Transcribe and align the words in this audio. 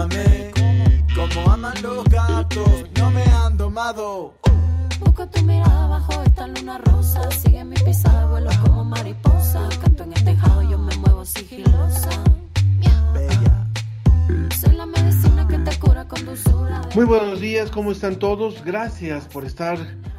ámame, 0.00 0.50
como 1.14 1.50
aman 1.52 1.82
los 1.82 2.04
gatos. 2.04 2.84
No 2.98 3.10
me 3.10 3.22
han 3.22 3.56
domado. 3.56 4.34
Busco 5.00 5.26
tu 5.28 5.42
mirada 5.42 5.86
bajo 5.88 6.22
esta 6.22 6.46
luna 6.46 6.78
rosa. 6.78 7.30
Sigue 7.30 7.64
mi 7.64 7.76
pisada, 7.76 8.26
vuelo 8.26 8.50
como 8.62 8.84
mariposa. 8.84 9.68
Canto 9.82 10.04
en 10.04 10.12
el 10.12 10.24
tejado, 10.24 10.62
yo 10.62 10.78
me 10.78 10.94
muevo 10.96 11.24
sigilosa. 11.24 12.10
Bella. 13.14 13.66
Soy 14.60 14.74
la 14.74 14.86
medicina 14.86 15.46
que 15.48 15.58
te 15.58 15.78
cura 15.78 16.06
con 16.06 16.24
dulzura. 16.24 16.82
Muy 16.94 17.04
buenos 17.04 17.40
días, 17.40 17.70
¿cómo 17.70 17.92
están 17.92 18.16
todos? 18.16 18.64
Gracias 18.64 19.24
por 19.24 19.44
estar 19.44 19.78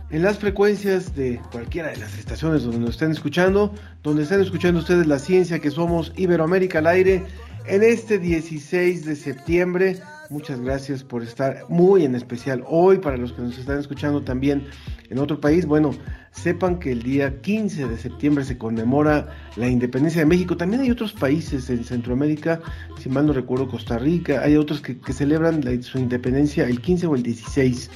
en 0.09 0.21
las 0.21 0.38
frecuencias 0.38 1.16
de 1.16 1.41
cualquiera 1.52 1.90
de 1.90 1.98
las 1.98 2.18
estaciones 2.18 2.63
donde 2.63 2.79
nos 2.79 2.91
estén 2.91 3.12
escuchando, 3.12 3.73
donde 4.04 4.23
estén 4.23 4.41
escuchando 4.41 4.82
ustedes 4.82 5.07
la 5.07 5.20
ciencia 5.20 5.59
que 5.59 5.71
somos 5.71 6.12
Iberoamérica 6.18 6.79
al 6.79 6.88
aire 6.88 7.26
en 7.66 7.84
este 7.84 8.20
16 8.20 9.06
de 9.06 9.16
septiembre. 9.16 9.98
Muchas 10.30 10.62
gracias 10.62 11.04
por 11.04 11.24
estar 11.24 11.66
muy 11.68 12.05
en 12.05 12.16
especial 12.16 12.63
hoy 12.68 12.99
para 12.99 13.18
los 13.18 13.34
que 13.34 13.41
nos 13.41 13.58
están 13.58 13.80
escuchando 13.80 14.22
también 14.22 14.68
en 15.10 15.20
otro 15.20 15.41
país. 15.41 15.66
Bueno, 15.66 15.91
sepan 16.32 16.80
que 16.80 16.94
el 16.94 17.04
día 17.04 17.41
15 17.41 17.88
de 17.88 17.98
septiembre 17.98 18.46
se 18.46 18.58
conmemora 18.58 19.27
la 19.58 19.68
independencia 19.68 20.22
de 20.22 20.26
México. 20.26 20.55
También 20.55 20.82
hay 20.82 20.91
otros 20.91 21.12
países 21.12 21.70
en 21.70 21.84
Centroamérica, 21.84 22.62
si 22.98 23.10
mal 23.10 23.27
no 23.27 23.34
recuerdo 23.34 23.68
Costa 23.68 23.98
Rica, 23.98 24.41
hay 24.41 24.55
otros 24.55 24.82
que, 24.82 24.98
celebran 25.12 25.62
su 25.84 26.00
independencia 26.00 26.66
el 26.66 26.80
15 26.80 27.07
o 27.07 27.16
el 27.16 27.24
16 27.24 27.90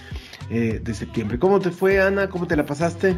eh, 0.49 0.81
de 0.83 0.93
septiembre. 0.93 1.39
¿Cómo 1.39 1.59
te 1.59 1.71
fue, 1.71 2.01
Ana? 2.01 2.29
¿Cómo 2.29 2.47
te 2.47 2.57
la 2.57 2.65
pasaste? 2.65 3.17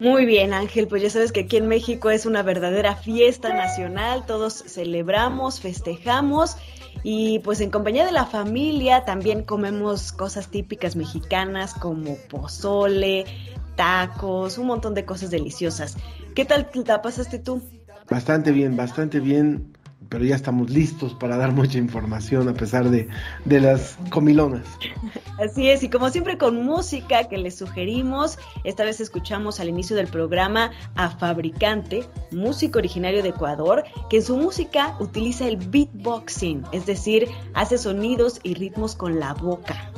Muy 0.00 0.24
bien, 0.24 0.54
Ángel, 0.54 0.88
pues 0.88 1.02
ya 1.02 1.10
sabes 1.10 1.30
que 1.30 1.40
aquí 1.40 1.58
en 1.58 1.68
México 1.68 2.08
es 2.08 2.24
una 2.24 2.42
verdadera 2.42 2.96
fiesta 2.96 3.52
nacional, 3.52 4.24
todos 4.24 4.64
celebramos, 4.66 5.60
festejamos 5.60 6.56
y 7.02 7.40
pues 7.40 7.60
en 7.60 7.70
compañía 7.70 8.06
de 8.06 8.12
la 8.12 8.24
familia 8.24 9.04
también 9.04 9.42
comemos 9.42 10.12
cosas 10.12 10.48
típicas 10.48 10.96
mexicanas 10.96 11.74
como 11.74 12.16
pozole, 12.30 13.26
tacos, 13.76 14.56
un 14.56 14.68
montón 14.68 14.94
de 14.94 15.04
cosas 15.04 15.30
deliciosas. 15.30 15.98
¿Qué 16.34 16.46
tal 16.46 16.70
te 16.70 16.82
la 16.82 17.02
pasaste 17.02 17.38
tú? 17.38 17.62
Bastante 18.08 18.52
bien, 18.52 18.78
bastante 18.78 19.20
bien, 19.20 19.76
pero 20.08 20.24
ya 20.24 20.34
estamos 20.34 20.70
listos 20.70 21.12
para 21.12 21.36
dar 21.36 21.52
mucha 21.52 21.76
información 21.76 22.48
a 22.48 22.54
pesar 22.54 22.88
de, 22.88 23.06
de 23.44 23.60
las 23.60 23.98
comilonas. 24.08 24.66
Así 25.40 25.70
es, 25.70 25.82
y 25.82 25.88
como 25.88 26.10
siempre 26.10 26.36
con 26.36 26.62
música 26.66 27.24
que 27.28 27.38
les 27.38 27.56
sugerimos, 27.56 28.38
esta 28.62 28.84
vez 28.84 29.00
escuchamos 29.00 29.58
al 29.58 29.70
inicio 29.70 29.96
del 29.96 30.06
programa 30.06 30.70
a 30.96 31.08
Fabricante, 31.08 32.04
músico 32.30 32.78
originario 32.78 33.22
de 33.22 33.30
Ecuador, 33.30 33.84
que 34.10 34.18
en 34.18 34.22
su 34.22 34.36
música 34.36 34.96
utiliza 35.00 35.48
el 35.48 35.56
beatboxing, 35.56 36.64
es 36.72 36.84
decir, 36.84 37.26
hace 37.54 37.78
sonidos 37.78 38.38
y 38.42 38.52
ritmos 38.52 38.94
con 38.94 39.18
la 39.18 39.32
boca. 39.32 39.90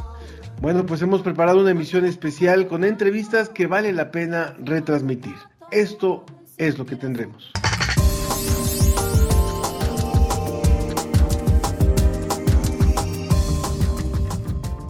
Bueno, 0.61 0.87
pues 0.87 1.03
hemos 1.03 1.23
preparado 1.23 1.61
una 1.61 1.73
emisión 1.73 2.05
especial 2.05 2.69
con 2.69 2.85
entrevistas 2.85 3.49
que 3.49 3.67
vale 3.67 3.93
la 3.93 4.13
pena 4.13 4.55
retransmitir. 4.61 5.35
Esto 5.73 6.25
es 6.57 6.79
lo 6.79 6.87
que 6.87 6.95
tendremos. 6.95 7.51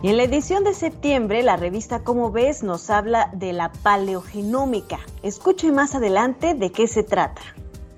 Y 0.02 0.08
en 0.08 0.16
la 0.16 0.24
edición 0.24 0.64
de 0.64 0.74
septiembre, 0.74 1.44
la 1.44 1.56
revista 1.56 2.02
Como 2.02 2.32
ves 2.32 2.64
nos 2.64 2.90
habla 2.90 3.30
de 3.34 3.52
la 3.52 3.70
paleogenómica. 3.70 4.98
Escuche 5.22 5.70
más 5.70 5.94
adelante 5.94 6.54
de 6.54 6.72
qué 6.72 6.88
se 6.88 7.04
trata. 7.04 7.40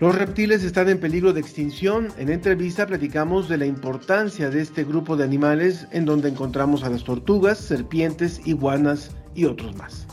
Los 0.01 0.15
reptiles 0.15 0.63
están 0.65 0.91
en 0.91 1.01
peligro 1.01 1.33
de 1.33 1.41
extinción. 1.41 2.09
En 2.19 2.29
entrevista 2.29 2.87
platicamos 2.87 3.49
de 3.49 3.57
la 3.57 3.65
importancia 3.65 4.51
de 4.51 4.61
este 4.61 4.85
grupo 4.85 5.17
de 5.17 5.25
animales 5.25 5.87
en 5.93 6.05
donde 6.05 6.29
encontramos 6.29 6.85
a 6.85 6.91
las 6.91 7.05
tortugas, 7.05 7.57
serpientes, 7.57 8.47
iguanas 8.47 9.13
y 9.35 9.47
otros 9.47 9.75
más. 9.75 10.07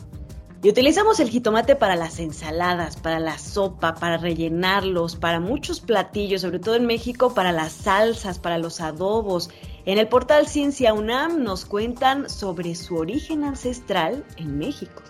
Y 0.64 0.70
utilizamos 0.70 1.20
el 1.20 1.30
jitomate 1.30 1.76
para 1.76 1.96
las 1.96 2.20
ensaladas, 2.20 2.96
para 2.96 3.20
la 3.20 3.40
sopa, 3.40 3.96
para 3.96 4.18
rellenarlos, 4.18 5.16
para 5.16 5.40
muchos 5.40 5.82
platillos, 5.82 6.42
sobre 6.42 6.60
todo 6.60 6.76
en 6.76 6.86
México, 6.86 7.34
para 7.34 7.52
las 7.52 7.72
salsas, 7.74 8.38
para 8.38 8.60
los 8.60 8.80
adobos. 8.80 9.50
En 9.86 9.98
el 9.98 10.08
portal 10.08 10.48
Ciencia 10.48 10.94
UNAM 10.94 11.44
nos 11.44 11.66
cuentan 11.66 12.30
sobre 12.30 12.76
su 12.76 12.98
origen 12.98 13.44
ancestral 13.44 14.24
en 14.38 14.60
México. 14.60 15.02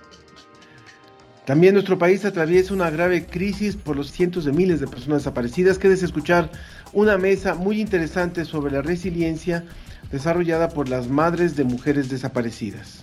También 1.45 1.73
nuestro 1.73 1.97
país 1.97 2.23
atraviesa 2.23 2.73
una 2.73 2.89
grave 2.89 3.25
crisis 3.25 3.75
por 3.75 3.97
los 3.97 4.11
cientos 4.11 4.45
de 4.45 4.53
miles 4.53 4.79
de 4.79 4.87
personas 4.87 5.23
desaparecidas. 5.23 5.77
Quedes 5.77 6.03
escuchar 6.03 6.49
una 6.93 7.17
mesa 7.17 7.55
muy 7.55 7.81
interesante 7.81 8.45
sobre 8.45 8.71
la 8.71 8.81
resiliencia 8.81 9.65
desarrollada 10.09 10.69
por 10.69 10.87
las 10.87 11.09
madres 11.09 11.57
de 11.57 11.65
mujeres 11.65 12.09
desaparecidas. 12.09 12.99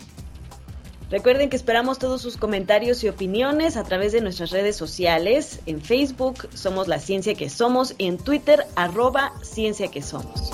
Recuerden 1.11 1.51
que 1.51 1.57
esperamos 1.57 1.99
todos 1.99 2.23
sus 2.23 2.37
comentarios 2.37 3.03
y 3.05 3.09
opiniones 3.09 3.77
a 3.77 3.85
través 3.85 4.13
de 4.13 4.21
nuestras 4.21 4.51
redes 4.51 4.77
sociales. 4.77 5.61
En 5.67 5.83
Facebook 5.83 6.49
somos 6.55 6.87
la 6.89 6.99
ciencia 6.99 7.35
que 7.35 7.51
somos 7.51 7.95
y 7.99 8.07
en 8.07 8.19
Twitter 8.19 8.65
arroba 8.77 9.33
ciencia 9.43 9.89
que 9.89 10.01
somos. 10.01 10.53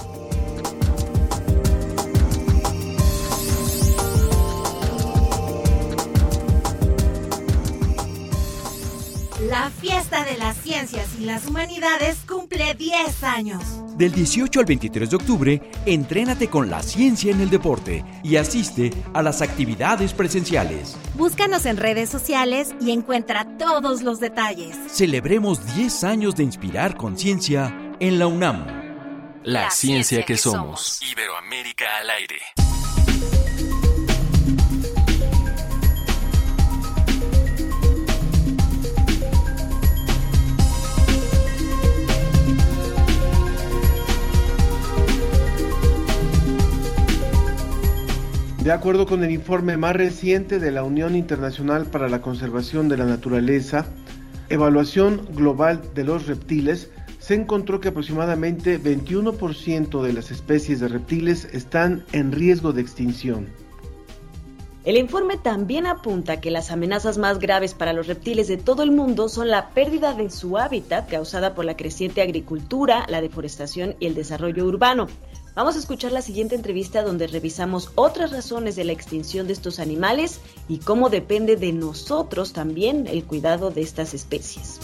La 9.49 9.69
fiesta 9.69 10.25
de 10.25 10.39
las 10.39 10.57
ciencias 10.57 11.07
y 11.21 11.25
las 11.25 11.47
humanidades 11.47 12.17
cumple 12.27 12.75
10 12.75 13.25
años. 13.25 13.63
Del 13.99 14.13
18 14.13 14.61
al 14.61 14.65
23 14.65 15.11
de 15.11 15.17
octubre, 15.17 15.71
entrénate 15.85 16.49
con 16.49 16.71
la 16.71 16.83
ciencia 16.83 17.31
en 17.31 17.43
el 17.43 17.51
deporte 17.51 18.03
y 18.23 18.37
asiste 18.37 18.91
a 19.13 19.23
las 19.23 19.43
actividades 19.43 20.15
presenciales. 20.15 20.97
Búscanos 21.15 21.67
en 21.67 21.77
redes 21.77 22.09
sociales 22.09 22.75
y 22.81 22.91
encuentra 22.91 23.59
todos 23.59 24.01
los 24.01 24.19
detalles. 24.19 24.77
Celebremos 24.89 25.75
10 25.75 26.05
años 26.05 26.37
de 26.37 26.45
inspirar 26.45 26.97
conciencia 26.97 27.95
en 28.01 28.19
la 28.19 28.27
UNAM. 28.27 28.67
La, 29.43 29.71
ciencia, 29.71 30.25
que, 30.25 30.39
somos. 30.39 31.03
Iberoamérica 31.03 31.99
al 31.99 32.09
aire. 32.09 32.41
De 48.65 48.73
acuerdo 48.73 49.05
con 49.05 49.23
el 49.23 49.31
informe 49.31 49.77
más 49.77 49.95
reciente 49.95 50.59
de 50.59 50.71
la 50.71 50.85
Unión 50.85 51.17
Internacional 51.17 51.85
para 51.85 52.09
la 52.09 52.23
Conservación 52.23 52.89
de 52.89 52.97
la 52.97 53.05
Naturaleza, 53.05 53.85
Evaluación 54.49 55.29
Global 55.35 55.83
de 55.93 56.03
los 56.03 56.27
Reptiles, 56.27 56.91
se 57.19 57.35
encontró 57.35 57.79
que 57.79 57.89
aproximadamente 57.89 58.81
21% 58.81 60.01
de 60.01 60.13
las 60.15 60.31
especies 60.31 60.81
de 60.81 60.89
reptiles 60.89 61.45
están 61.53 62.07
en 62.13 62.33
riesgo 62.33 62.73
de 62.73 62.81
extinción. 62.81 63.49
El 64.85 64.97
informe 64.97 65.37
también 65.37 65.87
apunta 65.87 66.41
que 66.41 66.51
las 66.51 66.71
amenazas 66.71 67.19
más 67.19 67.41
graves 67.41 67.75
para 67.75 67.93
los 67.93 68.07
reptiles 68.07 68.49
de 68.49 68.57
todo 68.57 68.83
el 68.83 68.93
mundo 68.93 69.29
son 69.29 69.49
la 69.49 69.71
pérdida 69.71 70.15
de 70.15 70.31
su 70.31 70.57
hábitat 70.57 71.11
causada 71.11 71.55
por 71.55 71.67
la 71.67 71.77
creciente 71.77 72.23
agricultura, 72.23 73.05
la 73.11 73.21
deforestación 73.21 73.95
y 74.01 74.07
el 74.07 74.15
desarrollo 74.15 74.65
urbano. 74.65 75.07
Vamos 75.55 75.77
a 75.77 75.79
escuchar 75.79 76.11
la 76.11 76.21
siguiente 76.21 76.57
entrevista 76.57 77.05
donde 77.05 77.29
revisamos 77.29 77.93
otras 77.95 78.33
razones 78.33 78.75
de 78.75 78.83
la 78.83 78.91
extinción 78.91 79.47
de 79.47 79.53
estos 79.53 79.79
animales 79.79 80.41
y 80.69 80.79
cómo 80.79 81.11
depende 81.11 81.55
de 81.55 81.73
nosotros 81.73 82.53
también 82.53 83.07
el 83.07 83.25
cuidado 83.25 83.71
de 83.71 83.83
estas 83.83 84.15
especies. 84.15 84.81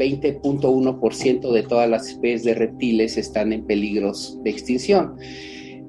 20.1% 0.00 1.52
de 1.52 1.62
todas 1.62 1.88
las 1.88 2.08
especies 2.08 2.44
de 2.44 2.54
reptiles 2.54 3.16
están 3.18 3.52
en 3.52 3.64
peligros 3.66 4.38
de 4.42 4.50
extinción. 4.50 5.16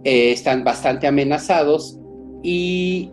Eh, 0.04 0.32
están 0.32 0.64
bastante 0.64 1.08
amenazados 1.08 1.98
y 2.44 3.12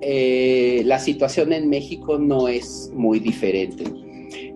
eh, 0.00 0.82
la 0.86 0.98
situación 0.98 1.52
en 1.52 1.68
México 1.68 2.18
no 2.18 2.48
es 2.48 2.90
muy 2.94 3.18
diferente. 3.18 3.84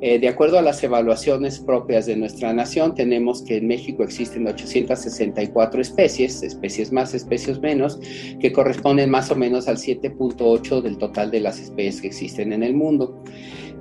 Eh, 0.00 0.18
de 0.18 0.28
acuerdo 0.28 0.58
a 0.58 0.62
las 0.62 0.82
evaluaciones 0.84 1.58
propias 1.58 2.06
de 2.06 2.16
nuestra 2.16 2.52
nación, 2.52 2.94
tenemos 2.94 3.42
que 3.42 3.56
en 3.56 3.66
México 3.66 4.02
existen 4.02 4.46
864 4.46 5.80
especies, 5.80 6.42
especies 6.42 6.92
más, 6.92 7.14
especies 7.14 7.60
menos, 7.60 7.98
que 8.38 8.52
corresponden 8.52 9.10
más 9.10 9.30
o 9.30 9.36
menos 9.36 9.66
al 9.66 9.78
7.8 9.78 10.82
del 10.82 10.98
total 10.98 11.30
de 11.30 11.40
las 11.40 11.58
especies 11.58 12.00
que 12.02 12.08
existen 12.08 12.52
en 12.52 12.62
el 12.62 12.74
mundo. 12.74 13.22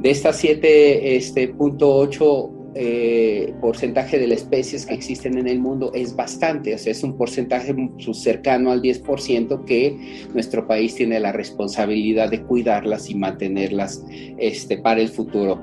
De 0.04 0.12
estas 0.12 0.44
7.8 0.44 1.04
este, 1.04 1.54
eh, 2.76 3.54
porcentaje 3.62 4.20
de 4.20 4.28
las 4.28 4.40
especies 4.40 4.86
que 4.86 4.94
existen 4.94 5.38
en 5.38 5.48
el 5.48 5.60
mundo 5.60 5.92
es 5.94 6.14
bastante, 6.14 6.76
o 6.76 6.78
sea, 6.78 6.92
es 6.92 7.04
un 7.04 7.16
porcentaje 7.16 7.74
cercano 8.14 8.72
al 8.72 8.82
10% 8.82 9.64
que 9.64 10.28
nuestro 10.34 10.68
país 10.68 10.96
tiene 10.96 11.22
la 11.22 11.32
responsabilidad 11.32 12.30
de 12.32 12.42
cuidarlas 12.42 13.10
y 13.10 13.16
mantenerlas 13.16 14.04
este, 14.38 14.78
para 14.78 15.00
el 15.00 15.08
futuro. 15.08 15.62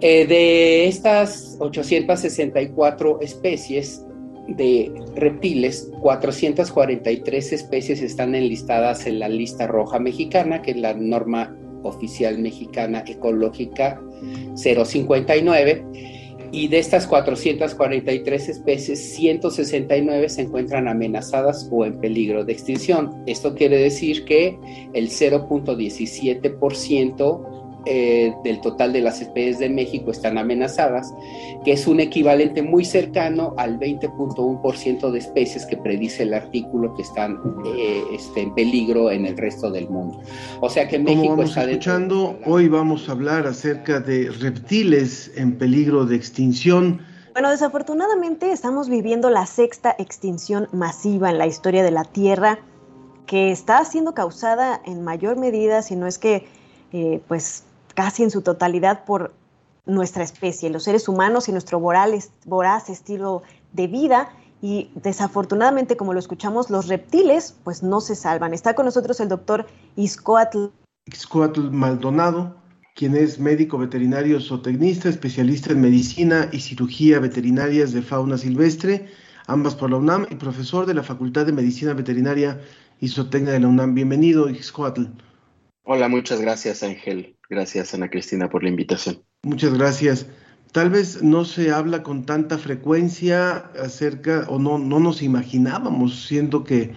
Eh, 0.00 0.26
de 0.26 0.88
estas 0.88 1.56
864 1.60 3.20
especies 3.20 4.04
de 4.48 4.90
reptiles, 5.14 5.92
443 6.00 7.52
especies 7.52 8.02
están 8.02 8.34
enlistadas 8.34 9.06
en 9.06 9.20
la 9.20 9.28
lista 9.28 9.68
roja 9.68 10.00
mexicana, 10.00 10.60
que 10.60 10.72
es 10.72 10.78
la 10.78 10.94
norma 10.94 11.54
oficial 11.82 12.38
mexicana 12.38 13.04
ecológica 13.06 14.00
059. 14.54 15.84
Y 16.50 16.68
de 16.68 16.78
estas 16.78 17.06
443 17.06 18.48
especies, 18.48 19.14
169 19.14 20.30
se 20.30 20.40
encuentran 20.42 20.88
amenazadas 20.88 21.68
o 21.70 21.84
en 21.84 22.00
peligro 22.00 22.42
de 22.44 22.54
extinción. 22.54 23.22
Esto 23.26 23.54
quiere 23.54 23.76
decir 23.78 24.24
que 24.24 24.58
el 24.94 25.10
0.17% 25.10 27.67
eh, 27.90 28.34
del 28.44 28.60
total 28.60 28.92
de 28.92 29.00
las 29.00 29.22
especies 29.22 29.58
de 29.58 29.70
México 29.70 30.10
están 30.10 30.36
amenazadas, 30.36 31.14
que 31.64 31.72
es 31.72 31.86
un 31.86 32.00
equivalente 32.00 32.60
muy 32.60 32.84
cercano 32.84 33.54
al 33.56 33.80
20.1% 33.80 35.10
de 35.10 35.18
especies 35.18 35.64
que 35.64 35.78
predice 35.78 36.24
el 36.24 36.34
artículo 36.34 36.94
que 36.94 37.02
están 37.02 37.38
eh, 37.64 38.04
este, 38.12 38.42
en 38.42 38.54
peligro 38.54 39.10
en 39.10 39.24
el 39.24 39.38
resto 39.38 39.70
del 39.70 39.88
mundo. 39.88 40.20
O 40.60 40.68
sea 40.68 40.86
que 40.86 40.98
México 40.98 41.30
vamos 41.30 41.48
está 41.48 41.64
escuchando, 41.64 42.38
hoy 42.44 42.68
vamos 42.68 43.08
a 43.08 43.12
hablar 43.12 43.46
acerca 43.46 44.00
de 44.00 44.30
reptiles 44.38 45.32
en 45.36 45.56
peligro 45.56 46.04
de 46.04 46.16
extinción. 46.16 47.00
Bueno, 47.32 47.48
desafortunadamente 47.48 48.52
estamos 48.52 48.90
viviendo 48.90 49.30
la 49.30 49.46
sexta 49.46 49.96
extinción 49.98 50.68
masiva 50.72 51.30
en 51.30 51.38
la 51.38 51.46
historia 51.46 51.82
de 51.82 51.90
la 51.90 52.04
Tierra, 52.04 52.58
que 53.26 53.50
está 53.50 53.82
siendo 53.86 54.12
causada 54.12 54.80
en 54.84 55.04
mayor 55.04 55.38
medida, 55.38 55.80
si 55.80 55.96
no 55.96 56.06
es 56.06 56.18
que, 56.18 56.46
eh, 56.92 57.22
pues, 57.28 57.64
casi 57.98 58.22
en 58.22 58.30
su 58.30 58.42
totalidad 58.42 59.04
por 59.04 59.34
nuestra 59.84 60.22
especie, 60.22 60.70
los 60.70 60.84
seres 60.84 61.08
humanos 61.08 61.48
y 61.48 61.52
nuestro 61.52 61.80
voraz, 61.80 62.90
estilo 62.90 63.42
de 63.72 63.88
vida. 63.88 64.28
Y 64.62 64.92
desafortunadamente, 64.94 65.96
como 65.96 66.12
lo 66.12 66.20
escuchamos, 66.20 66.70
los 66.70 66.86
reptiles 66.86 67.56
pues 67.64 67.82
no 67.82 68.00
se 68.00 68.14
salvan. 68.14 68.54
Está 68.54 68.74
con 68.74 68.84
nosotros 68.84 69.18
el 69.18 69.28
doctor 69.28 69.66
Iscoatl. 69.96 70.66
Iscoatl 71.06 71.70
Maldonado, 71.72 72.54
quien 72.94 73.16
es 73.16 73.40
médico 73.40 73.78
veterinario 73.78 74.40
zootecnista, 74.40 75.08
especialista 75.08 75.72
en 75.72 75.80
medicina 75.80 76.50
y 76.52 76.60
cirugía 76.60 77.18
veterinarias 77.18 77.90
de 77.90 78.02
fauna 78.02 78.38
silvestre, 78.38 79.08
ambas 79.48 79.74
por 79.74 79.90
la 79.90 79.96
UNAM, 79.96 80.28
y 80.30 80.36
profesor 80.36 80.86
de 80.86 80.94
la 80.94 81.02
Facultad 81.02 81.46
de 81.46 81.52
Medicina 81.52 81.94
Veterinaria 81.94 82.60
y 83.00 83.08
Zootecnia 83.08 83.54
de 83.54 83.58
la 83.58 83.66
UNAM. 83.66 83.96
Bienvenido, 83.96 84.48
Iscoatl. 84.48 85.06
Hola, 85.90 86.08
muchas 86.08 86.38
gracias, 86.42 86.82
Ángel. 86.82 87.38
Gracias, 87.48 87.94
Ana 87.94 88.10
Cristina, 88.10 88.50
por 88.50 88.62
la 88.62 88.68
invitación. 88.68 89.22
Muchas 89.42 89.72
gracias. 89.72 90.26
Tal 90.70 90.90
vez 90.90 91.22
no 91.22 91.46
se 91.46 91.70
habla 91.70 92.02
con 92.02 92.26
tanta 92.26 92.58
frecuencia 92.58 93.56
acerca, 93.82 94.44
o 94.50 94.58
no, 94.58 94.78
no 94.78 95.00
nos 95.00 95.22
imaginábamos, 95.22 96.26
siendo 96.26 96.62
que 96.62 96.92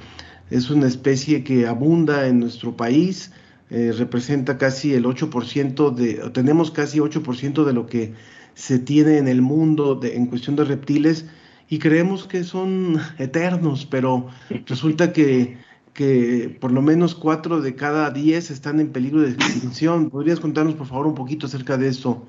es 0.50 0.70
una 0.70 0.88
especie 0.88 1.42
que 1.46 1.68
abunda 1.68 2.28
en 2.28 2.42
nuestro 2.42 2.76
país, 2.76 3.32
eh, 3.70 3.94
representa 3.98 4.58
casi 4.58 4.94
el 4.94 5.06
8% 5.06 5.92
de, 5.92 6.30
tenemos 6.32 6.70
casi 6.70 7.00
8% 7.00 7.64
de 7.64 7.72
lo 7.72 7.86
que 7.86 8.14
se 8.56 8.78
tiene 8.78 9.20
en 9.20 9.30
el 9.30 9.42
mundo 9.42 9.96
de, 9.96 10.18
en 10.18 10.26
cuestión 10.26 10.58
de 10.58 10.66
reptiles 10.66 11.28
y 11.70 11.80
creemos 11.80 12.28
que 12.28 12.44
son 12.44 13.00
eternos, 13.20 13.86
pero 13.86 14.28
resulta 14.66 15.14
que 15.14 15.71
que 15.94 16.56
por 16.60 16.72
lo 16.72 16.82
menos 16.82 17.16
cuatro 17.16 17.62
de 17.62 17.76
cada 17.76 18.10
diez 18.12 18.52
están 18.52 18.80
en 18.80 18.92
peligro 18.92 19.22
de 19.22 19.32
extinción. 19.32 20.10
¿Podrías 20.10 20.40
contarnos, 20.40 20.76
por 20.76 20.88
favor, 20.88 21.08
un 21.08 21.16
poquito 21.16 21.48
acerca 21.48 21.78
de 21.78 21.88
esto? 21.90 22.26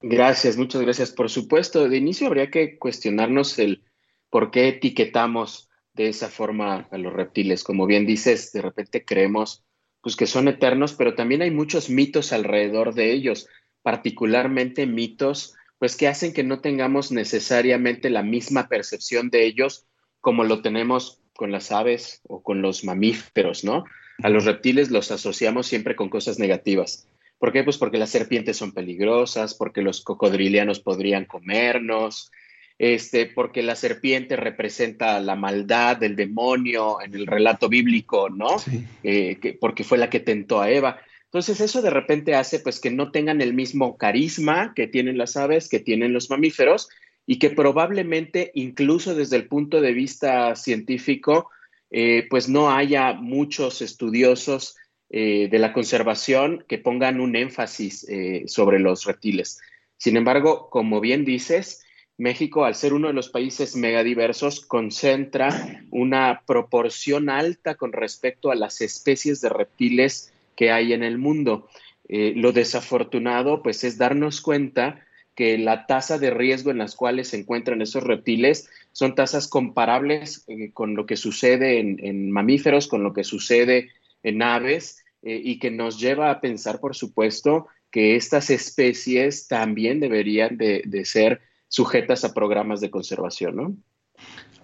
Gracias, 0.00 0.56
muchas 0.56 0.82
gracias. 0.82 1.12
Por 1.12 1.30
supuesto, 1.30 1.88
de 1.88 1.96
inicio 1.96 2.26
habría 2.26 2.50
que 2.50 2.78
cuestionarnos 2.78 3.58
el 3.58 3.84
por 4.30 4.50
qué 4.50 4.68
etiquetamos 4.68 5.70
de 5.94 6.08
esa 6.08 6.28
forma 6.28 6.88
a 6.90 6.98
los 6.98 7.12
reptiles. 7.12 7.64
Como 7.64 7.86
bien 7.86 8.04
dices, 8.04 8.52
de 8.52 8.62
repente 8.62 9.04
creemos 9.04 9.64
pues, 10.00 10.16
que 10.16 10.26
son 10.26 10.48
eternos, 10.48 10.92
pero 10.92 11.14
también 11.14 11.42
hay 11.42 11.50
muchos 11.50 11.88
mitos 11.88 12.32
alrededor 12.32 12.94
de 12.94 13.12
ellos, 13.12 13.48
particularmente 13.82 14.86
mitos 14.86 15.54
pues 15.78 15.96
que 15.96 16.08
hacen 16.08 16.32
que 16.32 16.44
no 16.44 16.60
tengamos 16.60 17.12
necesariamente 17.12 18.08
la 18.08 18.22
misma 18.22 18.68
percepción 18.68 19.28
de 19.28 19.44
ellos 19.44 19.86
como 20.20 20.44
lo 20.44 20.62
tenemos 20.62 21.20
con 21.36 21.52
las 21.52 21.72
aves 21.72 22.20
o 22.28 22.42
con 22.42 22.62
los 22.62 22.84
mamíferos, 22.84 23.64
¿no? 23.64 23.84
A 24.22 24.28
los 24.28 24.44
reptiles 24.44 24.90
los 24.90 25.10
asociamos 25.10 25.66
siempre 25.66 25.96
con 25.96 26.08
cosas 26.08 26.38
negativas. 26.38 27.08
¿Por 27.38 27.52
qué? 27.52 27.64
Pues 27.64 27.78
porque 27.78 27.98
las 27.98 28.10
serpientes 28.10 28.56
son 28.56 28.72
peligrosas, 28.72 29.54
porque 29.54 29.82
los 29.82 30.00
cocodrilianos 30.02 30.80
podrían 30.80 31.24
comernos, 31.24 32.30
este, 32.78 33.26
porque 33.26 33.62
la 33.62 33.76
serpiente 33.76 34.36
representa 34.36 35.20
la 35.20 35.36
maldad 35.36 35.96
del 35.96 36.16
demonio 36.16 37.00
en 37.00 37.14
el 37.14 37.26
relato 37.26 37.68
bíblico, 37.68 38.28
¿no? 38.30 38.56
Eh, 39.02 39.58
porque 39.60 39.84
fue 39.84 39.98
la 39.98 40.08
que 40.08 40.20
tentó 40.20 40.60
a 40.60 40.70
Eva. 40.70 41.00
Entonces 41.24 41.60
eso 41.60 41.82
de 41.82 41.90
repente 41.90 42.34
hace 42.34 42.60
pues 42.60 42.80
que 42.80 42.90
no 42.90 43.10
tengan 43.10 43.40
el 43.40 43.54
mismo 43.54 43.96
carisma 43.96 44.72
que 44.74 44.86
tienen 44.86 45.18
las 45.18 45.36
aves, 45.36 45.68
que 45.68 45.80
tienen 45.80 46.12
los 46.12 46.30
mamíferos, 46.30 46.88
y 47.26 47.38
que 47.38 47.50
probablemente 47.50 48.50
incluso 48.54 49.14
desde 49.14 49.36
el 49.36 49.48
punto 49.48 49.80
de 49.80 49.92
vista 49.92 50.54
científico, 50.56 51.50
eh, 51.90 52.26
pues 52.28 52.48
no 52.48 52.70
haya 52.70 53.12
muchos 53.14 53.80
estudiosos 53.80 54.76
eh, 55.10 55.48
de 55.50 55.58
la 55.58 55.72
conservación 55.72 56.64
que 56.68 56.78
pongan 56.78 57.20
un 57.20 57.36
énfasis 57.36 58.06
eh, 58.08 58.44
sobre 58.46 58.78
los 58.78 59.04
reptiles. 59.04 59.60
Sin 59.96 60.16
embargo, 60.16 60.68
como 60.70 61.00
bien 61.00 61.24
dices, 61.24 61.84
México, 62.18 62.64
al 62.64 62.74
ser 62.74 62.92
uno 62.92 63.08
de 63.08 63.14
los 63.14 63.28
países 63.28 63.74
megadiversos, 63.74 64.60
concentra 64.60 65.84
una 65.90 66.42
proporción 66.46 67.28
alta 67.30 67.74
con 67.76 67.92
respecto 67.92 68.50
a 68.50 68.54
las 68.54 68.80
especies 68.80 69.40
de 69.40 69.48
reptiles 69.48 70.32
que 70.56 70.70
hay 70.70 70.92
en 70.92 71.02
el 71.02 71.18
mundo. 71.18 71.68
lo 72.06 72.52
desafortunado, 72.52 73.62
pues, 73.62 73.82
es 73.82 73.98
darnos 73.98 74.40
cuenta 74.42 75.03
que 75.34 75.58
la 75.58 75.86
tasa 75.86 76.18
de 76.18 76.30
riesgo 76.30 76.70
en 76.70 76.78
las 76.78 76.94
cuales 76.94 77.28
se 77.28 77.38
encuentran 77.38 77.82
esos 77.82 78.04
reptiles 78.04 78.68
son 78.92 79.14
tasas 79.14 79.48
comparables 79.48 80.44
eh, 80.46 80.72
con 80.72 80.94
lo 80.94 81.06
que 81.06 81.16
sucede 81.16 81.80
en, 81.80 82.30
mamíferos, 82.30 82.86
con 82.86 83.02
lo 83.02 83.12
que 83.12 83.24
sucede 83.24 83.90
en 84.22 84.42
aves, 84.42 85.04
eh, 85.22 85.40
y 85.42 85.58
que 85.58 85.70
nos 85.70 85.98
lleva 85.98 86.30
a 86.30 86.40
pensar, 86.40 86.80
por 86.80 86.94
supuesto, 86.94 87.66
que 87.90 88.16
estas 88.16 88.50
especies 88.50 89.48
también 89.48 90.00
deberían 90.00 90.56
de, 90.56 91.04
ser 91.04 91.40
sujetas 91.68 92.24
a 92.24 92.34
programas 92.34 92.80
de 92.80 92.90
conservación, 92.90 93.56
¿no? 93.56 93.76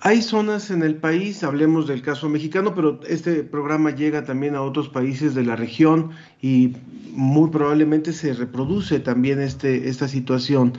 Hay 0.02 0.22
zonas 0.22 0.70
en 0.70 0.82
el 0.82 0.96
país, 0.96 1.44
hablemos 1.44 1.86
del 1.86 2.00
caso 2.00 2.30
mexicano, 2.30 2.74
pero 2.74 3.00
este 3.06 3.44
programa 3.44 3.90
llega 3.90 4.24
también 4.24 4.54
a 4.54 4.62
otros 4.62 4.88
países 4.88 5.34
de 5.34 5.44
la 5.44 5.56
región 5.56 6.12
y 6.40 6.72
muy 7.12 7.50
probablemente 7.50 8.14
se 8.14 8.32
reproduce 8.32 9.00
también 9.00 9.40
este, 9.42 9.90
esta 9.90 10.08
situación. 10.08 10.72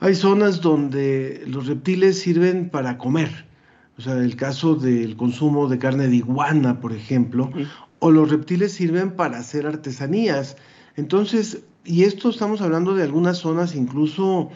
Hay 0.00 0.14
zonas 0.14 0.60
donde 0.60 1.44
los 1.46 1.66
reptiles 1.66 2.18
sirven 2.18 2.68
para 2.68 2.98
comer, 2.98 3.46
o 3.96 4.02
sea, 4.02 4.18
el 4.18 4.36
caso 4.36 4.74
del 4.74 5.16
consumo 5.16 5.66
de 5.66 5.78
carne 5.78 6.06
de 6.06 6.16
iguana, 6.16 6.78
por 6.78 6.92
ejemplo, 6.92 7.50
o 8.00 8.10
los 8.10 8.30
reptiles 8.30 8.72
sirven 8.72 9.12
para 9.12 9.38
hacer 9.38 9.66
artesanías. 9.66 10.58
Entonces, 10.96 11.62
y 11.86 12.02
esto 12.02 12.28
estamos 12.28 12.60
hablando 12.60 12.94
de 12.94 13.04
algunas 13.04 13.38
zonas 13.38 13.74
incluso 13.74 14.50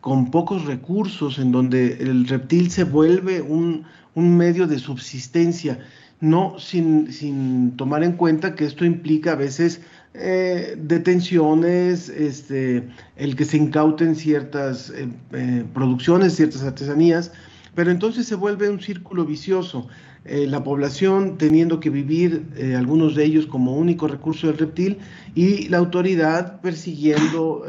con 0.00 0.30
pocos 0.30 0.64
recursos, 0.64 1.38
en 1.38 1.52
donde 1.52 1.98
el 2.00 2.26
reptil 2.26 2.70
se 2.70 2.84
vuelve 2.84 3.40
un, 3.40 3.84
medio 4.14 4.66
de 4.66 4.78
subsistencia, 4.78 5.78
no 6.20 6.58
sin, 6.58 7.12
sin, 7.12 7.76
tomar 7.76 8.04
en 8.04 8.12
cuenta 8.12 8.54
que 8.54 8.64
esto 8.64 8.84
implica 8.84 9.32
a 9.32 9.36
veces 9.36 9.80
eh, 10.14 10.76
detenciones, 10.78 12.08
este, 12.08 12.88
el 13.16 13.34
que 13.34 13.44
se 13.44 13.56
incauten 13.56 14.14
ciertas 14.14 14.90
eh, 14.90 15.08
eh, 15.32 15.64
producciones, 15.72 16.36
ciertas 16.36 16.62
artesanías, 16.62 17.32
pero 17.74 17.90
entonces 17.90 18.26
se 18.26 18.34
vuelve 18.34 18.68
un 18.68 18.80
círculo 18.80 19.24
vicioso. 19.24 19.88
la 20.24 20.62
población 20.62 21.36
teniendo 21.36 21.80
que 21.80 21.90
vivir 21.90 22.46
algunos 22.76 23.16
de 23.16 23.24
ellos 23.24 23.46
como 23.46 23.74
único 23.76 24.06
recurso 24.06 24.46
del 24.46 24.58
reptil 24.58 24.98
y 25.34 25.68
la 25.68 25.78
autoridad 25.78 26.60
persiguiendo 26.60 27.64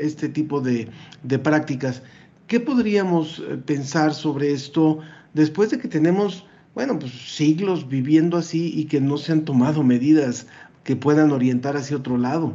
este 0.00 0.28
tipo 0.28 0.60
de, 0.60 0.88
de 1.22 1.38
prácticas. 1.38 2.02
¿Qué 2.46 2.60
podríamos 2.60 3.42
pensar 3.66 4.14
sobre 4.14 4.52
esto 4.52 5.00
después 5.34 5.70
de 5.70 5.78
que 5.78 5.88
tenemos, 5.88 6.46
bueno, 6.74 6.98
pues 6.98 7.12
siglos 7.12 7.88
viviendo 7.88 8.36
así 8.36 8.72
y 8.74 8.84
que 8.86 9.00
no 9.00 9.18
se 9.18 9.32
han 9.32 9.44
tomado 9.44 9.82
medidas 9.82 10.46
que 10.84 10.96
puedan 10.96 11.32
orientar 11.32 11.76
hacia 11.76 11.96
otro 11.96 12.16
lado. 12.16 12.54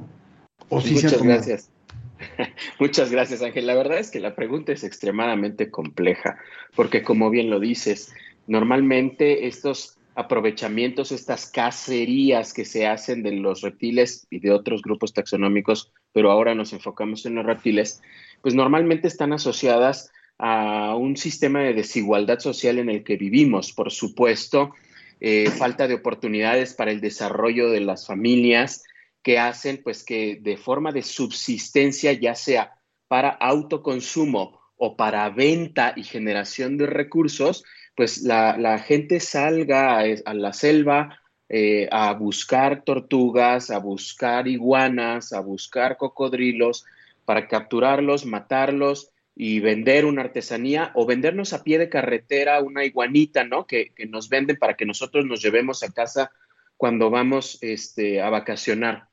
¿O 0.69 0.81
Muchas 0.81 1.21
gracias. 1.21 1.69
Muchas 2.79 3.11
gracias, 3.11 3.41
Ángel. 3.41 3.67
La 3.67 3.75
verdad 3.75 3.99
es 3.99 4.11
que 4.11 4.19
la 4.19 4.35
pregunta 4.35 4.71
es 4.71 4.83
extremadamente 4.83 5.69
compleja, 5.69 6.37
porque 6.75 7.03
como 7.03 7.29
bien 7.29 7.49
lo 7.49 7.59
dices, 7.59 8.13
normalmente 8.47 9.47
estos 9.47 9.97
aprovechamientos, 10.15 11.11
estas 11.11 11.45
cacerías 11.51 12.51
que 12.51 12.65
se 12.65 12.87
hacen 12.87 13.21
de 13.21 13.33
los 13.33 13.61
reptiles 13.61 14.25
y 14.31 14.39
de 14.39 14.51
otros 14.51 14.81
grupos 14.81 15.13
taxonómicos, 15.13 15.91
pero 16.11 16.31
ahora 16.31 16.55
nos 16.55 16.73
enfocamos 16.73 17.25
en 17.27 17.35
los 17.35 17.45
reptiles, 17.45 18.01
pues 18.41 18.55
normalmente 18.55 19.07
están 19.07 19.31
asociadas 19.31 20.11
a 20.39 20.95
un 20.95 21.17
sistema 21.17 21.61
de 21.61 21.73
desigualdad 21.73 22.39
social 22.39 22.79
en 22.79 22.89
el 22.89 23.03
que 23.03 23.15
vivimos. 23.15 23.73
Por 23.73 23.91
supuesto, 23.91 24.73
eh, 25.19 25.51
falta 25.51 25.87
de 25.87 25.95
oportunidades 25.95 26.73
para 26.73 26.91
el 26.91 27.01
desarrollo 27.01 27.69
de 27.69 27.81
las 27.81 28.07
familias 28.07 28.83
que 29.27 29.39
hacen 29.39 29.81
pues 29.83 30.05
que 30.05 30.39
de 30.41 30.55
forma 30.55 30.93
de 30.93 31.01
subsistencia, 31.03 32.13
ya 32.13 32.33
sea 32.33 32.79
para 33.09 33.27
autoconsumo 33.27 34.57
o 34.77 34.95
para 34.95 35.29
venta 35.29 35.91
y 35.97 36.05
generación 36.05 36.77
de 36.77 36.85
recursos, 36.85 37.65
pues 37.93 38.21
la, 38.21 38.79
gente 38.79 39.19
salga 39.19 39.99
a, 39.99 40.33
la 40.33 40.53
selva 40.53 41.19
eh, 41.49 41.89
a 41.91 42.13
buscar 42.13 42.85
tortugas, 42.85 43.69
a 43.69 43.79
buscar 43.79 44.47
iguanas, 44.47 45.33
a 45.33 45.41
buscar 45.41 45.97
cocodrilos, 45.97 46.85
para 47.25 47.49
capturarlos, 47.49 48.25
matarlos 48.25 49.11
y 49.35 49.59
vender 49.59 50.05
una 50.05 50.21
artesanía 50.21 50.93
o 50.95 51.05
vendernos 51.05 51.51
a 51.51 51.65
pie 51.65 51.79
de 51.79 51.89
carretera 51.89 52.61
una 52.61 52.85
iguanita, 52.85 53.43
¿no? 53.43 53.67
Que, 53.67 53.91
nos 54.07 54.29
venden 54.29 54.55
para 54.55 54.75
que 54.75 54.85
nosotros 54.85 55.25
nos 55.25 55.41
llevemos 55.41 55.83
a 55.83 55.91
casa 55.91 56.31
cuando 56.77 57.09
vamos 57.09 57.57
este, 57.59 58.21
a 58.21 58.29
vacacionar. 58.29 59.09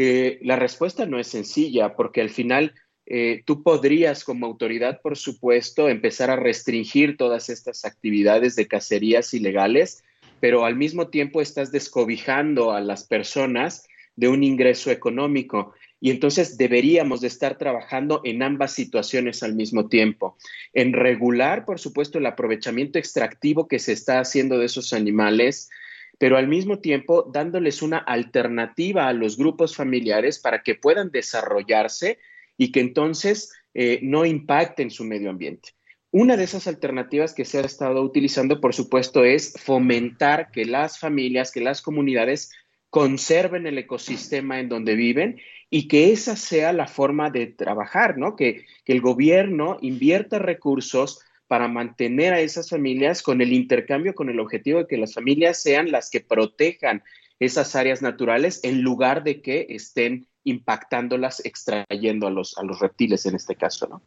Eh, 0.00 0.38
la 0.42 0.54
respuesta 0.54 1.06
no 1.06 1.18
es 1.18 1.26
sencilla 1.26 1.96
porque 1.96 2.20
al 2.20 2.30
final 2.30 2.72
eh, 3.04 3.42
tú 3.44 3.64
podrías 3.64 4.22
como 4.22 4.46
autoridad, 4.46 5.00
por 5.02 5.16
supuesto, 5.16 5.88
empezar 5.88 6.30
a 6.30 6.36
restringir 6.36 7.16
todas 7.16 7.48
estas 7.48 7.84
actividades 7.84 8.54
de 8.54 8.68
cacerías 8.68 9.34
ilegales, 9.34 10.04
pero 10.38 10.64
al 10.64 10.76
mismo 10.76 11.08
tiempo 11.08 11.40
estás 11.40 11.72
descobijando 11.72 12.70
a 12.70 12.80
las 12.80 13.08
personas 13.08 13.88
de 14.14 14.28
un 14.28 14.44
ingreso 14.44 14.92
económico. 14.92 15.74
Y 16.00 16.12
entonces 16.12 16.56
deberíamos 16.56 17.20
de 17.20 17.26
estar 17.26 17.58
trabajando 17.58 18.20
en 18.22 18.44
ambas 18.44 18.74
situaciones 18.74 19.42
al 19.42 19.56
mismo 19.56 19.88
tiempo. 19.88 20.36
En 20.74 20.92
regular, 20.92 21.64
por 21.64 21.80
supuesto, 21.80 22.18
el 22.18 22.26
aprovechamiento 22.26 23.00
extractivo 23.00 23.66
que 23.66 23.80
se 23.80 23.94
está 23.94 24.20
haciendo 24.20 24.58
de 24.58 24.66
esos 24.66 24.92
animales, 24.92 25.68
pero 26.18 26.36
al 26.36 26.48
mismo 26.48 26.80
tiempo 26.80 27.30
dándoles 27.32 27.80
una 27.80 27.98
alternativa 27.98 29.08
a 29.08 29.12
los 29.12 29.36
grupos 29.36 29.74
familiares 29.74 30.38
para 30.38 30.62
que 30.62 30.74
puedan 30.74 31.10
desarrollarse 31.10 32.18
y 32.56 32.72
que 32.72 32.80
entonces 32.80 33.52
eh, 33.74 34.00
no 34.02 34.24
impacten 34.24 34.90
su 34.90 35.04
medio 35.04 35.30
ambiente. 35.30 35.70
Una 36.10 36.36
de 36.36 36.44
esas 36.44 36.66
alternativas 36.66 37.34
que 37.34 37.44
se 37.44 37.58
ha 37.58 37.62
estado 37.62 38.02
utilizando, 38.02 38.60
por 38.60 38.74
supuesto, 38.74 39.24
es 39.24 39.54
fomentar 39.62 40.50
que 40.50 40.64
las 40.64 40.98
familias, 40.98 41.52
que 41.52 41.60
las 41.60 41.82
comunidades 41.82 42.50
conserven 42.90 43.66
el 43.66 43.78
ecosistema 43.78 44.58
en 44.58 44.68
donde 44.68 44.94
viven 44.94 45.38
y 45.70 45.86
que 45.88 46.10
esa 46.12 46.34
sea 46.36 46.72
la 46.72 46.86
forma 46.86 47.30
de 47.30 47.46
trabajar, 47.46 48.16
¿no? 48.16 48.36
Que, 48.36 48.64
el 48.86 49.02
gobierno 49.02 49.76
invierta 49.82 50.38
recursos 50.38 51.20
para 51.48 51.66
mantener 51.66 52.32
a 52.32 52.40
esas 52.40 52.70
familias 52.70 53.22
con 53.22 53.40
el 53.40 53.52
intercambio, 53.52 54.14
con 54.14 54.28
el 54.28 54.38
objetivo 54.38 54.80
de 54.80 54.86
que 54.86 54.98
las 54.98 55.14
familias 55.14 55.60
sean 55.60 55.90
las 55.90 56.10
que 56.10 56.20
protejan 56.20 57.02
esas 57.40 57.74
áreas 57.74 58.02
naturales 58.02 58.60
en 58.62 58.82
lugar 58.82 59.24
de 59.24 59.40
que 59.42 59.66
estén 59.70 60.28
impactándolas, 60.44 61.44
extrayendo 61.44 62.26
a 62.26 62.30
los, 62.30 62.56
a 62.58 62.62
los 62.62 62.80
reptiles 62.80 63.26
en 63.26 63.34
este 63.34 63.56
caso, 63.56 63.86
¿no? 63.88 64.02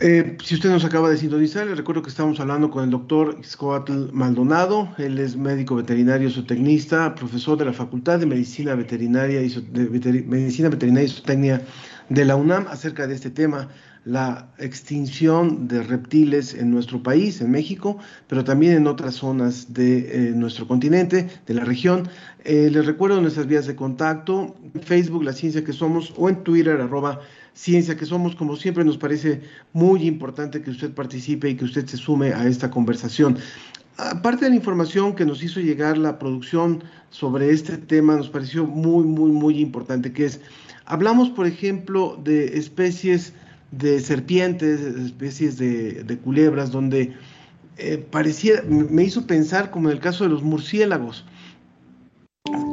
Eh, 0.00 0.38
si 0.42 0.54
usted 0.54 0.70
nos 0.70 0.84
acaba 0.84 1.10
de 1.10 1.18
sintonizar, 1.18 1.66
le 1.66 1.74
recuerdo 1.74 2.02
que 2.02 2.08
estamos 2.08 2.40
hablando 2.40 2.70
con 2.70 2.84
el 2.84 2.90
doctor 2.90 3.44
Xcoatl 3.44 4.12
Maldonado. 4.12 4.94
Él 4.98 5.18
es 5.18 5.36
médico 5.36 5.74
veterinario 5.74 6.30
zootecnista, 6.30 7.14
profesor 7.14 7.58
de 7.58 7.66
la 7.66 7.72
Facultad 7.72 8.18
de 8.18 8.26
Medicina 8.26 8.74
Veterinaria 8.74 9.42
y 9.42 9.50
Medicina 10.26 10.70
Veterinaria 10.70 11.06
y 11.06 11.12
Zootecnia 11.12 11.62
de 12.08 12.24
la 12.24 12.36
UNAM 12.36 12.66
acerca 12.68 13.06
de 13.06 13.14
este 13.14 13.30
tema, 13.30 13.68
la 14.04 14.48
extinción 14.58 15.66
de 15.66 15.82
reptiles 15.82 16.54
en 16.54 16.70
nuestro 16.70 17.02
país, 17.02 17.40
en 17.40 17.50
México, 17.50 17.98
pero 18.28 18.44
también 18.44 18.74
en 18.74 18.86
otras 18.86 19.14
zonas 19.14 19.72
de 19.72 20.28
eh, 20.28 20.32
nuestro 20.34 20.68
continente, 20.68 21.28
de 21.46 21.54
la 21.54 21.64
región. 21.64 22.08
Eh, 22.44 22.68
les 22.70 22.84
recuerdo 22.84 23.20
nuestras 23.20 23.46
vías 23.46 23.66
de 23.66 23.74
contacto, 23.74 24.54
Facebook, 24.82 25.24
La 25.24 25.32
Ciencia 25.32 25.64
que 25.64 25.72
Somos, 25.72 26.12
o 26.16 26.28
en 26.28 26.44
Twitter, 26.44 26.78
arroba 26.80 27.20
Ciencia 27.54 27.96
que 27.96 28.04
Somos. 28.04 28.36
Como 28.36 28.56
siempre, 28.56 28.84
nos 28.84 28.98
parece 28.98 29.40
muy 29.72 30.06
importante 30.06 30.60
que 30.60 30.70
usted 30.70 30.92
participe 30.92 31.48
y 31.48 31.54
que 31.54 31.64
usted 31.64 31.86
se 31.86 31.96
sume 31.96 32.34
a 32.34 32.46
esta 32.46 32.70
conversación. 32.70 33.38
Aparte 33.96 34.44
de 34.44 34.50
la 34.50 34.56
información 34.56 35.14
que 35.14 35.24
nos 35.24 35.42
hizo 35.42 35.60
llegar 35.60 35.96
la 35.96 36.18
producción 36.18 36.82
sobre 37.10 37.50
este 37.50 37.78
tema, 37.78 38.16
nos 38.16 38.28
pareció 38.28 38.66
muy, 38.66 39.04
muy, 39.04 39.30
muy 39.30 39.60
importante, 39.60 40.12
que 40.12 40.26
es, 40.26 40.40
hablamos, 40.84 41.30
por 41.30 41.46
ejemplo, 41.46 42.20
de 42.22 42.58
especies 42.58 43.32
de 43.78 44.00
serpientes, 44.00 44.80
especies 44.80 45.58
de, 45.58 46.18
culebras, 46.22 46.70
donde 46.70 47.14
eh, 47.76 47.98
parecía, 48.10 48.62
me 48.68 49.04
hizo 49.04 49.26
pensar 49.26 49.70
como 49.70 49.88
en 49.88 49.96
el 49.96 50.00
caso 50.00 50.24
de 50.24 50.30
los 50.30 50.42
murciélagos. 50.42 51.24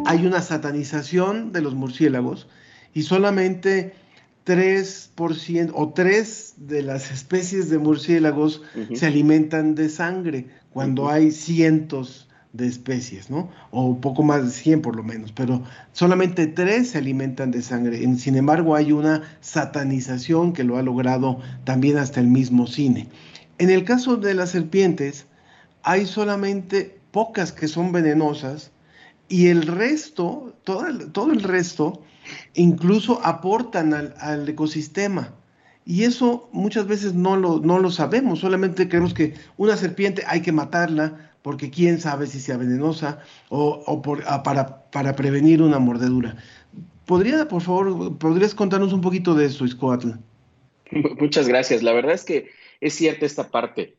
Hay 0.06 0.26
una 0.26 0.42
satanización 0.42 1.52
de 1.52 1.62
los 1.62 1.74
murciélagos 1.74 2.48
y 2.94 3.04
solamente 3.04 3.94
3% 4.46 5.72
o 5.74 5.94
3 5.94 6.54
de 6.58 6.82
las 6.82 7.12
especies 7.12 7.70
de 7.70 7.78
murciélagos 7.78 8.62
se 8.94 9.06
alimentan 9.06 9.76
de 9.76 9.90
sangre 9.90 10.48
cuando 10.72 11.10
hay 11.10 11.32
cientos 11.32 12.28
de 12.54 12.68
especies, 12.68 13.30
¿no? 13.30 13.50
O 13.72 13.98
poco 14.00 14.24
más 14.24 14.44
de 14.44 14.52
100 14.52 14.82
por 14.82 14.96
lo 14.96 15.04
menos, 15.04 15.32
pero 15.32 15.64
solamente 15.94 16.48
3 16.48 16.90
se 16.90 16.98
alimentan 16.98 17.52
de 17.52 17.62
sangre. 17.62 18.00
Sin 18.18 18.36
embargo, 18.36 18.76
hay 18.76 18.92
una 18.92 19.22
satanización 19.40 20.54
que 20.54 20.64
lo 20.64 20.78
ha 20.78 20.82
logrado 20.82 21.40
también 21.64 21.98
hasta 21.98 22.20
el 22.20 22.28
mismo 22.28 22.68
cine. 22.68 23.08
En 23.58 23.70
el 23.70 23.86
caso 23.86 24.18
de 24.18 24.34
las 24.34 24.50
serpientes, 24.50 25.28
hay 25.84 26.06
solamente 26.06 27.00
pocas 27.12 27.52
que 27.52 27.68
son 27.68 27.92
venenosas 27.92 28.72
y 29.30 29.48
el 29.48 29.64
resto, 29.64 30.56
todo 30.64 31.32
el, 31.32 31.44
resto, 31.44 32.02
incluso 32.54 33.26
aportan 33.26 33.94
al, 33.94 34.50
ecosistema. 34.50 35.34
Y 35.86 36.04
eso 36.04 36.50
muchas 36.52 36.86
veces 36.86 37.14
no 37.14 37.38
lo, 37.38 37.60
no 37.60 37.80
lo 37.80 37.92
sabemos, 37.92 38.40
solamente 38.40 38.90
creemos 38.90 39.14
que 39.14 39.34
una 39.58 39.78
serpiente 39.78 40.24
hay 40.28 40.42
que 40.42 40.52
matarla 40.52 41.31
porque 41.42 41.70
quién 41.70 42.00
sabe 42.00 42.28
si 42.28 42.40
sea 42.40 42.58
venenosa 42.58 43.20
o, 43.50 44.02
por, 44.02 44.24
ah, 44.28 44.44
para, 44.44 45.16
prevenir 45.16 45.62
una 45.62 45.80
mordedura. 45.80 46.38
¿Podría, 47.06 47.48
por 47.48 47.62
favor, 47.62 48.18
podrías 48.18 48.56
contarnos 48.56 48.94
un 48.94 49.02
poquito 49.02 49.34
de 49.34 49.46
eso, 49.46 49.66
Iscoatl? 49.66 50.12
Muchas 51.20 51.48
gracias. 51.48 51.84
La 51.84 51.94
verdad 51.94 52.14
es 52.14 52.24
que 52.24 52.50
es 52.80 52.94
cierta 52.94 53.26
esta 53.26 53.50
parte. 53.50 53.96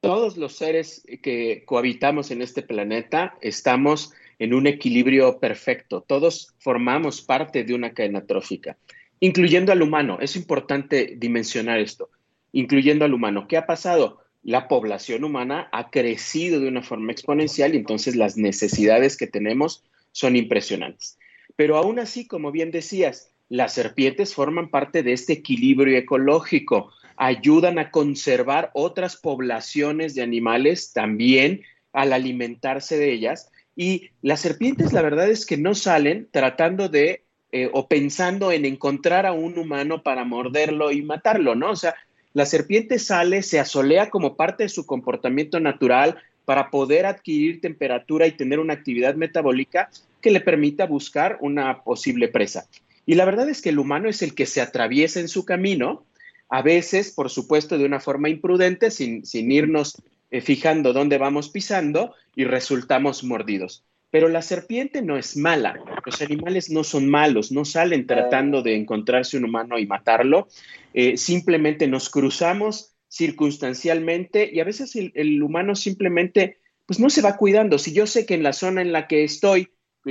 Todos 0.00 0.36
los 0.36 0.56
seres 0.56 1.04
que 1.22 1.62
cohabitamos 1.64 2.30
en 2.30 2.42
este 2.42 2.62
planeta 2.62 3.36
estamos 3.40 4.12
en 4.38 4.52
un 4.52 4.66
equilibrio 4.66 5.38
perfecto. 5.38 6.04
Todos 6.06 6.54
formamos 6.58 7.22
parte 7.22 7.62
de 7.62 7.74
una 7.74 7.92
cadena 7.92 8.26
trófica, 8.26 8.76
incluyendo 9.20 9.70
al 9.70 9.82
humano. 9.82 10.18
Es 10.20 10.34
importante 10.34 11.14
dimensionar 11.16 11.78
esto, 11.78 12.10
incluyendo 12.50 13.04
al 13.04 13.14
humano. 13.14 13.46
¿Qué 13.46 13.56
ha 13.56 13.66
pasado? 13.66 14.21
La 14.42 14.68
población 14.68 15.24
humana 15.24 15.68
ha 15.72 15.90
crecido 15.90 16.60
de 16.60 16.68
una 16.68 16.82
forma 16.82 17.12
exponencial 17.12 17.74
y 17.74 17.78
entonces 17.78 18.16
las 18.16 18.36
necesidades 18.36 19.16
que 19.16 19.26
tenemos 19.26 19.84
son 20.10 20.36
impresionantes. 20.36 21.18
Pero 21.56 21.76
aún 21.76 21.98
así, 21.98 22.26
como 22.26 22.50
bien 22.50 22.70
decías, 22.70 23.30
las 23.48 23.74
serpientes 23.74 24.34
forman 24.34 24.70
parte 24.70 25.02
de 25.02 25.12
este 25.12 25.34
equilibrio 25.34 25.96
ecológico, 25.96 26.90
ayudan 27.16 27.78
a 27.78 27.90
conservar 27.90 28.70
otras 28.74 29.16
poblaciones 29.16 30.14
de 30.14 30.22
animales 30.22 30.92
también 30.92 31.62
al 31.92 32.12
alimentarse 32.12 32.96
de 32.96 33.12
ellas 33.12 33.50
y 33.76 34.10
las 34.22 34.40
serpientes, 34.40 34.92
la 34.92 35.02
verdad 35.02 35.30
es 35.30 35.46
que 35.46 35.56
no 35.56 35.74
salen 35.74 36.28
tratando 36.30 36.88
de 36.88 37.24
eh, 37.52 37.68
o 37.72 37.86
pensando 37.86 38.50
en 38.50 38.64
encontrar 38.64 39.26
a 39.26 39.32
un 39.32 39.58
humano 39.58 40.02
para 40.02 40.24
morderlo 40.24 40.90
y 40.90 41.02
matarlo, 41.02 41.54
¿no? 41.54 41.70
O 41.70 41.76
sea, 41.76 41.94
la 42.34 42.46
serpiente 42.46 42.98
sale, 42.98 43.42
se 43.42 43.60
asolea 43.60 44.10
como 44.10 44.36
parte 44.36 44.64
de 44.64 44.68
su 44.68 44.86
comportamiento 44.86 45.60
natural 45.60 46.16
para 46.44 46.70
poder 46.70 47.06
adquirir 47.06 47.60
temperatura 47.60 48.26
y 48.26 48.32
tener 48.32 48.58
una 48.58 48.74
actividad 48.74 49.14
metabólica 49.14 49.90
que 50.20 50.30
le 50.30 50.40
permita 50.40 50.86
buscar 50.86 51.38
una 51.40 51.82
posible 51.82 52.28
presa. 52.28 52.66
Y 53.04 53.14
la 53.14 53.24
verdad 53.24 53.48
es 53.48 53.60
que 53.60 53.70
el 53.70 53.78
humano 53.78 54.08
es 54.08 54.22
el 54.22 54.34
que 54.34 54.46
se 54.46 54.60
atraviesa 54.60 55.20
en 55.20 55.28
su 55.28 55.44
camino, 55.44 56.04
a 56.48 56.62
veces, 56.62 57.12
por 57.12 57.30
supuesto, 57.30 57.78
de 57.78 57.84
una 57.84 58.00
forma 58.00 58.28
imprudente, 58.28 58.90
sin, 58.90 59.24
irnos 59.32 59.96
eh, 60.30 60.40
fijando 60.40 60.92
dónde 60.92 61.18
vamos 61.18 61.48
pisando 61.48 62.14
y 62.36 62.44
resultamos 62.44 63.24
mordidos. 63.24 63.84
Pero 64.12 64.28
la 64.28 64.42
serpiente 64.42 65.00
no 65.00 65.16
es 65.16 65.38
mala, 65.38 65.80
los 66.04 66.20
animales 66.20 66.70
no 66.70 66.84
son 66.84 67.08
malos, 67.08 67.50
no 67.50 67.64
salen 67.64 68.06
tratando 68.06 68.62
de 68.62 68.76
encontrarse 68.76 69.38
un 69.38 69.46
humano 69.46 69.78
y 69.78 69.86
matarlo, 69.86 70.48
eh, 70.92 71.16
simplemente 71.16 71.88
nos 71.88 72.10
cruzamos 72.10 72.94
circunstancialmente 73.08 74.50
y 74.52 74.60
a 74.60 74.64
veces 74.64 74.96
el, 74.96 75.12
el, 75.14 75.42
humano 75.42 75.74
simplemente 75.74 76.58
pues 76.84 77.00
no 77.00 77.08
se 77.08 77.22
va 77.22 77.38
cuidando. 77.38 77.78
Si 77.78 77.94
yo 77.94 78.06
sé 78.06 78.26
que 78.26 78.34
en 78.34 78.42
la 78.42 78.52
zona 78.52 78.82
en 78.82 78.92
la 78.92 79.08
que 79.08 79.24
estoy, 79.24 79.70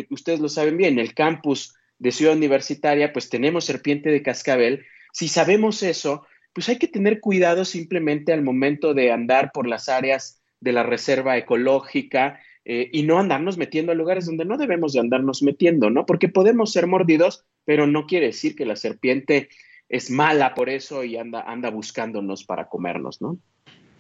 ustedes 0.10 0.40
lo 0.40 0.50
saben 0.50 0.78
bien, 0.78 0.98
el 0.98 1.14
campus 1.14 1.76
de 2.00 2.12
Ciudad 2.12 2.36
Universitaria, 2.36 3.14
pues 3.14 3.30
tenemos 3.30 3.66
serpiente 3.66 4.10
de 4.10 4.24
cascabel, 4.24 4.84
si 5.14 5.28
sabemos 5.28 5.84
eso, 5.84 6.26
pues 6.54 6.68
hay 6.70 6.78
que 6.78 6.88
tener 6.88 7.20
cuidado 7.20 7.66
simplemente 7.66 8.34
al 8.34 8.42
momento 8.42 8.96
de 8.96 9.12
andar 9.12 9.52
por 9.54 9.68
las 9.68 9.90
áreas 9.90 10.42
de 10.60 10.72
la 10.72 10.84
reserva 10.84 11.38
ecológica, 11.38 12.40
eh, 12.66 12.90
y 12.92 13.04
no 13.04 13.20
andarnos 13.20 13.58
metiendo 13.58 13.92
a 13.92 13.96
lugares 13.96 14.26
donde 14.26 14.46
no 14.46 14.58
debemos 14.58 14.94
de 14.94 15.00
andarnos 15.00 15.42
metiendo, 15.42 15.90
¿no? 15.90 16.06
Porque 16.06 16.30
podemos 16.30 16.72
ser 16.72 16.88
mordidos, 16.88 17.46
pero 17.66 17.88
no 17.88 18.06
quiere 18.06 18.28
decir 18.28 18.56
que 18.56 18.66
la 18.66 18.76
serpiente 18.76 19.50
es 19.90 20.10
mala 20.10 20.54
por 20.54 20.70
eso 20.70 21.04
y 21.04 21.18
anda, 21.18 21.42
anda 21.42 21.70
buscándonos 21.70 22.44
para 22.44 22.70
comernos, 22.70 23.22
¿no? 23.22 23.38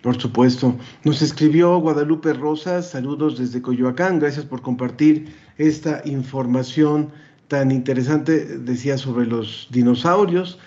Por 0.01 0.19
supuesto. 0.19 0.75
Nos 1.03 1.21
escribió 1.21 1.77
Guadalupe 1.79 2.33
Rosas, 2.33 2.89
saludos 2.89 3.37
desde 3.37 3.61
Coyoacán, 3.61 4.19
gracias 4.19 4.45
por 4.45 4.61
compartir 4.61 5.33
esta 5.57 6.01
información 6.05 7.11
tan 7.47 7.69
interesante, 7.69 8.59
decía, 8.59 8.97
sobre 8.97 9.27
los 9.27 9.67
dinosaurios. 9.71 10.57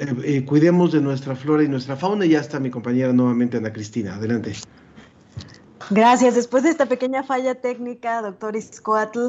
Eh, 0.00 0.14
eh, 0.24 0.44
cuidemos 0.44 0.90
de 0.90 1.02
nuestra 1.02 1.36
flora 1.36 1.62
y 1.62 1.68
nuestra 1.68 1.94
fauna. 1.94 2.24
Y 2.24 2.30
ya 2.30 2.40
está 2.40 2.58
mi 2.58 2.70
compañera 2.70 3.12
nuevamente, 3.12 3.58
Ana 3.58 3.70
Cristina. 3.70 4.14
Adelante. 4.14 4.54
Gracias. 5.92 6.34
Después 6.34 6.62
de 6.62 6.70
esta 6.70 6.86
pequeña 6.86 7.22
falla 7.22 7.54
técnica, 7.54 8.22
doctor 8.22 8.56
Iscoatl, 8.56 9.28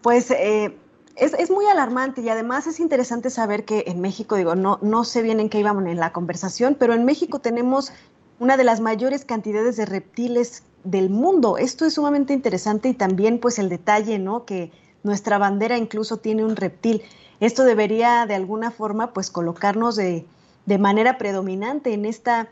pues 0.00 0.30
eh, 0.30 0.76
es, 1.16 1.50
muy 1.50 1.66
alarmante 1.66 2.20
y 2.20 2.28
además 2.28 2.68
es 2.68 2.78
interesante 2.78 3.30
saber 3.30 3.64
que 3.64 3.82
en 3.88 4.00
México, 4.00 4.36
digo, 4.36 4.54
no, 4.54 4.78
no 4.80 5.02
sé 5.02 5.22
bien 5.22 5.40
en 5.40 5.48
qué 5.48 5.58
íbamos 5.58 5.84
en 5.86 5.98
la 5.98 6.12
conversación, 6.12 6.76
pero 6.78 6.94
en 6.94 7.04
México 7.04 7.40
tenemos 7.40 7.92
una 8.38 8.56
de 8.56 8.62
las 8.62 8.78
mayores 8.78 9.24
cantidades 9.24 9.76
de 9.76 9.86
reptiles 9.86 10.62
del 10.84 11.10
mundo. 11.10 11.58
Esto 11.58 11.84
es 11.84 11.94
sumamente 11.94 12.32
interesante 12.32 12.90
y 12.90 12.94
también 12.94 13.40
pues 13.40 13.58
el 13.58 13.68
detalle, 13.68 14.20
¿no? 14.20 14.44
Que 14.44 14.70
nuestra 15.02 15.38
bandera 15.38 15.78
incluso 15.78 16.18
tiene 16.18 16.44
un 16.44 16.54
reptil. 16.54 17.02
Esto 17.40 17.64
debería 17.64 18.24
de 18.26 18.36
alguna 18.36 18.70
forma 18.70 19.12
pues 19.12 19.32
colocarnos 19.32 19.96
de, 19.96 20.24
de 20.64 20.78
manera 20.78 21.18
predominante 21.18 21.92
en 21.92 22.04
esta, 22.04 22.46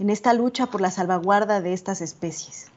en 0.00 0.10
esta 0.10 0.32
lucha 0.34 0.66
por 0.66 0.80
la 0.80 0.90
salvaguarda 0.90 1.60
de 1.60 1.74
estas 1.74 2.00
especies. 2.00 2.73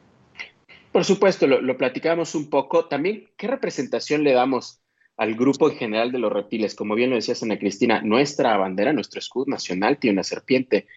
Por 0.91 1.05
supuesto, 1.05 1.47
lo, 1.47 1.77
platicamos 1.77 2.35
un 2.35 2.49
poco. 2.49 2.85
También, 2.85 3.29
¿qué 3.37 3.47
representación 3.47 4.23
le 4.23 4.33
damos 4.33 4.81
al 5.15 5.35
grupo 5.35 5.69
en 5.69 5.77
general 5.77 6.11
de 6.11 6.19
los 6.19 6.31
reptiles? 6.31 6.75
Como 6.75 6.95
bien 6.95 7.09
lo 7.09 7.15
decía 7.15 7.35
Ana 7.41 7.59
Cristina, 7.59 8.01
nuestra 8.01 8.57
bandera, 8.57 8.93
nuestro 8.93 9.19
escudo 9.19 9.45
nacional 9.47 9.97
tiene 9.97 10.15
una 10.15 10.23
serpiente. 10.23 10.87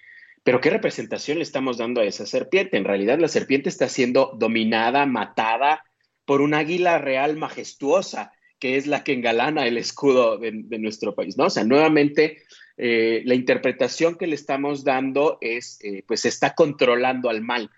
Pero 0.42 0.60
¿qué 0.60 0.70
representación 0.70 1.38
le 1.38 1.42
estamos 1.42 1.76
dando 1.78 2.00
a 2.00 2.04
esa 2.04 2.24
serpiente? 2.24 2.76
En 2.76 2.84
realidad 2.84 3.18
la 3.18 3.28
serpiente 3.28 3.68
está 3.68 3.88
siendo 3.88 4.32
dominada, 4.38 5.04
matada 5.04 5.84
por 6.24 6.40
un 6.40 6.54
águila 6.54 6.98
real 6.98 7.36
majestuosa, 7.36 8.32
que 8.58 8.76
es 8.76 8.86
la 8.86 9.04
que 9.04 9.12
engalana 9.12 9.66
el 9.66 9.76
escudo 9.76 10.38
de, 10.38 10.52
nuestro 10.78 11.14
país, 11.14 11.36
¿no? 11.36 11.46
O 11.46 11.50
sea, 11.50 11.64
nuevamente 11.64 12.42
eh, 12.76 13.22
la 13.24 13.34
interpretación 13.34 14.16
que 14.16 14.26
le 14.26 14.34
estamos 14.34 14.84
dando 14.84 15.38
es, 15.40 15.78
eh, 15.82 16.04
pues 16.06 16.24
está 16.24 16.54
controlando 16.54 17.28
al 17.28 17.42
mal 17.42 17.70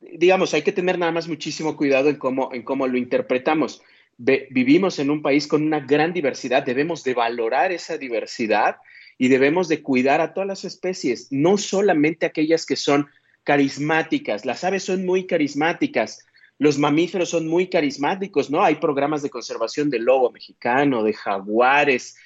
digamos, 0.00 0.54
hay 0.54 0.62
que 0.62 0.72
tener 0.72 0.98
nada 0.98 1.12
más 1.12 1.28
muchísimo 1.28 1.76
cuidado 1.76 2.08
en 2.08 2.16
cómo, 2.16 2.50
en 2.52 2.62
cómo 2.62 2.86
lo 2.86 2.98
interpretamos. 2.98 3.82
vivimos 4.16 4.98
en 4.98 5.10
un 5.10 5.22
país 5.22 5.46
con 5.46 5.62
una 5.62 5.80
gran 5.80 6.12
diversidad, 6.12 6.64
debemos 6.64 7.04
de 7.04 7.14
valorar 7.14 7.72
esa 7.72 7.98
diversidad 7.98 8.76
y 9.16 9.28
debemos 9.28 9.68
de 9.68 9.82
cuidar 9.82 10.20
a 10.20 10.32
todas 10.32 10.46
las 10.46 10.64
especies, 10.64 11.28
no 11.30 11.58
solamente 11.58 12.26
aquellas 12.26 12.66
que 12.66 12.76
son 12.76 13.08
carismáticas. 13.44 14.44
Las 14.44 14.64
aves 14.64 14.84
son 14.84 15.04
muy 15.06 15.26
carismáticas, 15.26 16.26
los 16.58 16.78
mamíferos 16.78 17.30
son 17.30 17.46
muy 17.48 17.68
carismáticos, 17.68 18.50
¿no? 18.50 18.62
Hay 18.62 18.76
programas 18.76 19.22
de 19.22 19.30
conservación 19.30 19.90
del 19.90 20.04
lobo 20.04 20.30
mexicano, 20.30 21.02
de 21.02 21.12
jaguares, 21.12 22.16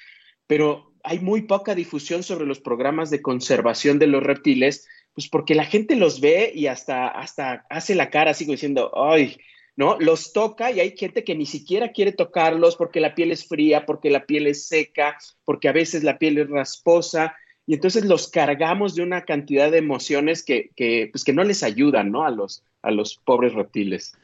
pero 0.47 0.93
hay 1.03 1.19
muy 1.19 1.43
poca 1.43 1.75
difusión 1.75 2.23
sobre 2.23 2.45
los 2.45 2.59
programas 2.59 3.09
de 3.09 3.21
conservación 3.21 3.99
de 3.99 4.07
los 4.07 4.23
reptiles 4.23 4.87
pues 5.13 5.27
porque 5.27 5.55
la 5.55 5.65
gente 5.65 5.95
los 5.95 6.21
ve 6.21 6.51
y 6.53 6.67
hasta, 6.67 7.07
hasta 7.07 7.65
hace 7.69 7.95
la 7.95 8.09
cara 8.09 8.31
así 8.31 8.45
diciendo, 8.45 8.91
ay, 8.95 9.37
¿no? 9.75 9.97
Los 9.99 10.33
toca 10.33 10.71
y 10.71 10.79
hay 10.79 10.95
gente 10.97 11.23
que 11.23 11.35
ni 11.35 11.45
siquiera 11.45 11.91
quiere 11.91 12.11
tocarlos 12.11 12.75
porque 12.75 12.99
la 12.99 13.15
piel 13.15 13.31
es 13.31 13.47
fría, 13.47 13.85
porque 13.85 14.09
la 14.09 14.25
piel 14.25 14.47
es 14.47 14.67
seca, 14.67 15.17
porque 15.45 15.67
a 15.67 15.71
veces 15.71 16.03
la 16.03 16.17
piel 16.17 16.37
es 16.37 16.49
rasposa. 16.49 17.35
Y 17.65 17.75
entonces 17.75 18.05
los 18.05 18.27
cargamos 18.27 18.95
de 18.95 19.03
una 19.03 19.23
cantidad 19.23 19.71
de 19.71 19.77
emociones 19.77 20.43
que, 20.43 20.71
que, 20.75 21.09
pues 21.11 21.23
que 21.23 21.33
no 21.33 21.43
les 21.43 21.63
ayudan, 21.63 22.11
¿no? 22.11 22.25
A 22.25 22.29
los, 22.29 22.63
a 22.81 22.91
los 22.91 23.15
pobres 23.15 23.53
reptiles. 23.53 24.17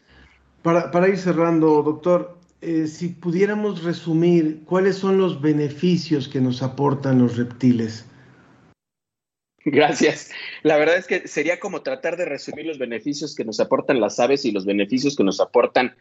Para, 0.62 0.92
para 0.92 1.08
ir 1.08 1.18
cerrando, 1.18 1.82
doctor, 1.84 2.38
eh, 2.62 2.88
si 2.88 3.08
pudiéramos 3.08 3.84
resumir, 3.84 4.64
¿cuáles 4.66 4.98
son 4.98 5.18
los 5.18 5.40
beneficios 5.40 6.28
que 6.28 6.42
nos 6.42 6.62
aportan 6.62 7.20
los 7.20 7.38
reptiles? 7.38 8.06
Gracias. 9.66 10.32
La 10.64 10.78
verdad 10.78 10.98
es 10.98 11.08
que 11.08 11.28
sería 11.28 11.60
como 11.60 11.82
tratar 11.82 12.18
de 12.18 12.26
resumir 12.26 12.66
los 12.66 12.78
beneficios 12.78 13.36
que 13.36 13.46
nos 13.46 13.60
aportan 13.60 14.00
las 14.00 14.20
aves 14.20 14.46
y 14.46 14.52
los 14.52 14.66
beneficios 14.66 15.16
que 15.16 15.24
nos 15.24 15.40
aportan 15.40 15.96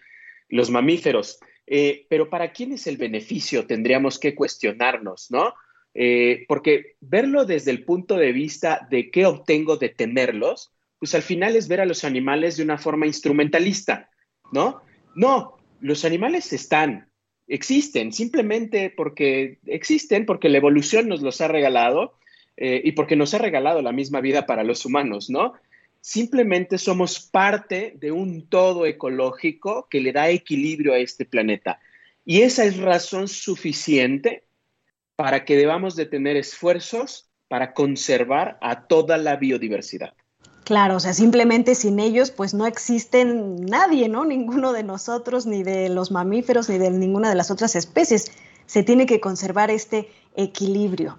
los 0.48 0.70
mamíferos. 0.70 1.40
Eh, 1.66 2.06
pero 2.08 2.30
¿para 2.30 2.52
quién 2.52 2.72
es 2.72 2.86
el 2.86 2.96
beneficio? 2.96 3.66
Tendríamos 3.66 4.18
que 4.18 4.34
cuestionarnos, 4.34 5.30
¿no? 5.30 5.54
Eh, 5.94 6.44
porque 6.48 6.96
verlo 7.00 7.44
desde 7.44 7.70
el 7.70 7.84
punto 7.84 8.16
de 8.16 8.32
vista 8.32 8.86
de 8.90 9.10
qué 9.10 9.26
obtengo 9.26 9.76
de 9.76 9.88
tenerlos, 9.88 10.72
pues 10.98 11.14
al 11.14 11.22
final 11.22 11.56
es 11.56 11.68
ver 11.68 11.80
a 11.80 11.86
los 11.86 12.04
animales 12.04 12.56
de 12.56 12.62
una 12.62 12.78
forma 12.78 13.06
instrumentalista, 13.06 14.10
¿no? 14.52 14.82
No, 15.14 15.56
los 15.80 16.04
animales 16.04 16.52
están, 16.52 17.10
existen, 17.46 18.12
simplemente 18.12 18.92
porque 18.96 19.58
existen, 19.66 20.26
porque 20.26 20.48
la 20.48 20.58
evolución 20.58 21.08
nos 21.08 21.22
los 21.22 21.40
ha 21.40 21.48
regalado 21.48 22.17
eh, 22.60 22.80
y 22.82 22.92
porque 22.92 23.14
nos 23.14 23.32
ha 23.34 23.38
regalado 23.38 23.82
la 23.82 23.92
misma 23.92 24.20
vida 24.20 24.44
para 24.44 24.64
los 24.64 24.84
humanos, 24.84 25.30
¿no? 25.30 25.52
Simplemente 26.00 26.76
somos 26.76 27.20
parte 27.20 27.94
de 27.96 28.10
un 28.10 28.48
todo 28.48 28.84
ecológico 28.84 29.86
que 29.88 30.00
le 30.00 30.10
da 30.10 30.28
equilibrio 30.28 30.92
a 30.92 30.98
este 30.98 31.24
planeta. 31.24 31.78
Y 32.24 32.42
esa 32.42 32.64
es 32.64 32.78
razón 32.78 33.28
suficiente 33.28 34.44
para 35.14 35.44
que 35.44 35.56
debamos 35.56 35.94
de 35.94 36.06
tener 36.06 36.36
esfuerzos 36.36 37.28
para 37.46 37.74
conservar 37.74 38.58
a 38.60 38.88
toda 38.88 39.18
la 39.18 39.36
biodiversidad. 39.36 40.14
Claro, 40.64 40.96
o 40.96 41.00
sea, 41.00 41.14
simplemente 41.14 41.76
sin 41.76 42.00
ellos 42.00 42.32
pues 42.32 42.54
no 42.54 42.66
existen 42.66 43.64
nadie, 43.66 44.08
¿no? 44.08 44.24
Ninguno 44.24 44.72
de 44.72 44.82
nosotros, 44.82 45.46
ni 45.46 45.62
de 45.62 45.88
los 45.88 46.10
mamíferos, 46.10 46.68
ni 46.68 46.76
de 46.78 46.90
ninguna 46.90 47.28
de 47.28 47.36
las 47.36 47.52
otras 47.52 47.76
especies. 47.76 48.32
Se 48.66 48.82
tiene 48.82 49.06
que 49.06 49.20
conservar 49.20 49.70
este 49.70 50.08
equilibrio. 50.34 51.18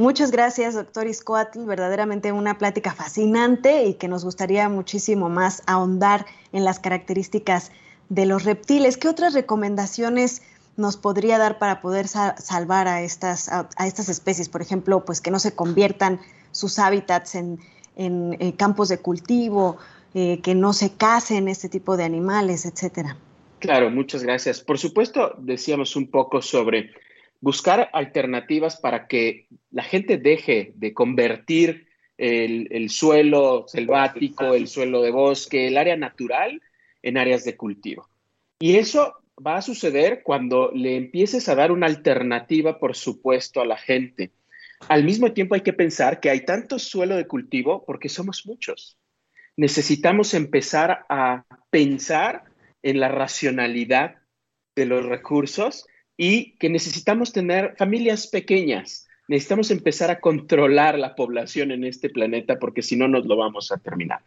Muchas 0.00 0.30
gracias, 0.30 0.72
doctor 0.72 1.06
Iscoatl. 1.06 1.66
Verdaderamente 1.66 2.32
una 2.32 2.56
plática 2.56 2.94
fascinante 2.94 3.84
y 3.84 3.92
que 3.92 4.08
nos 4.08 4.24
gustaría 4.24 4.66
muchísimo 4.70 5.28
más 5.28 5.62
ahondar 5.66 6.24
en 6.54 6.64
las 6.64 6.80
características 6.80 7.70
de 8.08 8.24
los 8.24 8.44
reptiles. 8.44 8.96
¿Qué 8.96 9.08
otras 9.08 9.34
recomendaciones 9.34 10.40
nos 10.78 10.96
podría 10.96 11.36
dar 11.36 11.58
para 11.58 11.82
poder 11.82 12.08
salvar 12.08 12.88
a 12.88 13.02
estas, 13.02 13.50
a, 13.50 13.68
estas 13.84 14.08
especies? 14.08 14.48
Por 14.48 14.62
ejemplo, 14.62 15.04
pues 15.04 15.20
que 15.20 15.30
no 15.30 15.38
se 15.38 15.54
conviertan 15.54 16.18
sus 16.50 16.78
hábitats 16.78 17.34
en, 17.34 17.58
eh, 17.96 18.54
campos 18.56 18.88
de 18.88 19.00
cultivo, 19.00 19.76
eh, 20.14 20.40
que 20.40 20.54
no 20.54 20.72
se 20.72 20.92
casen 20.94 21.46
este 21.46 21.68
tipo 21.68 21.98
de 21.98 22.04
animales, 22.04 22.64
etcétera. 22.64 23.18
Claro, 23.58 23.90
muchas 23.90 24.22
gracias. 24.22 24.62
Por 24.62 24.78
supuesto, 24.78 25.34
decíamos 25.36 25.94
un 25.94 26.06
poco 26.10 26.40
sobre 26.40 26.90
buscar 27.40 27.90
alternativas 27.92 28.76
para 28.76 29.06
que 29.06 29.48
la 29.70 29.82
gente 29.82 30.18
deje 30.18 30.72
de 30.76 30.92
convertir 30.92 31.88
el, 32.18 32.90
suelo 32.90 33.64
selvático, 33.66 34.54
el 34.54 34.68
suelo 34.68 35.00
de 35.02 35.10
bosque, 35.10 35.66
el 35.66 35.78
área 35.78 35.96
natural 35.96 36.60
en 37.02 37.16
áreas 37.16 37.44
de 37.44 37.56
cultivo. 37.56 38.08
Y 38.58 38.76
eso 38.76 39.14
va 39.44 39.56
a 39.56 39.62
suceder 39.62 40.22
cuando 40.22 40.70
le 40.74 40.96
empieces 40.96 41.48
a 41.48 41.54
dar 41.54 41.72
una 41.72 41.86
alternativa, 41.86 42.78
por 42.78 42.94
supuesto, 42.94 43.62
a 43.62 43.66
la 43.66 43.78
gente. 43.78 44.32
Al 44.88 45.04
mismo 45.04 45.32
tiempo 45.32 45.54
hay 45.54 45.62
que 45.62 45.72
pensar 45.72 46.20
que 46.20 46.28
hay 46.28 46.44
tanto 46.44 46.78
suelo 46.78 47.16
de 47.16 47.26
cultivo 47.26 47.84
porque 47.86 48.10
somos 48.10 48.46
muchos. 48.46 48.98
Necesitamos 49.56 50.34
empezar 50.34 51.06
a 51.08 51.44
pensar 51.70 52.44
en 52.82 53.00
la 53.00 53.08
racionalidad 53.08 54.16
de 54.76 54.86
los 54.86 55.04
recursos 55.04 55.86
y 56.22 56.50
que 56.58 56.68
necesitamos 56.68 57.32
tener 57.32 57.76
familias 57.78 58.26
pequeñas. 58.26 59.08
Necesitamos 59.26 59.70
empezar 59.70 60.10
a 60.10 60.20
controlar 60.20 60.98
la 60.98 61.14
población 61.14 61.70
en 61.70 61.82
este 61.82 62.10
planeta 62.10 62.58
porque 62.58 62.82
si 62.82 62.94
no 62.94 63.08
nos 63.08 63.24
lo 63.24 63.38
vamos 63.38 63.72
a 63.72 63.78
terminar. 63.78 64.18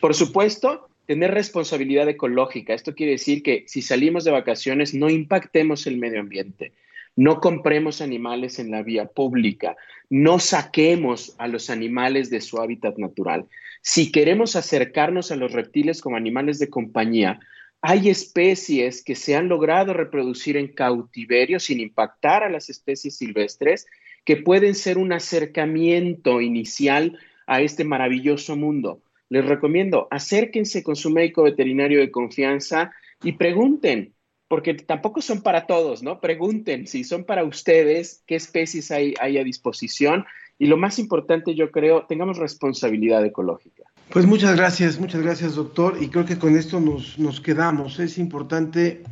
Por 0.00 0.14
supuesto, 0.14 0.88
tener 1.06 1.32
responsabilidad 1.32 2.08
ecológica. 2.08 2.74
Esto 2.74 2.94
quiere 2.94 3.12
decir 3.12 3.42
que 3.42 3.64
si 3.66 3.82
salimos 3.82 4.22
de 4.22 4.30
vacaciones 4.30 4.94
no 4.94 5.10
impactemos 5.10 5.88
el 5.88 5.98
medio 5.98 6.20
ambiente, 6.20 6.70
no 7.16 7.40
compremos 7.40 8.00
animales 8.00 8.60
en 8.60 8.70
la 8.70 8.84
vía 8.84 9.06
pública, 9.06 9.76
no 10.10 10.38
saquemos 10.38 11.34
a 11.38 11.48
los 11.48 11.70
animales 11.70 12.30
de 12.30 12.40
su 12.40 12.60
hábitat 12.60 12.98
natural. 12.98 13.46
Si 13.80 14.12
queremos 14.12 14.54
acercarnos 14.54 15.32
a 15.32 15.36
los 15.36 15.50
reptiles 15.50 16.02
como 16.02 16.16
animales 16.16 16.60
de 16.60 16.70
compañía, 16.70 17.40
hay 17.82 18.08
especies 18.08 19.02
que 19.02 19.16
se 19.16 19.34
han 19.34 19.48
logrado 19.48 19.92
reproducir 19.92 20.56
en 20.56 20.68
cautiverio 20.68 21.58
sin 21.58 21.80
impactar 21.80 22.44
a 22.44 22.48
las 22.48 22.70
especies 22.70 23.16
silvestres, 23.16 23.86
que 24.24 24.36
pueden 24.36 24.76
ser 24.76 24.98
un 24.98 25.12
acercamiento 25.12 26.40
inicial 26.40 27.18
a 27.48 27.60
este 27.60 27.82
maravilloso 27.82 28.56
mundo. 28.56 29.02
Les 29.28 29.44
recomiendo, 29.44 30.06
acérquense 30.12 30.84
con 30.84 30.94
su 30.94 31.10
médico 31.10 31.42
veterinario 31.42 31.98
de 31.98 32.12
confianza 32.12 32.92
y 33.24 33.32
pregunten, 33.32 34.14
porque 34.46 34.74
tampoco 34.74 35.20
son 35.20 35.42
para 35.42 35.66
todos, 35.66 36.04
¿no? 36.04 36.20
Pregunten 36.20 36.86
si 36.86 37.02
son 37.02 37.24
para 37.24 37.42
ustedes, 37.42 38.22
qué 38.26 38.36
especies 38.36 38.92
hay, 38.92 39.14
hay 39.18 39.38
a 39.38 39.44
disposición 39.44 40.24
y 40.56 40.66
lo 40.66 40.76
más 40.76 41.00
importante, 41.00 41.56
yo 41.56 41.72
creo, 41.72 42.06
tengamos 42.06 42.38
responsabilidad 42.38 43.24
ecológica. 43.24 43.91
Pues 44.12 44.26
muchas 44.26 44.54
gracias, 44.56 45.00
muchas 45.00 45.22
gracias 45.22 45.54
doctor. 45.54 45.96
Y 45.98 46.08
creo 46.08 46.26
que 46.26 46.36
con 46.36 46.54
esto 46.54 46.80
nos, 46.80 47.18
nos 47.18 47.40
quedamos. 47.40 47.98
Es 47.98 48.18
importante 48.18 49.02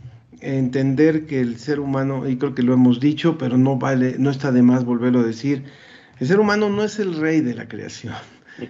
entender 0.43 1.25
que 1.25 1.41
el 1.41 1.59
ser 1.59 1.81
humano, 1.81 2.29
y 2.29 2.37
creo 2.37 2.55
que 2.55 2.63
lo 2.63 2.75
hemos 2.75 3.01
dicho, 3.01 3.39
pero 3.39 3.57
no 3.57 3.79
vale, 3.79 4.17
no 4.19 4.31
está 4.31 4.53
de 4.53 4.61
más 4.61 4.85
volverlo 4.85 5.21
a 5.21 5.23
decir, 5.23 5.65
el 6.19 6.27
ser 6.27 6.39
humano 6.39 6.69
no 6.69 6.85
es 6.85 6.99
el 6.99 7.17
rey 7.17 7.41
de 7.41 7.55
la 7.55 7.67
creación. 7.67 8.13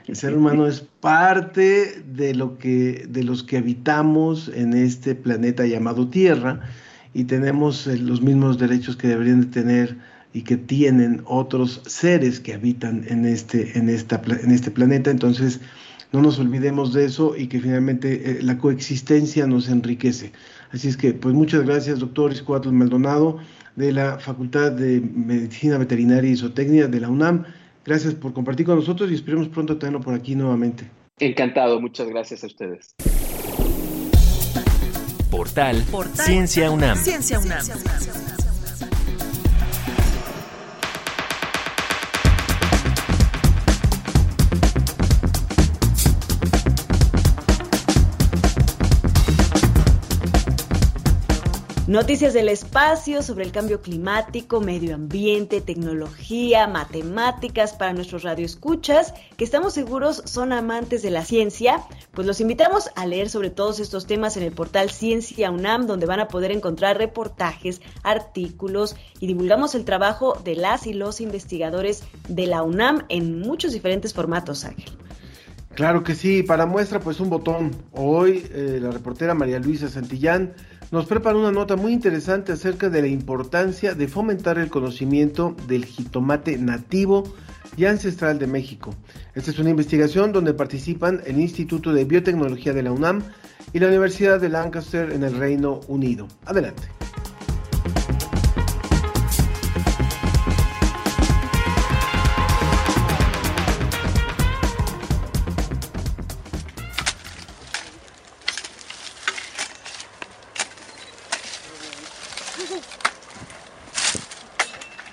El 0.06 0.14
ser 0.14 0.36
humano 0.36 0.68
es 0.68 0.82
parte 1.00 2.00
de 2.06 2.32
lo 2.32 2.58
que, 2.58 3.06
de 3.08 3.24
los 3.24 3.42
que 3.42 3.56
habitamos 3.56 4.52
en 4.54 4.74
este 4.74 5.16
planeta 5.16 5.66
llamado 5.66 6.10
Tierra 6.10 6.60
y 7.12 7.24
tenemos 7.24 7.88
eh, 7.88 7.96
los 7.96 8.22
mismos 8.22 8.56
derechos 8.56 8.96
que 8.96 9.08
deberían 9.08 9.40
de 9.40 9.46
tener 9.48 9.98
y 10.32 10.42
que 10.42 10.56
tienen 10.56 11.22
otros 11.24 11.82
seres 11.86 12.38
que 12.38 12.54
habitan 12.54 13.04
en 13.08 13.24
este, 13.24 13.76
en 13.76 13.88
esta, 13.88 14.22
en 14.44 14.52
este 14.52 14.70
planeta. 14.70 15.10
Entonces, 15.10 15.60
no 16.12 16.20
nos 16.22 16.38
olvidemos 16.38 16.92
de 16.92 17.04
eso 17.04 17.36
y 17.36 17.46
que 17.46 17.60
finalmente 17.60 18.30
eh, 18.30 18.42
la 18.42 18.58
coexistencia 18.58 19.46
nos 19.46 19.68
enriquece. 19.68 20.32
Así 20.72 20.88
es 20.88 20.96
que, 20.96 21.12
pues 21.12 21.34
muchas 21.34 21.64
gracias, 21.64 21.98
doctor 21.98 22.32
Iscuatl 22.32 22.70
Maldonado, 22.70 23.38
de 23.76 23.92
la 23.92 24.18
Facultad 24.18 24.72
de 24.72 25.00
Medicina 25.00 25.78
Veterinaria 25.78 26.30
y 26.30 26.36
Zootecnia 26.36 26.86
de 26.88 27.00
la 27.00 27.08
UNAM. 27.08 27.44
Gracias 27.84 28.14
por 28.14 28.32
compartir 28.32 28.66
con 28.66 28.76
nosotros 28.76 29.10
y 29.10 29.14
esperemos 29.14 29.48
pronto 29.48 29.78
tenerlo 29.78 30.00
por 30.00 30.14
aquí 30.14 30.34
nuevamente. 30.34 30.88
Encantado, 31.18 31.80
muchas 31.80 32.08
gracias 32.08 32.44
a 32.44 32.46
ustedes. 32.46 32.94
Portal, 35.30 35.84
Ciencia 36.14 36.70
UNAM. 36.70 36.98
Ciencia 36.98 37.38
UNAM. 37.38 37.64
Noticias 51.90 52.34
del 52.34 52.48
espacio 52.48 53.20
sobre 53.20 53.44
el 53.44 53.50
cambio 53.50 53.82
climático, 53.82 54.60
medio 54.60 54.94
ambiente, 54.94 55.60
tecnología, 55.60 56.68
matemáticas 56.68 57.72
para 57.72 57.92
nuestros 57.92 58.22
radioescuchas, 58.22 59.12
que 59.36 59.42
estamos 59.42 59.72
seguros 59.72 60.22
son 60.24 60.52
amantes 60.52 61.02
de 61.02 61.10
la 61.10 61.24
ciencia. 61.24 61.82
Pues 62.12 62.28
los 62.28 62.40
invitamos 62.40 62.90
a 62.94 63.06
leer 63.06 63.28
sobre 63.28 63.50
todos 63.50 63.80
estos 63.80 64.06
temas 64.06 64.36
en 64.36 64.44
el 64.44 64.52
portal 64.52 64.90
Ciencia 64.90 65.50
UNAM, 65.50 65.88
donde 65.88 66.06
van 66.06 66.20
a 66.20 66.28
poder 66.28 66.52
encontrar 66.52 66.96
reportajes, 66.96 67.80
artículos 68.04 68.94
y 69.18 69.26
divulgamos 69.26 69.74
el 69.74 69.84
trabajo 69.84 70.38
de 70.44 70.54
las 70.54 70.86
y 70.86 70.92
los 70.92 71.20
investigadores 71.20 72.04
de 72.28 72.46
la 72.46 72.62
UNAM 72.62 73.04
en 73.08 73.40
muchos 73.40 73.72
diferentes 73.72 74.14
formatos, 74.14 74.64
Ángel. 74.64 74.96
Claro 75.74 76.04
que 76.04 76.14
sí, 76.14 76.44
para 76.44 76.66
muestra 76.66 77.00
pues 77.00 77.18
un 77.18 77.30
botón. 77.30 77.70
Hoy 77.90 78.46
eh, 78.52 78.78
la 78.80 78.92
reportera 78.92 79.34
María 79.34 79.58
Luisa 79.58 79.88
Santillán 79.88 80.54
nos 80.90 81.06
prepara 81.06 81.38
una 81.38 81.52
nota 81.52 81.76
muy 81.76 81.92
interesante 81.92 82.52
acerca 82.52 82.90
de 82.90 83.02
la 83.02 83.08
importancia 83.08 83.94
de 83.94 84.08
fomentar 84.08 84.58
el 84.58 84.70
conocimiento 84.70 85.54
del 85.68 85.84
jitomate 85.84 86.58
nativo 86.58 87.24
y 87.76 87.84
ancestral 87.84 88.38
de 88.38 88.46
México. 88.46 88.94
Esta 89.34 89.50
es 89.50 89.58
una 89.58 89.70
investigación 89.70 90.32
donde 90.32 90.54
participan 90.54 91.22
el 91.26 91.38
Instituto 91.38 91.92
de 91.92 92.04
Biotecnología 92.04 92.72
de 92.72 92.82
la 92.82 92.92
UNAM 92.92 93.22
y 93.72 93.78
la 93.78 93.86
Universidad 93.86 94.40
de 94.40 94.48
Lancaster 94.48 95.12
en 95.12 95.22
el 95.22 95.36
Reino 95.36 95.80
Unido. 95.88 96.26
Adelante. 96.44 96.99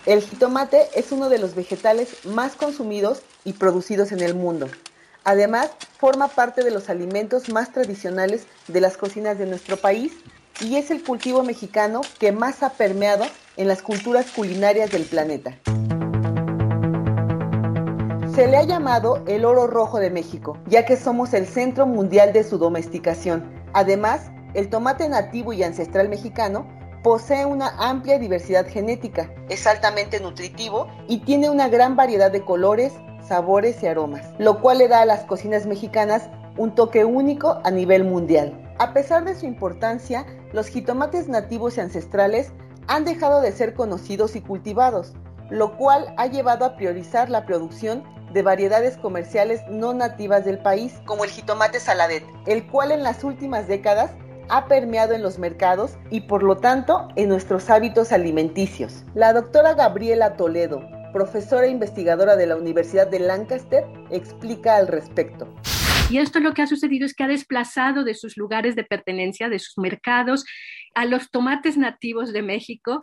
El 0.06 0.22
jitomate 0.22 0.88
es 0.96 1.12
uno 1.12 1.28
de 1.28 1.38
los 1.38 1.54
vegetales 1.54 2.26
más 2.26 2.56
consumidos 2.56 3.24
y 3.44 3.54
producidos 3.54 4.12
en 4.12 4.22
el 4.22 4.36
mundo. 4.36 4.70
Además, 5.26 5.70
forma 6.00 6.30
parte 6.30 6.64
de 6.64 6.72
los 6.72 6.90
alimentos 6.90 7.50
más 7.50 7.74
tradicionales 7.74 8.48
de 8.70 8.80
las 8.80 8.96
cocinas 8.96 9.38
de 9.38 9.46
nuestro 9.46 9.76
país 9.76 10.14
y 10.62 10.78
es 10.78 10.92
el 10.92 11.04
cultivo 11.04 11.44
mexicano 11.44 12.02
que 12.20 12.32
más 12.32 12.64
ha 12.64 12.70
permeado 12.70 13.26
en 13.58 13.68
las 13.68 13.82
culturas 13.82 14.28
culinarias 14.32 14.92
del 14.92 15.04
planeta. 15.04 15.58
Se 18.34 18.48
le 18.48 18.56
ha 18.56 18.64
llamado 18.64 19.24
el 19.28 19.44
oro 19.44 19.68
rojo 19.68 20.00
de 20.00 20.10
México, 20.10 20.58
ya 20.68 20.86
que 20.86 20.96
somos 20.96 21.34
el 21.34 21.48
centro 21.48 21.86
mundial 21.86 22.32
de 22.32 22.44
su 22.44 22.58
domesticación. 22.58 23.52
Además, 23.74 24.22
el 24.54 24.70
tomate 24.70 25.10
nativo 25.10 25.54
y 25.54 25.64
ancestral 25.64 26.08
mexicano 26.08 26.77
Posee 27.08 27.46
una 27.46 27.70
amplia 27.80 28.20
diversidad 28.20 28.68
genética, 28.68 29.34
es 29.48 29.66
altamente 29.66 30.20
nutritivo 30.20 30.88
y 31.08 31.20
tiene 31.20 31.50
una 31.50 31.70
gran 31.70 31.96
variedad 31.96 32.30
de 32.30 32.44
colores, 32.44 32.92
sabores 33.26 33.82
y 33.82 33.88
aromas, 33.88 34.30
lo 34.40 34.60
cual 34.60 34.80
le 34.80 34.90
da 34.90 35.00
a 35.00 35.06
las 35.06 35.24
cocinas 35.24 35.66
mexicanas 35.66 36.30
un 36.58 36.76
toque 36.76 37.06
único 37.06 37.62
a 37.64 37.72
nivel 37.72 38.04
mundial. 38.04 38.62
A 38.78 38.92
pesar 38.92 39.24
de 39.24 39.36
su 39.36 39.46
importancia, 39.46 40.26
los 40.52 40.68
jitomates 40.68 41.30
nativos 41.30 41.78
y 41.78 41.80
ancestrales 41.80 42.52
han 42.88 43.06
dejado 43.06 43.40
de 43.40 43.54
ser 43.54 43.74
conocidos 43.74 44.36
y 44.36 44.42
cultivados, 44.42 45.14
lo 45.50 45.78
cual 45.78 46.14
ha 46.18 46.28
llevado 46.28 46.66
a 46.66 46.76
priorizar 46.76 47.30
la 47.30 47.46
producción 47.46 48.04
de 48.34 48.42
variedades 48.42 48.98
comerciales 48.98 49.62
no 49.70 49.94
nativas 49.94 50.44
del 50.44 50.60
país, 50.60 50.94
como 51.06 51.24
el 51.24 51.30
jitomate 51.30 51.80
saladet, 51.80 52.26
el 52.48 52.68
cual 52.68 52.92
en 52.92 53.04
las 53.04 53.24
últimas 53.24 53.66
décadas 53.70 54.12
ha 54.50 54.68
permeado 54.68 55.14
en 55.14 55.22
los 55.22 55.40
mercados 55.40 55.98
y 56.10 56.22
por 56.22 56.44
lo 56.44 56.58
tanto 56.58 57.08
en 57.16 57.30
nuestros 57.30 57.70
hábitos 57.70 58.12
alimenticios. 58.12 59.04
La 59.14 59.34
doctora 59.34 59.74
Gabriela 59.74 60.36
Toledo, 60.36 60.82
profesora 61.14 61.68
e 61.68 61.72
investigadora 61.72 62.36
de 62.36 62.48
la 62.48 62.56
Universidad 62.56 63.08
de 63.08 63.20
Lancaster, 63.20 63.86
explica 64.10 64.78
al 64.78 64.88
respecto. 64.88 65.48
Y 66.10 66.20
esto 66.20 66.40
lo 66.40 66.54
que 66.54 66.62
ha 66.62 66.68
sucedido 66.68 67.06
es 67.06 67.14
que 67.14 67.24
ha 67.24 67.28
desplazado 67.28 68.06
de 68.06 68.14
sus 68.14 68.38
lugares 68.38 68.76
de 68.76 68.86
pertenencia, 68.86 69.50
de 69.50 69.60
sus 69.60 69.78
mercados, 69.78 70.46
a 70.96 71.06
los 71.06 71.30
tomates 71.32 71.78
nativos 71.78 72.32
de 72.32 72.42
México 72.42 73.02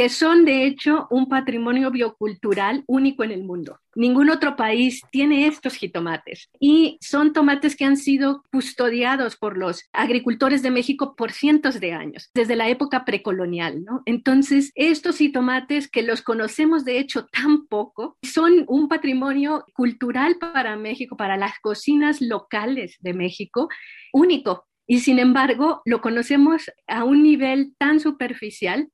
que 0.00 0.08
son 0.08 0.46
de 0.46 0.64
hecho 0.64 1.06
un 1.10 1.28
patrimonio 1.28 1.90
biocultural 1.90 2.84
único 2.86 3.22
en 3.22 3.32
el 3.32 3.44
mundo. 3.44 3.80
Ningún 3.94 4.30
otro 4.30 4.56
país 4.56 5.02
tiene 5.12 5.46
estos 5.46 5.74
jitomates 5.74 6.48
y 6.58 6.96
son 7.02 7.34
tomates 7.34 7.76
que 7.76 7.84
han 7.84 7.98
sido 7.98 8.42
custodiados 8.50 9.36
por 9.36 9.58
los 9.58 9.84
agricultores 9.92 10.62
de 10.62 10.70
México 10.70 11.14
por 11.14 11.32
cientos 11.32 11.80
de 11.80 11.92
años, 11.92 12.30
desde 12.32 12.56
la 12.56 12.70
época 12.70 13.04
precolonial, 13.04 13.84
¿no? 13.84 14.00
Entonces, 14.06 14.72
estos 14.74 15.18
jitomates 15.18 15.86
que 15.90 16.00
los 16.00 16.22
conocemos 16.22 16.86
de 16.86 16.98
hecho 16.98 17.26
tan 17.26 17.66
poco, 17.66 18.16
son 18.22 18.64
un 18.68 18.88
patrimonio 18.88 19.66
cultural 19.74 20.36
para 20.40 20.76
México, 20.76 21.18
para 21.18 21.36
las 21.36 21.58
cocinas 21.60 22.22
locales 22.22 22.96
de 23.00 23.12
México, 23.12 23.68
único 24.14 24.64
y 24.86 25.00
sin 25.00 25.18
embargo 25.18 25.82
lo 25.84 26.00
conocemos 26.00 26.70
a 26.86 27.04
un 27.04 27.22
nivel 27.22 27.74
tan 27.76 28.00
superficial. 28.00 28.88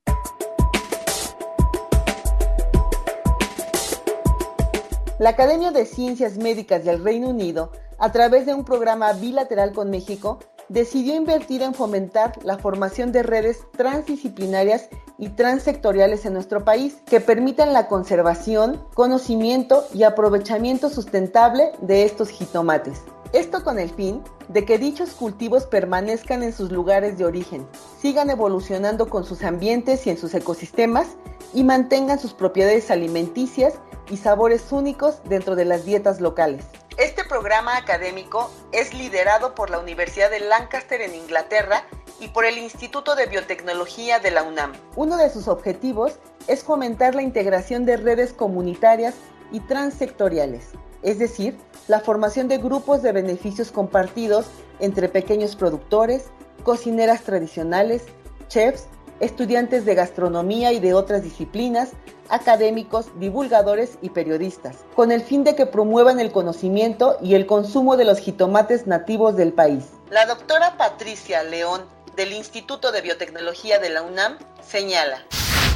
La 5.19 5.31
Academia 5.31 5.71
de 5.71 5.87
Ciencias 5.87 6.37
Médicas 6.37 6.85
del 6.85 7.03
Reino 7.03 7.31
Unido, 7.31 7.73
a 7.99 8.13
través 8.13 8.45
de 8.45 8.53
un 8.53 8.67
programa 8.67 9.15
bilateral 9.15 9.73
con 9.73 9.89
México, 9.89 10.41
decidió 10.69 11.15
invertir 11.15 11.63
en 11.63 11.73
fomentar 11.73 12.35
la 12.45 12.59
formación 12.59 13.13
de 13.13 13.23
redes 13.23 13.61
transdisciplinarias 13.79 14.91
y 15.17 15.31
transsectoriales 15.31 16.27
en 16.27 16.35
nuestro 16.35 16.67
país 16.67 16.99
que 17.07 17.21
permitan 17.21 17.73
la 17.73 17.89
conservación, 17.89 18.85
conocimiento 18.93 19.87
y 19.95 20.03
aprovechamiento 20.03 20.91
sustentable 20.91 21.73
de 21.81 22.05
estos 22.05 22.29
jitomates. 22.29 23.01
Esto 23.33 23.65
con 23.65 23.79
el 23.79 23.91
fin 23.91 24.23
de 24.49 24.65
que 24.65 24.79
dichos 24.79 25.11
cultivos 25.11 25.67
permanezcan 25.67 26.43
en 26.43 26.53
sus 26.53 26.71
lugares 26.71 27.19
de 27.19 27.25
origen, 27.25 27.67
sigan 28.01 28.31
evolucionando 28.31 29.09
con 29.09 29.25
sus 29.25 29.43
ambientes 29.43 30.07
y 30.07 30.11
en 30.11 30.19
sus 30.19 30.33
ecosistemas 30.35 31.09
y 31.53 31.65
mantengan 31.65 32.21
sus 32.21 32.35
propiedades 32.35 32.91
alimenticias 32.91 33.75
y 34.11 34.19
sabores 34.19 34.71
únicos 34.71 35.21
dentro 35.25 35.57
de 35.57 35.65
las 35.65 35.85
dietas 35.85 36.21
locales. 36.21 36.65
Este 36.99 37.25
programa 37.25 37.77
académico 37.77 38.51
es 38.73 38.95
liderado 38.95 39.55
por 39.55 39.71
la 39.71 39.81
Universidad 39.81 40.31
de 40.31 40.41
Lancaster 40.41 41.01
en 41.01 41.15
Inglaterra 41.15 41.85
y 42.21 42.29
por 42.29 42.45
el 42.47 42.57
Instituto 42.57 43.15
de 43.17 43.27
Biotecnología 43.27 44.21
de 44.21 44.31
la 44.31 44.45
UNAM. 44.45 44.73
Uno 44.95 45.17
de 45.17 45.29
sus 45.31 45.49
objetivos 45.49 46.19
es 46.47 46.63
fomentar 46.63 47.15
la 47.15 47.23
integración 47.23 47.85
de 47.85 47.97
redes 47.97 48.33
comunitarias 48.33 49.15
y 49.53 49.61
transsectoriales, 49.61 50.71
es 51.03 51.19
decir, 51.19 51.59
la 51.89 52.01
formación 52.01 52.49
de 52.49 52.59
grupos 52.59 53.03
de 53.03 53.13
beneficios 53.13 53.71
compartidos 53.71 54.47
entre 54.81 55.09
pequeños 55.09 55.57
productores, 55.57 56.25
cocineras 56.63 57.23
tradicionales, 57.23 58.05
chefs, 58.49 58.87
estudiantes 59.21 59.85
de 59.85 59.95
gastronomía 59.95 60.73
y 60.73 60.81
de 60.81 60.95
otras 60.95 61.23
disciplinas, 61.23 61.91
académicos, 62.29 63.07
divulgadores 63.19 63.99
y 64.03 64.11
periodistas, 64.11 64.79
con 64.95 65.13
el 65.13 65.23
fin 65.23 65.45
de 65.45 65.55
que 65.55 65.67
promuevan 65.67 66.21
el 66.21 66.33
conocimiento 66.33 67.17
y 67.23 67.35
el 67.35 67.47
consumo 67.47 67.97
de 67.97 68.05
los 68.05 68.19
jitomates 68.19 68.87
nativos 68.87 69.37
del 69.37 69.53
país. 69.53 69.85
La 70.11 70.27
doctora 70.27 70.77
Patricia 70.77 71.43
León 71.45 71.87
del 72.17 72.33
Instituto 72.33 72.93
de 72.93 73.03
Biotecnología 73.03 73.79
de 73.79 73.91
la 73.91 74.03
UNAM 74.03 74.39
señala. 74.67 75.25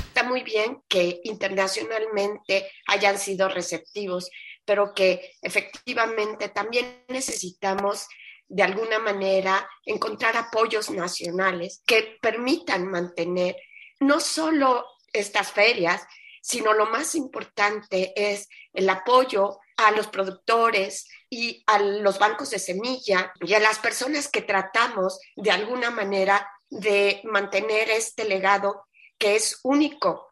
Está 0.08 0.24
muy 0.24 0.42
bien 0.42 0.82
que 0.88 1.20
internacionalmente 1.22 2.66
hayan 2.88 3.18
sido 3.18 3.48
receptivos, 3.48 4.28
pero 4.70 4.94
que 4.94 5.32
efectivamente 5.42 6.50
también 6.50 7.02
necesitamos 7.08 8.06
de 8.46 8.62
alguna 8.62 9.00
manera 9.00 9.68
encontrar 9.84 10.36
apoyos 10.36 10.90
nacionales 10.90 11.82
que 11.84 12.18
permitan 12.22 12.86
mantener 12.86 13.56
no 13.98 14.20
solo 14.20 14.86
estas 15.12 15.50
ferias, 15.50 16.06
sino 16.40 16.72
lo 16.72 16.86
más 16.86 17.16
importante 17.16 18.12
es 18.14 18.48
el 18.72 18.88
apoyo 18.88 19.58
a 19.76 19.90
los 19.90 20.06
productores 20.06 21.08
y 21.28 21.64
a 21.66 21.80
los 21.80 22.20
bancos 22.20 22.50
de 22.50 22.60
semilla 22.60 23.32
y 23.40 23.54
a 23.54 23.58
las 23.58 23.80
personas 23.80 24.28
que 24.28 24.42
tratamos 24.42 25.18
de 25.34 25.50
alguna 25.50 25.90
manera 25.90 26.48
de 26.68 27.22
mantener 27.24 27.90
este 27.90 28.24
legado 28.24 28.86
que 29.18 29.34
es 29.34 29.58
único. 29.64 30.30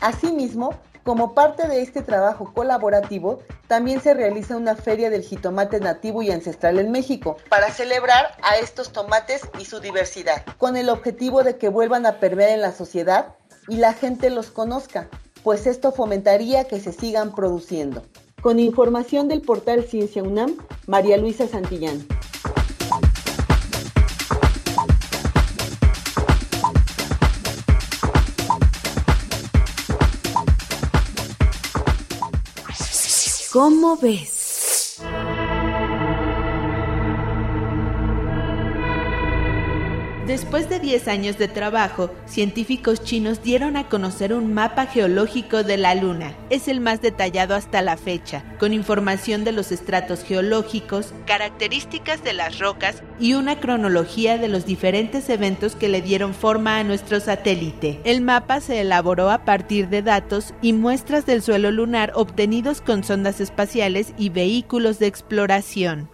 Asimismo, 0.00 0.74
como 1.02 1.34
parte 1.34 1.66
de 1.66 1.82
este 1.82 2.02
trabajo 2.02 2.52
colaborativo, 2.52 3.40
también 3.66 4.00
se 4.00 4.14
realiza 4.14 4.56
una 4.56 4.76
feria 4.76 5.10
del 5.10 5.22
jitomate 5.22 5.80
nativo 5.80 6.22
y 6.22 6.30
ancestral 6.30 6.78
en 6.78 6.90
México 6.90 7.36
para 7.48 7.70
celebrar 7.70 8.36
a 8.42 8.58
estos 8.58 8.92
tomates 8.92 9.42
y 9.58 9.64
su 9.64 9.80
diversidad, 9.80 10.44
con 10.58 10.76
el 10.76 10.88
objetivo 10.88 11.42
de 11.42 11.56
que 11.56 11.68
vuelvan 11.68 12.06
a 12.06 12.20
permear 12.20 12.50
en 12.50 12.60
la 12.60 12.72
sociedad 12.72 13.34
y 13.68 13.76
la 13.76 13.94
gente 13.94 14.30
los 14.30 14.50
conozca, 14.50 15.08
pues 15.42 15.66
esto 15.66 15.92
fomentaría 15.92 16.64
que 16.64 16.80
se 16.80 16.92
sigan 16.92 17.34
produciendo. 17.34 18.02
Con 18.42 18.58
información 18.58 19.28
del 19.28 19.42
portal 19.42 19.84
Ciencia 19.84 20.22
UNAM, 20.22 20.56
María 20.86 21.16
Luisa 21.16 21.46
Santillán. 21.46 22.06
¿Cómo 33.50 33.96
ves? 33.96 34.39
Después 40.30 40.68
de 40.68 40.78
10 40.78 41.08
años 41.08 41.38
de 41.38 41.48
trabajo, 41.48 42.08
científicos 42.24 43.02
chinos 43.02 43.42
dieron 43.42 43.76
a 43.76 43.88
conocer 43.88 44.32
un 44.32 44.54
mapa 44.54 44.86
geológico 44.86 45.64
de 45.64 45.76
la 45.76 45.96
Luna. 45.96 46.36
Es 46.50 46.68
el 46.68 46.78
más 46.78 47.02
detallado 47.02 47.56
hasta 47.56 47.82
la 47.82 47.96
fecha, 47.96 48.44
con 48.60 48.72
información 48.72 49.42
de 49.42 49.50
los 49.50 49.72
estratos 49.72 50.22
geológicos, 50.22 51.14
características 51.26 52.22
de 52.22 52.32
las 52.32 52.60
rocas 52.60 53.02
y 53.18 53.34
una 53.34 53.58
cronología 53.58 54.38
de 54.38 54.46
los 54.46 54.66
diferentes 54.66 55.28
eventos 55.30 55.74
que 55.74 55.88
le 55.88 56.00
dieron 56.00 56.32
forma 56.32 56.78
a 56.78 56.84
nuestro 56.84 57.18
satélite. 57.18 58.00
El 58.04 58.20
mapa 58.20 58.60
se 58.60 58.80
elaboró 58.80 59.32
a 59.32 59.44
partir 59.44 59.88
de 59.88 60.02
datos 60.02 60.54
y 60.62 60.74
muestras 60.74 61.26
del 61.26 61.42
suelo 61.42 61.72
lunar 61.72 62.12
obtenidos 62.14 62.80
con 62.80 63.02
sondas 63.02 63.40
espaciales 63.40 64.14
y 64.16 64.28
vehículos 64.28 65.00
de 65.00 65.08
exploración. 65.08 66.08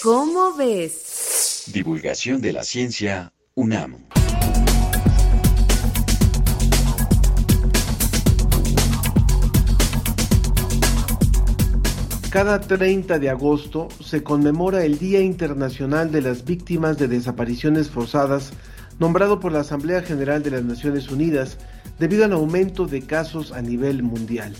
¿Cómo 0.00 0.54
ves? 0.54 1.11
Divulgación 1.68 2.40
de 2.40 2.52
la 2.52 2.64
ciencia 2.64 3.32
UNAM. 3.54 3.98
Cada 12.30 12.60
30 12.60 13.18
de 13.18 13.30
agosto 13.30 13.88
se 14.00 14.22
conmemora 14.22 14.84
el 14.84 14.98
Día 14.98 15.20
Internacional 15.20 16.10
de 16.10 16.22
las 16.22 16.44
Víctimas 16.44 16.98
de 16.98 17.06
Desapariciones 17.06 17.90
Forzadas, 17.90 18.52
nombrado 18.98 19.38
por 19.38 19.52
la 19.52 19.60
Asamblea 19.60 20.02
General 20.02 20.42
de 20.42 20.50
las 20.50 20.64
Naciones 20.64 21.10
Unidas 21.10 21.58
debido 21.98 22.24
al 22.24 22.32
aumento 22.32 22.86
de 22.86 23.02
casos 23.02 23.52
a 23.52 23.62
nivel 23.62 24.02
mundial. 24.02 24.56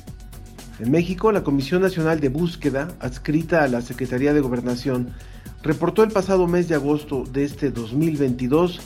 En 0.79 0.91
México, 0.91 1.33
la 1.33 1.43
Comisión 1.43 1.83
Nacional 1.83 2.21
de 2.21 2.29
Búsqueda, 2.29 2.95
adscrita 3.01 3.65
a 3.65 3.69
la 3.69 3.83
Secretaría 3.83 4.33
de 4.33 4.41
Gobernación, 4.41 5.15
reportó 5.63 6.03
el 6.03 6.11
pasado 6.11 6.47
mes 6.47 6.69
de 6.69 6.75
agosto 6.75 7.25
de 7.25 7.45
este 7.45 7.71
2022 7.71 8.81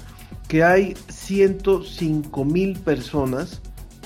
que 0.48 0.62
hay 0.62 0.94
105 1.08 2.44
mil 2.44 2.78
personas, 2.78 3.60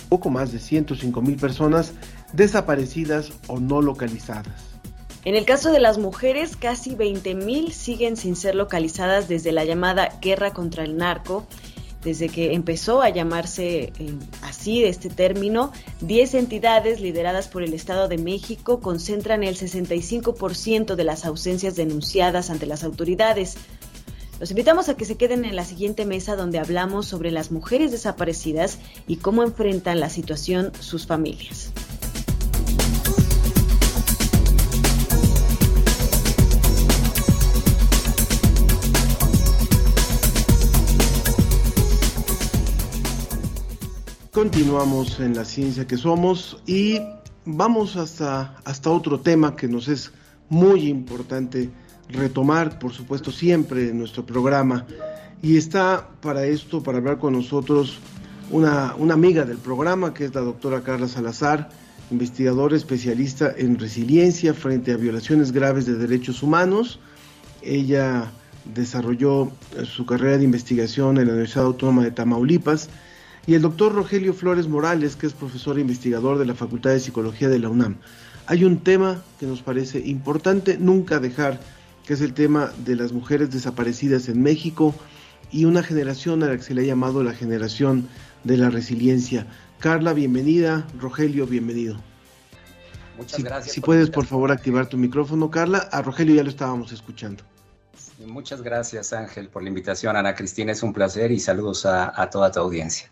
poco 0.08 0.30
más 0.30 0.52
de 0.52 0.58
105 0.58 1.20
mil 1.22 1.36
personas 1.36 1.92
desaparecidas 2.32 3.32
o 3.46 3.60
no 3.60 3.82
localizadas. 3.82 4.70
En 5.24 5.34
el 5.34 5.44
caso 5.44 5.70
de 5.70 5.80
las 5.80 5.98
mujeres, 5.98 6.56
casi 6.56 6.94
20 6.94 7.34
mil 7.34 7.72
siguen 7.72 8.16
sin 8.16 8.36
ser 8.36 8.54
localizadas 8.54 9.28
desde 9.28 9.52
la 9.52 9.64
llamada 9.66 10.18
guerra 10.22 10.52
contra 10.54 10.82
el 10.82 10.96
narco 10.96 11.46
desde 12.02 12.28
que 12.28 12.54
empezó 12.54 13.02
a 13.02 13.10
llamarse 13.10 13.92
eh, 13.98 14.14
así 14.42 14.84
este 14.84 15.10
término, 15.10 15.72
10 16.00 16.34
entidades 16.34 17.00
lideradas 17.00 17.48
por 17.48 17.62
el 17.62 17.74
Estado 17.74 18.08
de 18.08 18.18
México 18.18 18.80
concentran 18.80 19.42
el 19.42 19.56
65% 19.56 20.94
de 20.94 21.04
las 21.04 21.24
ausencias 21.24 21.76
denunciadas 21.76 22.50
ante 22.50 22.66
las 22.66 22.84
autoridades. 22.84 23.56
Los 24.38 24.50
invitamos 24.50 24.88
a 24.88 24.96
que 24.96 25.04
se 25.04 25.16
queden 25.16 25.44
en 25.44 25.54
la 25.54 25.64
siguiente 25.64 26.06
mesa 26.06 26.34
donde 26.34 26.58
hablamos 26.58 27.06
sobre 27.06 27.30
las 27.30 27.50
mujeres 27.50 27.90
desaparecidas 27.90 28.78
y 29.06 29.16
cómo 29.16 29.42
enfrentan 29.42 30.00
la 30.00 30.08
situación 30.08 30.72
sus 30.80 31.06
familias. 31.06 31.72
Continuamos 44.40 45.20
en 45.20 45.36
la 45.36 45.44
ciencia 45.44 45.86
que 45.86 45.98
somos 45.98 46.62
y 46.66 46.98
vamos 47.44 47.96
hasta, 47.96 48.56
hasta 48.64 48.88
otro 48.88 49.20
tema 49.20 49.54
que 49.54 49.68
nos 49.68 49.86
es 49.86 50.12
muy 50.48 50.88
importante 50.88 51.68
retomar, 52.08 52.78
por 52.78 52.90
supuesto, 52.90 53.30
siempre 53.32 53.90
en 53.90 53.98
nuestro 53.98 54.24
programa. 54.24 54.86
Y 55.42 55.58
está 55.58 56.08
para 56.22 56.46
esto, 56.46 56.82
para 56.82 56.96
hablar 56.96 57.18
con 57.18 57.34
nosotros, 57.34 57.98
una, 58.50 58.94
una 58.96 59.12
amiga 59.12 59.44
del 59.44 59.58
programa, 59.58 60.14
que 60.14 60.24
es 60.24 60.34
la 60.34 60.40
doctora 60.40 60.80
Carla 60.80 61.06
Salazar, 61.06 61.68
investigadora 62.10 62.78
especialista 62.78 63.52
en 63.54 63.78
resiliencia 63.78 64.54
frente 64.54 64.92
a 64.92 64.96
violaciones 64.96 65.52
graves 65.52 65.84
de 65.84 65.96
derechos 65.96 66.42
humanos. 66.42 66.98
Ella 67.60 68.32
desarrolló 68.74 69.52
su 69.84 70.06
carrera 70.06 70.38
de 70.38 70.44
investigación 70.44 71.18
en 71.18 71.26
la 71.26 71.32
Universidad 71.34 71.66
Autónoma 71.66 72.04
de 72.04 72.12
Tamaulipas 72.12 72.88
y 73.46 73.54
el 73.54 73.62
doctor 73.62 73.94
Rogelio 73.94 74.34
Flores 74.34 74.68
Morales, 74.68 75.16
que 75.16 75.26
es 75.26 75.32
profesor 75.32 75.78
e 75.78 75.80
investigador 75.80 76.38
de 76.38 76.46
la 76.46 76.54
Facultad 76.54 76.90
de 76.90 77.00
Psicología 77.00 77.48
de 77.48 77.58
la 77.58 77.68
UNAM. 77.68 77.96
Hay 78.46 78.64
un 78.64 78.80
tema 78.80 79.22
que 79.38 79.46
nos 79.46 79.62
parece 79.62 80.00
importante 80.00 80.76
nunca 80.78 81.20
dejar, 81.20 81.60
que 82.06 82.14
es 82.14 82.20
el 82.20 82.34
tema 82.34 82.72
de 82.84 82.96
las 82.96 83.12
mujeres 83.12 83.50
desaparecidas 83.50 84.28
en 84.28 84.42
México 84.42 84.94
y 85.52 85.64
una 85.64 85.82
generación 85.82 86.42
a 86.42 86.46
la 86.48 86.56
que 86.56 86.62
se 86.62 86.74
le 86.74 86.82
ha 86.82 86.84
llamado 86.84 87.22
la 87.22 87.32
generación 87.32 88.08
de 88.44 88.56
la 88.56 88.70
resiliencia. 88.70 89.46
Carla, 89.78 90.12
bienvenida. 90.12 90.86
Rogelio, 90.98 91.46
bienvenido. 91.46 92.00
Muchas 93.16 93.42
gracias. 93.42 93.74
Si 93.74 93.80
puedes, 93.80 94.10
por 94.10 94.26
favor, 94.26 94.50
activar 94.50 94.86
tu 94.86 94.96
micrófono, 94.96 95.50
Carla. 95.50 95.88
A 95.92 96.02
Rogelio 96.02 96.34
ya 96.34 96.42
lo 96.42 96.50
estábamos 96.50 96.92
escuchando. 96.92 97.44
Muchas 98.26 98.62
gracias, 98.62 99.12
Ángel, 99.12 99.48
por 99.48 99.62
la 99.62 99.68
invitación. 99.68 100.16
Ana 100.16 100.34
Cristina, 100.34 100.72
es 100.72 100.82
un 100.82 100.92
placer 100.92 101.30
y 101.30 101.40
saludos 101.40 101.86
a, 101.86 102.28
toda 102.30 102.50
tu 102.50 102.60
audiencia. 102.60 103.10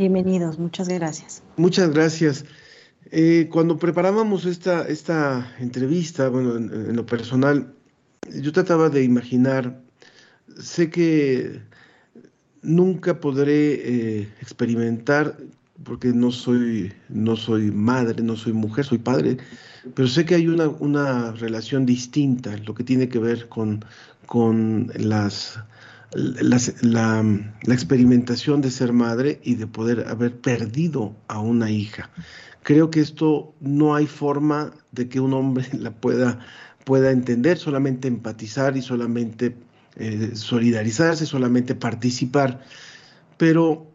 Bienvenidos, 0.00 0.58
muchas 0.58 0.88
gracias. 0.88 1.42
Muchas 1.58 1.90
gracias. 1.90 2.46
Eh, 3.10 3.50
cuando 3.52 3.76
preparábamos 3.76 4.46
esta, 4.46 4.88
esta 4.88 5.54
entrevista, 5.58 6.30
bueno, 6.30 6.56
en, 6.56 6.96
lo 6.96 7.04
personal, 7.04 7.74
yo 8.34 8.50
trataba 8.50 8.88
de 8.88 9.04
imaginar, 9.04 9.82
sé 10.58 10.88
que 10.88 11.60
nunca 12.62 13.20
podré 13.20 13.74
eh, 13.74 14.32
experimentar 14.40 15.36
porque 15.84 16.14
no 16.14 16.32
soy, 16.32 16.94
no 17.10 17.36
soy 17.36 17.70
madre, 17.70 18.22
no 18.22 18.36
soy 18.36 18.54
mujer, 18.54 18.86
soy 18.86 18.96
padre, 18.96 19.36
pero 19.94 20.08
sé 20.08 20.24
que 20.24 20.34
hay 20.34 20.48
una, 20.48 20.68
una 20.68 21.32
relación 21.32 21.84
distinta, 21.84 22.56
lo 22.64 22.72
que 22.72 22.84
tiene 22.84 23.10
que 23.10 23.18
ver 23.18 23.50
con, 23.50 23.84
con 24.24 24.90
las, 24.94 25.58
la, 26.12 27.24
experimentación 27.72 28.60
de 28.60 28.70
ser 28.70 28.92
madre 28.92 29.40
y 29.42 29.54
de 29.54 29.66
poder 29.66 30.08
haber 30.08 30.40
perdido 30.40 31.14
a 31.28 31.40
una 31.40 31.70
hija. 31.70 32.10
Creo 32.62 32.90
que 32.90 33.00
esto 33.00 33.54
no 33.60 33.94
hay 33.94 34.06
forma 34.06 34.72
de 34.92 35.08
que 35.08 35.20
un 35.20 35.32
hombre 35.32 35.66
la 35.78 35.92
pueda, 35.92 36.40
pueda 36.84 37.10
entender, 37.10 37.58
solamente 37.58 38.08
empatizar 38.08 38.76
y 38.76 38.82
solamente 38.82 39.56
eh, 39.96 40.32
solidarizarse, 40.34 41.26
solamente 41.26 41.74
participar. 41.74 42.62
Pero 43.36 43.86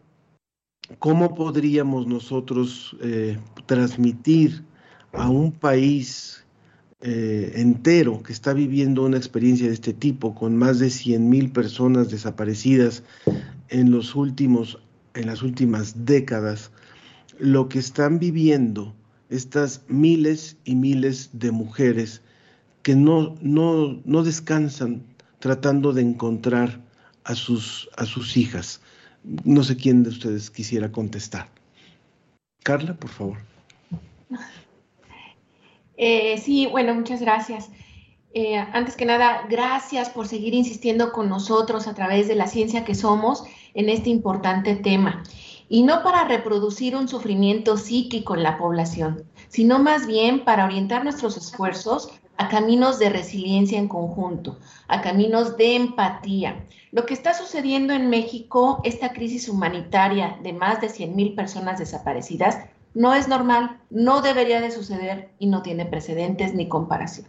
¿cómo 0.98 1.34
podríamos 1.34 2.06
nosotros 2.06 2.96
eh, 3.02 3.38
transmitir 3.66 4.64
a 5.12 5.28
un 5.28 5.52
país 5.52 6.45
eh, 7.00 7.52
entero 7.56 8.22
que 8.22 8.32
está 8.32 8.54
viviendo 8.54 9.04
una 9.04 9.18
experiencia 9.18 9.66
de 9.66 9.74
este 9.74 9.92
tipo, 9.92 10.34
con 10.34 10.56
más 10.56 10.78
de 10.78 10.86
100.000 10.86 11.52
personas 11.52 12.10
desaparecidas 12.10 13.02
en, 13.68 13.90
los 13.90 14.14
últimos, 14.14 14.78
en 15.14 15.26
las 15.26 15.42
últimas 15.42 16.06
décadas, 16.06 16.70
lo 17.38 17.68
que 17.68 17.78
están 17.78 18.18
viviendo 18.18 18.94
estas 19.28 19.82
miles 19.88 20.56
y 20.64 20.74
miles 20.74 21.30
de 21.32 21.50
mujeres 21.50 22.22
que 22.82 22.94
no, 22.94 23.34
no, 23.40 24.00
no 24.04 24.22
descansan 24.22 25.02
tratando 25.38 25.92
de 25.92 26.02
encontrar 26.02 26.80
a 27.24 27.34
sus, 27.34 27.90
a 27.96 28.06
sus 28.06 28.36
hijas. 28.36 28.80
No 29.44 29.64
sé 29.64 29.76
quién 29.76 30.02
de 30.04 30.10
ustedes 30.10 30.50
quisiera 30.50 30.92
contestar. 30.92 31.50
Carla, 32.62 32.94
por 32.94 33.10
favor. 33.10 33.38
Eh, 35.96 36.38
sí, 36.38 36.66
bueno, 36.66 36.94
muchas 36.94 37.20
gracias. 37.20 37.70
Eh, 38.34 38.56
antes 38.56 38.96
que 38.96 39.06
nada, 39.06 39.46
gracias 39.48 40.10
por 40.10 40.28
seguir 40.28 40.52
insistiendo 40.52 41.10
con 41.10 41.28
nosotros 41.28 41.86
a 41.86 41.94
través 41.94 42.28
de 42.28 42.34
la 42.34 42.46
ciencia 42.46 42.84
que 42.84 42.94
somos 42.94 43.44
en 43.72 43.88
este 43.88 44.10
importante 44.10 44.76
tema. 44.76 45.22
Y 45.68 45.82
no 45.82 46.02
para 46.02 46.24
reproducir 46.24 46.94
un 46.94 47.08
sufrimiento 47.08 47.76
psíquico 47.76 48.34
en 48.34 48.42
la 48.42 48.58
población, 48.58 49.24
sino 49.48 49.78
más 49.78 50.06
bien 50.06 50.44
para 50.44 50.66
orientar 50.66 51.02
nuestros 51.02 51.36
esfuerzos 51.36 52.10
a 52.36 52.48
caminos 52.48 52.98
de 52.98 53.08
resiliencia 53.08 53.78
en 53.78 53.88
conjunto, 53.88 54.58
a 54.88 55.00
caminos 55.00 55.56
de 55.56 55.76
empatía. 55.76 56.66
Lo 56.92 57.06
que 57.06 57.14
está 57.14 57.34
sucediendo 57.34 57.94
en 57.94 58.10
México, 58.10 58.80
esta 58.84 59.12
crisis 59.12 59.48
humanitaria 59.48 60.38
de 60.42 60.52
más 60.52 60.80
de 60.80 60.88
100.000 60.88 61.34
personas 61.34 61.78
desaparecidas, 61.78 62.58
no 62.96 63.14
es 63.14 63.28
normal, 63.28 63.78
no 63.90 64.22
debería 64.22 64.60
de 64.60 64.70
suceder 64.70 65.28
y 65.38 65.46
no 65.46 65.62
tiene 65.62 65.84
precedentes 65.84 66.54
ni 66.54 66.66
comparación. 66.66 67.26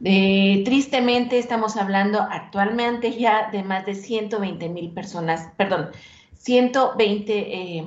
tristemente 0.00 1.38
estamos 1.38 1.76
hablando 1.76 2.20
actualmente 2.20 3.16
ya 3.18 3.50
de 3.50 3.62
más 3.62 3.84
de 3.84 3.94
120 3.94 4.68
mil 4.70 4.90
personas, 4.92 5.50
perdón, 5.56 5.90
120, 6.38 7.78
eh, 7.78 7.84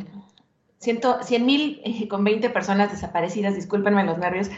100 0.77 1.45
mil 1.45 1.81
eh, 1.83 2.07
con 2.07 2.23
20 2.23 2.49
personas 2.51 2.91
desaparecidas, 2.91 3.55
discúlpenme 3.55 4.03
los 4.03 4.19
nervios, 4.19 4.49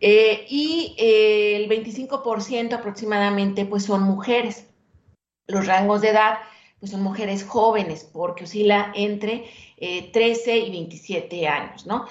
eh, 0.00 0.44
y 0.50 0.94
eh, 0.98 1.56
el 1.56 1.68
25% 1.68 2.74
aproximadamente 2.74 3.64
pues 3.64 3.84
son 3.84 4.02
mujeres. 4.02 4.66
Los 5.46 5.66
rangos 5.66 6.02
de 6.02 6.10
edad 6.10 6.38
pues 6.80 6.92
son 6.92 7.02
mujeres 7.02 7.44
jóvenes 7.44 8.08
porque 8.12 8.44
oscila 8.44 8.92
entre 8.94 9.44
13 9.78 10.54
eh, 10.54 10.58
y 10.58 10.70
27 10.70 11.48
años, 11.48 11.86
¿no? 11.86 12.06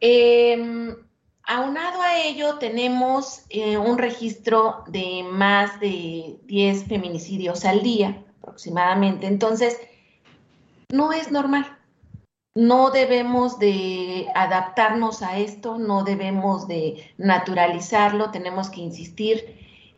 Em, 0.00 0.96
aunado 1.44 2.02
a 2.02 2.18
ello 2.18 2.58
tenemos 2.58 3.42
un 3.84 3.98
registro 3.98 4.84
de 4.88 5.24
más 5.30 5.78
de 5.80 6.38
10 6.44 6.84
feminicidios 6.84 7.64
al 7.64 7.82
día 7.82 8.22
aproximadamente. 8.42 9.26
Entonces, 9.26 9.78
no 10.90 11.12
es 11.12 11.30
normal 11.30 11.76
no 12.56 12.90
debemos 12.90 13.58
de 13.58 14.28
adaptarnos 14.34 15.22
a 15.22 15.38
esto, 15.38 15.78
no 15.78 16.04
debemos 16.04 16.66
de 16.66 17.12
naturalizarlo, 17.18 18.30
tenemos 18.30 18.70
que 18.70 18.80
insistir 18.80 19.44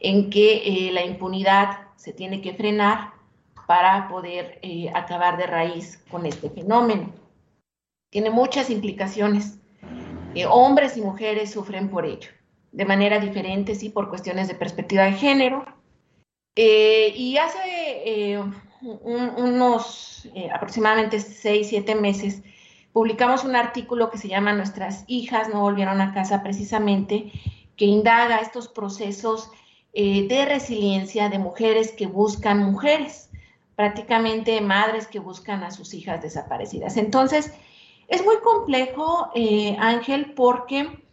en 0.01 0.29
que 0.29 0.89
eh, 0.89 0.93
la 0.93 1.05
impunidad 1.05 1.79
se 1.95 2.13
tiene 2.13 2.43
que 2.43 2.55
frenar 2.55 3.13
para 3.69 4.09
poder 4.09 4.59
eh, 4.63 4.91
acabar 4.95 5.37
de 5.37 5.47
raíz 5.47 6.03
con 6.11 6.25
este 6.25 6.49
fenómeno. 6.49 7.13
Tiene 8.11 8.31
muchas 8.31 8.71
implicaciones. 8.71 9.59
Eh, 10.35 10.47
hombres 10.47 10.97
y 10.97 11.03
mujeres 11.03 11.51
sufren 11.51 11.91
por 11.91 12.07
ello, 12.07 12.31
de 12.73 12.87
manera 12.87 13.21
diferente, 13.21 13.75
sí, 13.75 13.91
por 13.91 14.09
cuestiones 14.09 14.49
de 14.49 14.55
perspectiva 14.55 15.05
de 15.05 15.13
género. 15.13 15.67
y 16.57 17.37
hace 17.37 18.41
unos 18.81 20.29
aproximadamente 20.55 21.21
seis, 21.21 21.69
siete 21.69 21.95
meses, 21.95 22.43
publicamos 22.93 23.45
un 23.45 23.55
artículo 23.55 24.11
que 24.11 24.19
se 24.19 24.29
llama 24.29 24.55
Nuestras 24.55 25.05
hijas 25.09 25.51
no 25.51 25.61
volvieron 25.61 26.01
a 26.01 26.15
casa 26.15 26.43
precisamente, 26.43 27.31
que 27.77 27.85
indaga 27.85 28.39
estos 28.39 28.69
procesos 28.69 29.51
eh, 29.93 30.29
de 30.29 30.45
resiliencia 30.45 31.29
de 31.29 31.39
mujeres 31.39 31.93
que 31.93 32.07
buscan 32.07 32.63
mujeres, 32.63 33.28
prácticamente 33.79 34.61
madres 34.61 35.07
que 35.07 35.21
buscan 35.21 35.63
a 35.63 35.71
sus 35.71 35.95
hijas 35.95 36.21
desaparecidas. 36.21 36.97
Entonces, 36.97 37.53
es 38.09 38.25
muy 38.25 38.35
complejo, 38.39 39.31
eh, 39.37 39.77
Ángel, 39.79 40.33
porque 40.35 41.05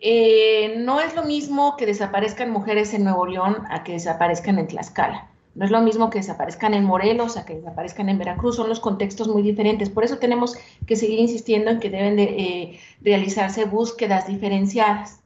eh, 0.00 0.74
no 0.78 0.98
es 1.00 1.14
lo 1.14 1.22
mismo 1.22 1.76
que 1.76 1.86
desaparezcan 1.86 2.50
mujeres 2.50 2.94
en 2.94 3.04
Nuevo 3.04 3.26
León 3.26 3.58
a 3.70 3.84
que 3.84 3.92
desaparezcan 3.92 4.58
en 4.58 4.66
Tlaxcala. 4.66 5.30
No 5.54 5.64
es 5.64 5.70
lo 5.70 5.82
mismo 5.82 6.10
que 6.10 6.18
desaparezcan 6.18 6.74
en 6.74 6.82
Morelos 6.82 7.36
a 7.36 7.46
que 7.46 7.54
desaparezcan 7.54 8.08
en 8.08 8.18
Veracruz, 8.18 8.56
son 8.56 8.68
los 8.68 8.80
contextos 8.80 9.28
muy 9.28 9.42
diferentes. 9.42 9.88
Por 9.88 10.02
eso 10.02 10.18
tenemos 10.18 10.56
que 10.88 10.96
seguir 10.96 11.20
insistiendo 11.20 11.70
en 11.70 11.78
que 11.78 11.90
deben 11.90 12.16
de 12.16 12.24
eh, 12.24 12.80
realizarse 13.02 13.66
búsquedas 13.66 14.26
diferenciadas 14.26 15.20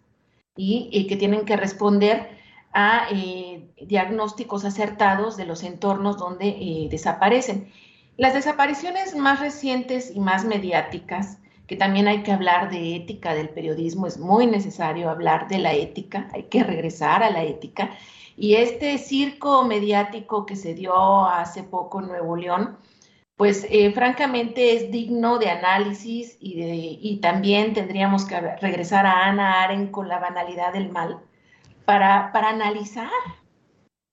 y, 0.54 1.06
que 1.06 1.16
tienen 1.16 1.46
que 1.46 1.56
responder 1.56 2.43
a 2.74 3.06
eh, 3.10 3.70
diagnósticos 3.80 4.64
acertados 4.64 5.36
de 5.36 5.46
los 5.46 5.62
entornos 5.62 6.18
donde 6.18 6.48
eh, 6.48 6.88
desaparecen. 6.90 7.72
Las 8.16 8.34
desapariciones 8.34 9.16
más 9.16 9.40
recientes 9.40 10.10
y 10.14 10.20
más 10.20 10.44
mediáticas, 10.44 11.38
que 11.66 11.76
también 11.76 12.08
hay 12.08 12.22
que 12.22 12.32
hablar 12.32 12.70
de 12.70 12.96
ética 12.96 13.34
del 13.34 13.48
periodismo, 13.48 14.06
es 14.06 14.18
muy 14.18 14.46
necesario 14.46 15.08
hablar 15.08 15.48
de 15.48 15.58
la 15.58 15.72
ética, 15.72 16.28
hay 16.34 16.44
que 16.44 16.62
regresar 16.62 17.22
a 17.22 17.30
la 17.30 17.42
ética 17.44 17.90
y 18.36 18.56
este 18.56 18.98
circo 18.98 19.64
mediático 19.64 20.44
que 20.44 20.56
se 20.56 20.74
dio 20.74 21.24
hace 21.26 21.62
poco 21.62 22.00
en 22.00 22.08
Nuevo 22.08 22.36
León, 22.36 22.76
pues 23.36 23.66
eh, 23.70 23.92
francamente 23.92 24.74
es 24.74 24.90
digno 24.90 25.38
de 25.38 25.50
análisis 25.50 26.36
y, 26.40 26.60
de, 26.60 26.74
y, 27.00 27.16
también 27.20 27.72
tendríamos 27.74 28.24
que 28.24 28.40
regresar 28.40 29.06
a 29.06 29.26
Ana 29.26 29.62
Aren 29.62 29.88
con 29.88 30.08
la 30.08 30.18
banalidad 30.18 30.72
del 30.72 30.90
mal 30.90 31.20
para, 31.84 32.30
analizar 32.32 33.10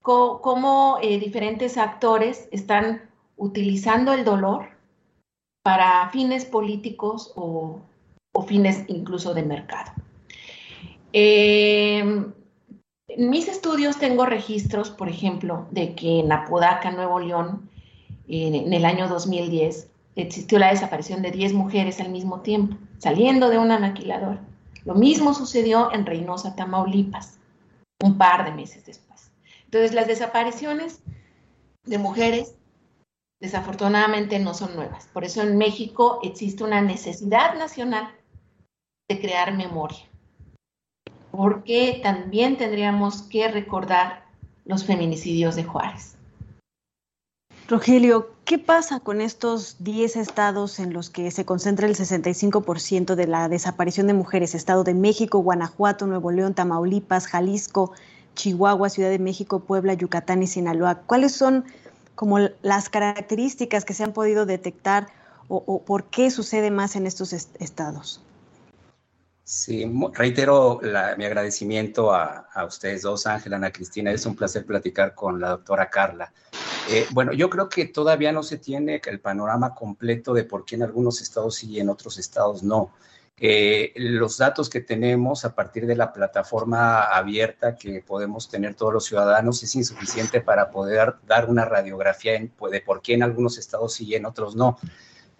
cómo, 0.02 0.98
eh, 1.02 1.18
diferentes 1.18 1.78
actores 1.78 2.48
están 2.50 3.02
utilizando 3.36 4.12
el 4.12 4.24
dolor 4.24 4.68
para 5.62 6.08
fines 6.10 6.44
políticos 6.44 7.32
o, 7.36 7.80
o 8.32 8.42
fines 8.42 8.84
incluso 8.88 9.34
de 9.34 9.42
mercado. 9.42 9.92
Eh, 11.12 12.24
en 13.14 13.28
mis 13.28 13.48
estudios 13.48 13.98
tengo 13.98 14.24
registros, 14.24 14.90
por 14.90 15.08
ejemplo, 15.08 15.66
de 15.70 15.94
que 15.94 16.20
en 16.20 16.32
Apodaca, 16.32 16.90
Nuevo 16.90 17.20
León, 17.20 17.68
en, 18.26 18.72
el 18.72 18.84
año 18.86 19.06
2010, 19.06 19.90
existió 20.16 20.58
la 20.58 20.70
desaparición 20.70 21.20
de 21.20 21.30
10 21.30 21.52
mujeres 21.52 22.00
al 22.00 22.10
mismo 22.10 22.40
tiempo, 22.40 22.76
saliendo 22.98 23.50
de 23.50 23.58
una 23.58 23.78
maquiladora. 23.78 24.40
Lo 24.86 24.94
mismo 24.94 25.34
sucedió 25.34 25.92
en 25.92 26.06
Reynosa, 26.06 26.56
Tamaulipas, 26.56 27.38
un 28.02 28.18
par 28.18 28.44
de 28.44 28.52
meses 28.52 28.84
después. 28.84 29.30
Entonces, 29.64 29.94
las 29.94 30.06
desapariciones 30.06 31.02
de 31.84 31.98
mujeres 31.98 32.54
desafortunadamente 33.40 34.38
no 34.38 34.54
son 34.54 34.76
nuevas. 34.76 35.08
Por 35.08 35.24
eso 35.24 35.42
en 35.42 35.56
México 35.56 36.20
existe 36.22 36.62
una 36.62 36.80
necesidad 36.80 37.56
nacional 37.56 38.14
de 39.08 39.20
crear 39.20 39.56
memoria, 39.56 40.08
porque 41.30 42.00
también 42.02 42.56
tendríamos 42.56 43.22
que 43.22 43.48
recordar 43.48 44.24
los 44.64 44.84
feminicidios 44.84 45.56
de 45.56 45.64
Juárez. 45.64 46.16
Rogelio, 47.72 48.34
¿qué 48.44 48.58
pasa 48.58 49.00
con 49.00 49.22
estos 49.22 49.76
10 49.78 50.16
estados 50.16 50.78
en 50.78 50.92
los 50.92 51.08
que 51.08 51.30
se 51.30 51.46
concentra 51.46 51.86
el 51.86 51.96
65% 51.96 53.14
de 53.14 53.26
la 53.26 53.48
desaparición 53.48 54.06
de 54.06 54.12
mujeres? 54.12 54.54
Estado 54.54 54.84
de 54.84 54.92
México, 54.92 55.38
Guanajuato, 55.38 56.06
Nuevo 56.06 56.30
León, 56.30 56.52
Tamaulipas, 56.52 57.26
Jalisco, 57.26 57.94
Chihuahua, 58.34 58.90
Ciudad 58.90 59.08
de 59.08 59.18
México, 59.18 59.60
Puebla, 59.60 59.94
Yucatán 59.94 60.42
y 60.42 60.48
Sinaloa. 60.48 60.96
¿Cuáles 61.06 61.32
son 61.32 61.64
como 62.14 62.40
las 62.60 62.90
características 62.90 63.86
que 63.86 63.94
se 63.94 64.04
han 64.04 64.12
podido 64.12 64.44
detectar 64.44 65.06
o, 65.48 65.82
por 65.82 66.04
qué 66.04 66.30
sucede 66.30 66.70
más 66.70 66.94
en 66.94 67.06
estos 67.06 67.32
estados? 67.32 68.20
Sí, 69.44 69.90
reitero 70.12 70.78
mi 71.16 71.24
agradecimiento 71.24 72.12
a, 72.12 72.48
a, 72.52 72.66
ustedes 72.66 73.00
dos, 73.00 73.26
Ángela, 73.26 73.56
Ana 73.56 73.72
Cristina. 73.72 74.12
Es 74.12 74.26
un 74.26 74.36
placer 74.36 74.66
platicar 74.66 75.14
con 75.14 75.40
la 75.40 75.48
doctora 75.48 75.88
Carla. 75.88 76.30
Eh, 76.90 77.06
bueno, 77.10 77.32
yo 77.32 77.48
creo 77.48 77.68
que 77.68 77.86
todavía 77.86 78.32
no 78.32 78.42
se 78.42 78.58
tiene 78.58 79.00
el 79.06 79.20
panorama 79.20 79.74
completo 79.74 80.34
de 80.34 80.44
por 80.44 80.64
qué 80.64 80.74
en 80.74 80.82
algunos 80.82 81.20
estados 81.20 81.56
sí 81.56 81.70
y 81.70 81.80
en 81.80 81.88
otros 81.88 82.18
estados 82.18 82.62
no. 82.62 82.92
Eh, 83.38 83.92
los 83.96 84.38
datos 84.38 84.68
que 84.68 84.80
tenemos 84.80 85.44
a 85.44 85.54
partir 85.54 85.86
de 85.86 85.96
la 85.96 86.12
plataforma 86.12 87.02
abierta 87.02 87.76
que 87.76 88.00
podemos 88.00 88.48
tener 88.48 88.74
todos 88.74 88.92
los 88.92 89.04
ciudadanos 89.04 89.62
es 89.62 89.74
insuficiente 89.74 90.40
para 90.40 90.70
poder 90.70 91.14
dar 91.26 91.48
una 91.48 91.64
radiografía 91.64 92.32
de 92.32 92.80
por 92.80 93.02
qué 93.02 93.14
en 93.14 93.22
algunos 93.22 93.58
estados 93.58 93.94
sí 93.94 94.06
y 94.06 94.14
en 94.14 94.26
otros 94.26 94.54
no. 94.54 94.78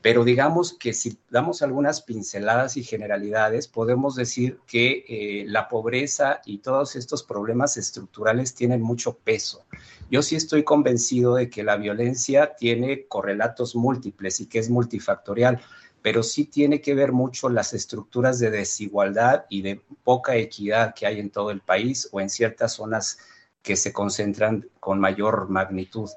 Pero 0.03 0.25
digamos 0.25 0.73
que 0.73 0.93
si 0.93 1.17
damos 1.31 1.63
algunas 1.63 2.03
pinceladas 2.03 2.77
y 2.77 2.83
generalidades, 2.83 3.69
podemos 3.69 4.17
decir 4.17 4.59
que 4.67 5.05
eh, 5.09 5.45
la 5.47 5.69
pobreza 5.69 6.41
y 6.45 6.59
todos 6.59 6.97
estos 6.97 7.23
problemas 7.23 7.77
estructurales 7.77 8.55
tienen 8.55 8.83
mucho 8.83 9.17
peso. 9.17 9.65
Yo 10.11 10.23
sí 10.23 10.37
estoy 10.37 10.65
convencido 10.65 11.37
de 11.37 11.49
que 11.49 11.63
la 11.63 11.77
violencia 11.77 12.55
tiene 12.57 13.07
correlatos 13.07 13.77
múltiples 13.77 14.41
y 14.41 14.47
que 14.47 14.59
es 14.59 14.69
multifactorial 14.69 15.61
pero 16.03 16.25
sí 16.25 16.47
tiene 16.47 16.81
que 16.81 16.95
ver 16.95 17.13
mucho 17.13 17.49
las 17.49 17.73
estructuras 17.73 18.41
de 18.41 18.51
desigualdad 18.51 19.47
y 19.49 19.63
de 19.63 19.81
poca 20.03 20.35
equidad 20.35 20.95
que 20.95 21.07
hay 21.07 21.21
en 21.21 21.31
todo 21.31 21.51
el 21.51 21.61
país 21.61 22.09
o 22.11 22.21
en 22.21 22.29
ciertas 22.29 22.75
zonas 22.75 23.19
que 23.63 23.77
se 23.77 23.93
concentran 23.93 24.69
con 24.81 24.99
mayor 24.99 25.49
magnitud. 25.49 26.11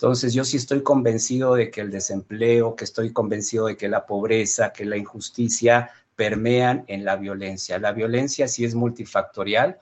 Entonces, 0.00 0.32
yo 0.32 0.44
sí 0.44 0.56
estoy 0.56 0.82
convencido 0.82 1.56
de 1.56 1.70
que 1.70 1.82
el 1.82 1.90
desempleo, 1.90 2.74
que 2.74 2.84
estoy 2.84 3.12
convencido 3.12 3.66
de 3.66 3.76
que 3.76 3.86
la 3.86 4.06
pobreza, 4.06 4.72
que 4.72 4.86
la 4.86 4.96
injusticia 4.96 5.90
permean 6.16 6.84
en 6.86 7.04
la 7.04 7.16
violencia. 7.16 7.78
La 7.78 7.92
violencia 7.92 8.48
sí 8.48 8.64
es 8.64 8.74
multifactorial, 8.74 9.76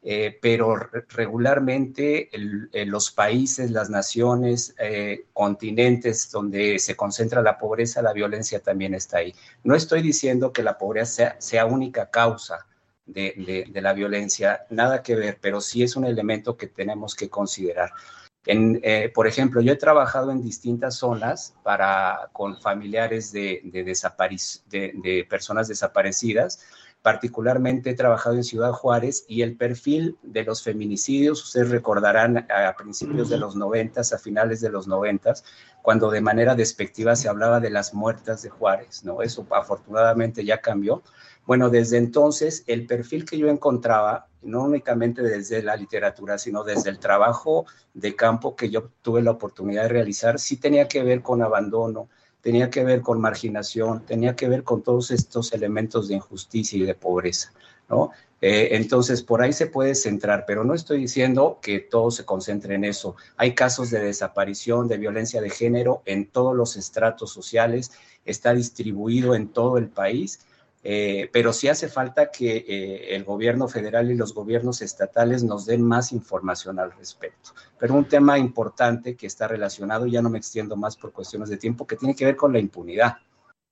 eh, 0.00 0.38
pero 0.40 0.76
regularmente 1.08 2.30
los 2.86 3.10
países, 3.10 3.72
las 3.72 3.90
naciones, 3.90 4.76
eh, 4.78 5.24
continentes 5.32 6.30
donde 6.30 6.78
se 6.78 6.94
concentra 6.94 7.42
la 7.42 7.58
pobreza, 7.58 8.00
la 8.00 8.12
violencia 8.12 8.60
también 8.60 8.94
está 8.94 9.18
ahí. 9.18 9.34
No 9.64 9.74
estoy 9.74 10.02
diciendo 10.02 10.52
que 10.52 10.62
la 10.62 10.78
pobreza 10.78 11.34
sea, 11.40 11.66
única 11.66 12.10
causa 12.10 12.64
de, 13.06 13.66
la 13.74 13.92
violencia, 13.92 14.66
nada 14.70 15.02
que 15.02 15.16
ver, 15.16 15.38
pero 15.40 15.60
sí 15.60 15.82
es 15.82 15.96
un 15.96 16.04
elemento 16.04 16.56
que 16.56 16.68
tenemos 16.68 17.16
que 17.16 17.28
considerar. 17.28 17.90
Eh, 18.46 19.10
por 19.14 19.26
ejemplo, 19.26 19.60
yo 19.60 19.72
he 19.72 19.76
trabajado 19.76 20.30
en 20.30 20.42
distintas 20.42 20.96
zonas 20.96 21.54
para, 21.62 22.28
con 22.32 22.60
familiares 22.60 23.32
de, 23.32 23.60
de 23.64 25.26
personas 25.28 25.68
desaparecidas 25.68 26.60
particularmente 27.04 27.90
he 27.90 27.94
trabajado 27.94 28.36
en 28.36 28.44
Ciudad 28.44 28.72
Juárez 28.72 29.26
y 29.28 29.42
el 29.42 29.58
perfil 29.58 30.16
de 30.22 30.42
los 30.42 30.62
feminicidios, 30.62 31.44
ustedes 31.44 31.68
recordarán 31.68 32.46
a 32.50 32.74
principios 32.78 33.28
de 33.28 33.36
los 33.36 33.56
noventas, 33.56 34.14
a 34.14 34.18
finales 34.18 34.62
de 34.62 34.70
los 34.70 34.88
noventas, 34.88 35.44
cuando 35.82 36.10
de 36.10 36.22
manera 36.22 36.54
despectiva 36.54 37.14
se 37.14 37.28
hablaba 37.28 37.60
de 37.60 37.68
las 37.68 37.92
muertas 37.92 38.40
de 38.40 38.48
Juárez, 38.48 39.04
¿no? 39.04 39.20
Eso 39.20 39.46
afortunadamente 39.50 40.46
ya 40.46 40.62
cambió. 40.62 41.02
Bueno, 41.46 41.68
desde 41.68 41.98
entonces 41.98 42.64
el 42.66 42.86
perfil 42.86 43.24
que 43.24 43.36
yo 43.36 43.48
encontraba, 43.48 44.28
no 44.42 44.62
únicamente 44.62 45.22
desde 45.22 45.62
la 45.62 45.76
literatura, 45.76 46.38
sino 46.38 46.64
desde 46.64 46.90
el 46.90 46.98
trabajo 46.98 47.66
de 47.92 48.16
campo 48.16 48.56
que 48.56 48.70
yo 48.70 48.90
tuve 49.02 49.22
la 49.22 49.32
oportunidad 49.32 49.82
de 49.82 49.88
realizar, 49.88 50.38
sí 50.38 50.56
tenía 50.56 50.88
que 50.88 51.02
ver 51.02 51.22
con 51.22 51.42
abandono, 51.42 52.08
tenía 52.40 52.70
que 52.70 52.84
ver 52.84 53.02
con 53.02 53.20
marginación, 53.20 54.04
tenía 54.06 54.36
que 54.36 54.48
ver 54.48 54.64
con 54.64 54.82
todos 54.82 55.10
estos 55.10 55.52
elementos 55.52 56.08
de 56.08 56.14
injusticia 56.14 56.78
y 56.78 56.84
de 56.84 56.94
pobreza, 56.94 57.52
¿no? 57.88 58.10
Eh, 58.40 58.76
entonces, 58.76 59.22
por 59.22 59.40
ahí 59.40 59.54
se 59.54 59.66
puede 59.66 59.94
centrar, 59.94 60.44
pero 60.46 60.64
no 60.64 60.74
estoy 60.74 61.00
diciendo 61.00 61.58
que 61.62 61.80
todo 61.80 62.10
se 62.10 62.26
concentre 62.26 62.74
en 62.74 62.84
eso. 62.84 63.16
Hay 63.38 63.54
casos 63.54 63.90
de 63.90 64.00
desaparición, 64.00 64.86
de 64.86 64.98
violencia 64.98 65.40
de 65.40 65.48
género 65.48 66.02
en 66.04 66.26
todos 66.26 66.54
los 66.54 66.76
estratos 66.76 67.32
sociales, 67.32 67.92
está 68.26 68.52
distribuido 68.52 69.34
en 69.34 69.48
todo 69.48 69.78
el 69.78 69.88
país 69.88 70.40
eh, 70.86 71.30
pero 71.32 71.54
sí 71.54 71.68
hace 71.68 71.88
falta 71.88 72.30
que 72.30 72.58
eh, 72.58 73.16
el 73.16 73.24
gobierno 73.24 73.68
federal 73.68 74.10
y 74.10 74.16
los 74.16 74.34
gobiernos 74.34 74.82
estatales 74.82 75.42
nos 75.42 75.64
den 75.64 75.80
más 75.80 76.12
información 76.12 76.78
al 76.78 76.92
respecto. 76.92 77.52
Pero 77.78 77.94
un 77.94 78.04
tema 78.06 78.38
importante 78.38 79.16
que 79.16 79.26
está 79.26 79.48
relacionado, 79.48 80.06
ya 80.06 80.20
no 80.20 80.28
me 80.28 80.36
extiendo 80.36 80.76
más 80.76 80.98
por 80.98 81.12
cuestiones 81.12 81.48
de 81.48 81.56
tiempo, 81.56 81.86
que 81.86 81.96
tiene 81.96 82.14
que 82.14 82.26
ver 82.26 82.36
con 82.36 82.52
la 82.52 82.58
impunidad. 82.58 83.16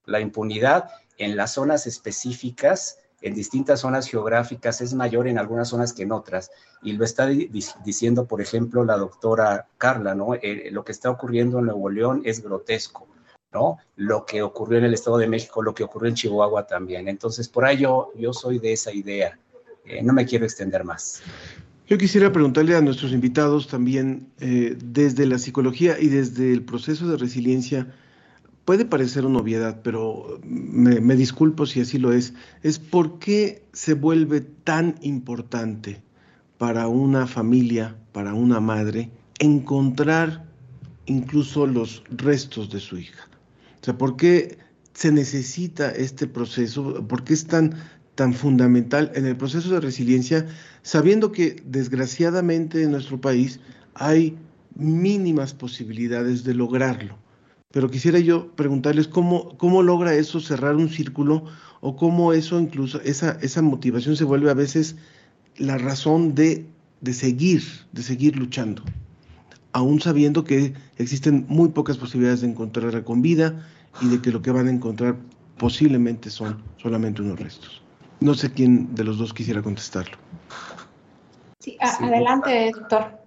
La 0.07 0.21
impunidad 0.21 0.89
en 1.19 1.37
las 1.37 1.53
zonas 1.53 1.87
específicas, 1.87 2.99
en 3.21 3.35
distintas 3.35 3.81
zonas 3.81 4.09
geográficas, 4.09 4.81
es 4.81 4.95
mayor 4.95 5.29
en 5.29 5.39
algunas 5.39 5.69
zonas 5.69 5.93
que 5.93 6.05
en 6.05 6.13
otras. 6.13 6.51
Y 6.83 6.93
lo 6.93 7.05
está 7.05 7.27
diciendo, 7.27 8.25
por 8.25 8.41
ejemplo, 8.41 8.87
la 8.87 8.97
doctora 8.97 9.69
Carla, 9.77 10.15
¿no? 10.15 10.33
Eh, 10.35 10.71
lo 10.73 10.83
que 10.83 10.93
está 10.93 11.11
ocurriendo 11.11 11.59
en 11.59 11.67
Nuevo 11.67 11.91
León 11.91 12.23
es 12.25 12.43
grotesco 12.43 13.07
¿no? 13.53 13.79
Lo 13.97 14.25
que 14.25 14.43
ocurrió 14.43 14.79
en 14.79 14.85
el 14.85 14.95
Estado 14.95 15.19
de 15.19 15.29
México, 15.29 15.63
lo 15.63 15.75
que 15.75 15.85
ocurrió 15.85 16.09
en 16.09 16.15
Chihuahua 16.15 16.67
también. 16.67 17.09
Entonces, 17.09 17.49
por 17.49 17.69
ello, 17.69 18.09
yo 18.17 18.33
soy 18.33 18.59
de 18.59 18.73
esa 18.73 18.93
idea. 18.93 19.39
Eh, 19.85 20.03
no 20.03 20.13
me 20.13 20.25
quiero 20.25 20.45
extender 20.45 20.85
más. 20.85 21.23
Yo 21.87 21.99
quisiera 21.99 22.33
preguntarle 22.33 22.75
a 22.77 22.81
nuestros 22.81 23.13
invitados 23.13 23.67
también, 23.67 24.29
eh, 24.41 24.77
desde 24.83 25.27
la 25.27 25.39
psicología 25.39 25.99
y 26.01 26.07
desde 26.09 26.53
el 26.53 26.63
proceso 26.63 27.07
de 27.09 27.17
resiliencia, 27.17 27.93
puede 28.65 28.85
parecer 28.85 29.27
una 29.27 29.41
obviedad, 29.41 29.81
pero 29.83 30.41
me, 30.45 31.01
me 31.01 31.17
disculpo 31.17 31.67
si 31.67 31.81
así 31.81 31.99
lo 31.99 32.13
es, 32.13 32.33
es 32.63 32.79
por 32.79 33.19
qué 33.19 33.65
se 33.73 33.95
vuelve 33.95 34.41
tan 34.41 34.95
importante 35.03 36.01
para 36.57 36.87
una 36.87 37.27
familia, 37.27 37.97
para 38.13 38.35
una 38.35 38.61
madre, 38.61 39.11
encontrar 39.41 40.45
incluso 41.07 41.67
los 41.67 42.05
restos 42.11 42.71
de 42.71 42.79
su 42.81 42.99
hija. 42.99 43.29
O 43.83 43.85
sea, 43.85 43.99
¿por 43.99 44.17
qué 44.17 44.59
se 44.95 45.11
necesita 45.11 45.91
este 45.91 46.29
proceso? 46.29 47.05
¿Por 47.09 47.25
qué 47.25 47.35
es 47.35 47.47
tan, 47.47 47.75
tan 48.15 48.33
fundamental 48.33 49.11
en 49.17 49.27
el 49.27 49.37
proceso 49.37 49.71
de 49.71 49.81
resiliencia, 49.81 50.47
sabiendo 50.83 51.33
que 51.33 51.61
desgraciadamente 51.67 52.85
en 52.85 52.93
nuestro 52.93 53.21
país 53.21 53.59
hay 53.95 54.37
mínimas 54.77 55.53
posibilidades 55.53 56.45
de 56.45 56.55
lograrlo? 56.55 57.19
Pero 57.73 57.91
quisiera 57.91 58.21
yo 58.21 58.55
preguntarles 58.55 59.09
cómo, 59.09 59.59
cómo 59.59 59.83
logra 59.83 60.15
eso 60.15 60.39
cerrar 60.39 60.77
un 60.77 60.89
círculo 60.89 61.47
o 61.81 61.97
cómo 61.97 62.33
eso 62.33 62.61
incluso, 62.61 63.01
esa, 63.01 63.37
esa 63.43 63.63
motivación 63.63 64.15
se 64.17 64.23
vuelve 64.23 64.49
a 64.49 64.55
veces 64.55 64.95
la 65.57 65.77
razón 65.77 66.37
de, 66.37 66.67
de 67.01 67.13
seguir, 67.13 67.65
de 67.91 68.03
seguir 68.05 68.37
luchando 68.37 68.85
aún 69.73 70.01
sabiendo 70.01 70.45
que 70.45 70.75
existen 70.99 71.47
muy 71.49 71.71
pocas 71.71 71.97
posibilidades 71.97 72.43
de 72.43 72.49
encontrarla 72.49 73.05
con 73.05 73.23
vida 73.23 73.67
y 74.01 74.09
de 74.09 74.21
que 74.21 74.31
lo 74.31 74.43
que 74.43 74.51
van 74.51 74.69
a 74.69 74.71
encontrar 74.71 75.17
posiblemente 75.59 76.31
son 76.31 76.63
solamente 76.77 77.23
unos 77.23 77.39
restos. 77.39 77.83
No 78.21 78.35
sé 78.35 78.53
quién 78.53 78.95
de 78.95 79.05
los 79.05 79.19
dos 79.19 79.33
quisiera 79.33 79.63
contestarlo. 79.63 80.17
Sí, 81.59 81.77
adelante, 81.81 82.73
doctor. 82.75 83.21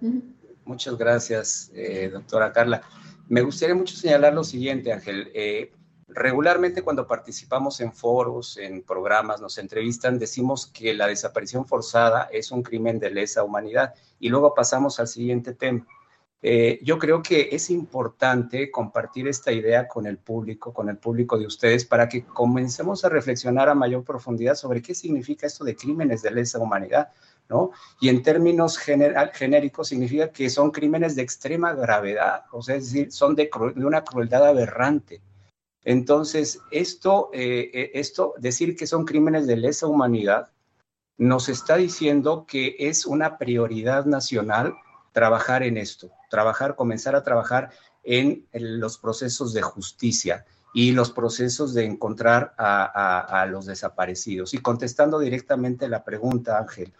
Muchas 0.64 0.96
gracias, 0.96 1.70
eh, 1.74 2.10
doctora 2.12 2.52
Carla. 2.52 2.82
Me 3.28 3.42
gustaría 3.42 3.74
mucho 3.74 3.96
señalar 3.96 4.34
lo 4.34 4.44
siguiente, 4.44 4.92
Ángel. 4.92 5.30
Eh, 5.34 5.72
regularmente 6.08 6.82
cuando 6.82 7.06
participamos 7.06 7.80
en 7.80 7.92
foros, 7.92 8.56
en 8.56 8.82
programas, 8.82 9.40
nos 9.40 9.58
entrevistan, 9.58 10.18
decimos 10.18 10.66
que 10.66 10.94
la 10.94 11.06
desaparición 11.06 11.66
forzada 11.66 12.28
es 12.32 12.50
un 12.50 12.62
crimen 12.62 12.98
de 12.98 13.10
lesa 13.10 13.42
humanidad 13.42 13.94
y 14.18 14.28
luego 14.28 14.54
pasamos 14.54 15.00
al 15.00 15.08
siguiente 15.08 15.54
tema. 15.54 15.86
Eh, 16.48 16.78
yo 16.84 16.96
creo 16.96 17.24
que 17.24 17.48
es 17.50 17.70
importante 17.70 18.70
compartir 18.70 19.26
esta 19.26 19.50
idea 19.50 19.88
con 19.88 20.06
el 20.06 20.16
público, 20.16 20.72
con 20.72 20.88
el 20.88 20.96
público 20.96 21.36
de 21.36 21.44
ustedes, 21.44 21.84
para 21.84 22.08
que 22.08 22.24
comencemos 22.24 23.04
a 23.04 23.08
reflexionar 23.08 23.68
a 23.68 23.74
mayor 23.74 24.04
profundidad 24.04 24.54
sobre 24.54 24.80
qué 24.80 24.94
significa 24.94 25.48
esto 25.48 25.64
de 25.64 25.74
crímenes 25.74 26.22
de 26.22 26.30
lesa 26.30 26.60
humanidad, 26.60 27.08
¿no? 27.48 27.72
Y 28.00 28.10
en 28.10 28.22
términos 28.22 28.78
genéricos 28.78 29.88
significa 29.88 30.30
que 30.30 30.48
son 30.48 30.70
crímenes 30.70 31.16
de 31.16 31.22
extrema 31.22 31.74
gravedad, 31.74 32.44
o 32.52 32.62
sea, 32.62 32.76
es 32.76 32.92
decir, 32.92 33.10
son 33.10 33.34
de, 33.34 33.50
una 33.74 34.04
crueldad 34.04 34.46
aberrante. 34.46 35.20
Entonces, 35.82 36.60
esto, 36.70 37.28
eh, 37.32 37.72
eh, 37.74 37.90
esto, 37.94 38.34
decir 38.38 38.76
que 38.76 38.86
son 38.86 39.04
crímenes 39.04 39.48
de 39.48 39.56
lesa 39.56 39.88
humanidad, 39.88 40.52
nos 41.18 41.48
está 41.48 41.76
diciendo 41.76 42.46
que 42.46 42.76
es 42.78 43.04
una 43.04 43.36
prioridad 43.36 44.04
nacional 44.04 44.76
trabajar 45.10 45.62
en 45.62 45.78
esto, 45.78 46.12
trabajar, 46.28 46.76
comenzar 46.76 47.14
a 47.14 47.22
trabajar 47.22 47.70
en, 48.02 48.46
los 48.52 48.98
procesos 48.98 49.52
de 49.52 49.62
justicia 49.62 50.44
y 50.72 50.92
los 50.92 51.10
procesos 51.10 51.74
de 51.74 51.84
encontrar 51.84 52.54
a, 52.58 53.46
los 53.50 53.66
desaparecidos. 53.66 54.54
Y 54.54 54.58
contestando 54.58 55.18
directamente 55.18 55.88
la 55.88 56.04
pregunta, 56.04 56.58
Ángel, 56.58 56.92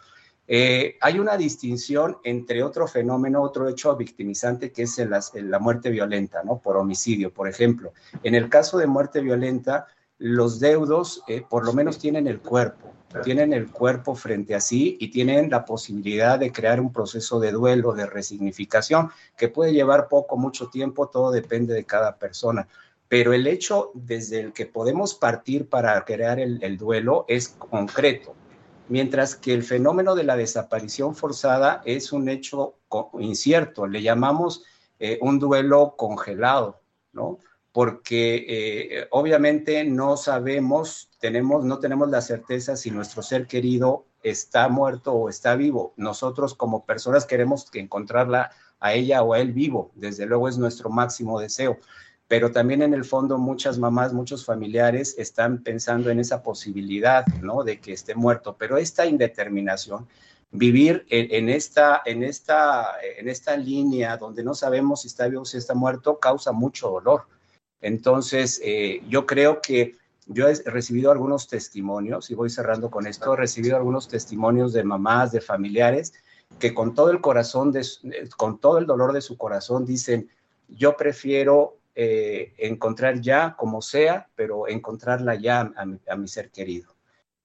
eh, 0.49 0.97
hay 1.01 1.19
una 1.19 1.37
distinción 1.37 2.19
entre 2.25 2.63
otro 2.63 2.87
fenómeno, 2.87 3.43
otro 3.43 3.69
hecho 3.69 3.95
victimizante, 3.97 4.73
que 4.73 4.83
es 4.83 4.99
la 5.35 5.59
muerte 5.59 5.91
violenta, 5.91 6.43
¿no? 6.43 6.59
Por 6.59 6.77
homicidio, 6.77 7.33
por 7.33 7.49
ejemplo. 7.49 7.93
En 8.23 8.35
el 8.35 8.49
caso 8.49 8.79
de 8.79 8.87
muerte 8.87 9.21
violenta, 9.21 9.87
los 10.19 10.61
deudos 10.61 11.23
eh, 11.29 11.45
por 11.49 11.65
lo 11.65 11.73
menos 11.73 11.99
tienen 11.99 12.27
el 12.27 12.41
cuerpo, 12.41 12.93
tienen 13.23 13.53
el 13.53 13.71
cuerpo 13.71 14.15
frente 14.15 14.55
a 14.55 14.61
sí 14.61 14.97
y 15.01 15.11
tienen 15.11 15.51
la 15.51 15.65
posibilidad 15.65 16.39
de 16.39 16.53
crear 16.53 16.81
un 16.81 16.93
proceso 16.93 17.41
de 17.41 17.53
duelo, 17.53 17.93
de 17.93 18.07
resignificación, 18.07 19.11
que 19.37 19.49
puede 19.49 19.73
llevar 19.73 20.09
poco, 20.09 20.37
mucho 20.37 20.69
tiempo, 20.69 21.09
todo 21.09 21.31
depende 21.31 21.75
de 21.75 21.85
cada 21.85 22.17
persona. 22.17 22.69
Pero 23.09 23.33
el 23.33 23.47
hecho 23.47 23.93
desde 23.95 24.41
el 24.41 24.53
que 24.53 24.67
podemos 24.67 25.15
partir 25.15 25.69
para 25.69 26.05
crear 26.05 26.41
el, 26.41 26.77
duelo 26.77 27.25
es 27.29 27.49
concreto, 27.49 28.35
mientras 28.89 29.37
que 29.37 29.55
el 29.55 29.63
fenómeno 29.63 30.15
de 30.15 30.25
la 30.25 30.37
desaparición 30.37 31.15
forzada 31.15 31.83
es 31.85 32.13
un 32.13 32.29
hecho 32.29 32.75
incierto, 33.19 33.87
le 33.87 34.03
llamamos 34.03 34.65
eh, 34.99 35.19
un 35.23 35.39
duelo 35.39 35.95
congelado, 35.97 36.81
¿no? 37.13 37.39
Porque 37.77 38.47
eh, 38.49 39.07
obviamente 39.11 39.85
no 39.85 40.17
sabemos, 40.17 41.11
tenemos, 41.21 41.63
no 41.63 41.79
tenemos 41.79 42.09
la 42.09 42.23
certeza 42.23 42.75
si 42.75 42.91
nuestro 42.91 43.23
ser 43.23 43.47
querido 43.47 44.07
está 44.23 44.71
muerto 44.71 45.13
o 45.13 45.29
está 45.29 45.57
vivo. 45.57 45.93
Nosotros 45.99 46.55
como 46.55 46.87
personas 46.87 47.27
queremos 47.27 47.69
encontrarla 47.75 48.51
a 48.81 48.95
ella 48.95 49.23
o 49.23 49.35
a 49.35 49.41
él 49.41 49.53
vivo, 49.53 49.91
desde 49.95 50.25
luego 50.25 50.49
es 50.49 50.57
nuestro 50.57 50.89
máximo 50.89 51.39
deseo, 51.39 51.77
pero 52.29 52.51
también 52.51 52.81
en 52.81 52.95
el 52.95 53.05
fondo 53.05 53.37
muchas 53.37 53.77
mamás, 53.77 54.15
muchos 54.15 54.47
familiares 54.47 55.15
están 55.19 55.63
pensando 55.63 56.09
en 56.09 56.19
esa 56.19 56.43
posibilidad, 56.43 57.27
¿no? 57.43 57.63
De 57.63 57.79
que 57.79 57.93
esté 57.93 58.15
muerto, 58.15 58.57
pero 58.59 58.79
esta 58.79 59.05
indeterminación 59.05 60.09
vivir 60.51 61.05
en, 61.11 61.51
esta, 61.51 62.01
en, 62.07 62.23
esta, 62.23 62.95
en 63.19 63.29
esta 63.29 63.55
línea 63.55 64.17
donde 64.17 64.43
no 64.43 64.55
sabemos 64.55 65.03
si 65.03 65.09
está 65.09 65.29
vivo 65.29 65.43
o 65.43 65.45
si 65.45 65.59
está 65.59 65.75
muerto 65.75 66.19
causa 66.19 66.53
mucho 66.53 66.89
dolor. 66.89 67.36
Entonces, 67.81 68.61
eh, 68.65 69.03
yo 69.09 69.27
creo 69.27 69.61
que 69.61 69.97
yo 70.27 70.49
he 70.49 70.55
recibido 70.65 71.13
algunos 71.13 71.47
testimonios, 71.47 72.31
y 72.31 72.35
voy 72.35 72.51
cerrando 72.51 72.91
con 72.91 73.07
esto, 73.07 73.35
he 73.35 73.37
recibido 73.37 73.77
algunos 73.77 74.09
testimonios 74.09 74.73
de 74.73 74.83
mamás, 74.83 75.31
de 75.33 75.41
familiares, 75.41 76.15
que 76.59 76.75
con 76.75 76.95
todo 76.95 77.11
el 77.11 77.21
corazón, 77.21 77.73
con 78.37 78.59
todo 78.59 78.79
el 78.79 78.87
dolor 78.87 79.13
de 79.13 79.21
su 79.21 79.37
corazón 79.37 79.85
dicen, 79.85 80.29
yo 80.69 80.97
prefiero 80.97 81.79
eh, 81.95 82.55
encontrar 82.59 83.21
ya 83.21 83.55
como 83.57 83.83
sea, 83.83 84.29
pero 84.35 84.69
encontrarla 84.69 85.37
ya 85.37 85.73
a 85.77 86.17
mi 86.17 86.29
ser 86.29 86.51
querido 86.51 86.96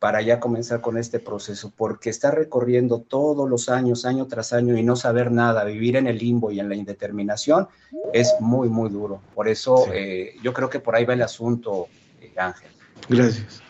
para 0.02 0.24
ya 0.24 0.40
comenzar 0.40 0.82
con 0.82 0.98
este 0.98 1.20
proceso, 1.20 1.72
porque 1.78 2.10
está 2.10 2.32
recorriendo 2.32 3.02
todos 3.02 3.48
los 3.48 3.70
años, 3.70 4.04
año 4.04 4.26
tras 4.26 4.52
año, 4.52 4.76
y 4.76 4.82
no 4.82 4.96
saber 4.96 5.30
nada, 5.32 5.64
vivir 5.64 5.96
en 5.96 6.08
el 6.08 6.18
limbo 6.18 6.52
y 6.52 6.60
en 6.60 6.70
la 6.70 6.76
indeterminación, 6.76 7.68
es 8.12 8.34
muy, 8.40 8.68
muy 8.68 8.90
duro. 8.90 9.22
Por 9.36 9.48
eso 9.48 9.86
eh, 9.94 10.34
yo 10.42 10.54
creo 10.54 10.72
que 10.72 10.80
por 10.80 10.96
ahí 10.96 11.06
va 11.06 11.14
el 11.14 11.22
asunto, 11.22 11.86
eh, 12.20 12.34
Ángel. 12.36 12.72
Gracias. 13.10 13.62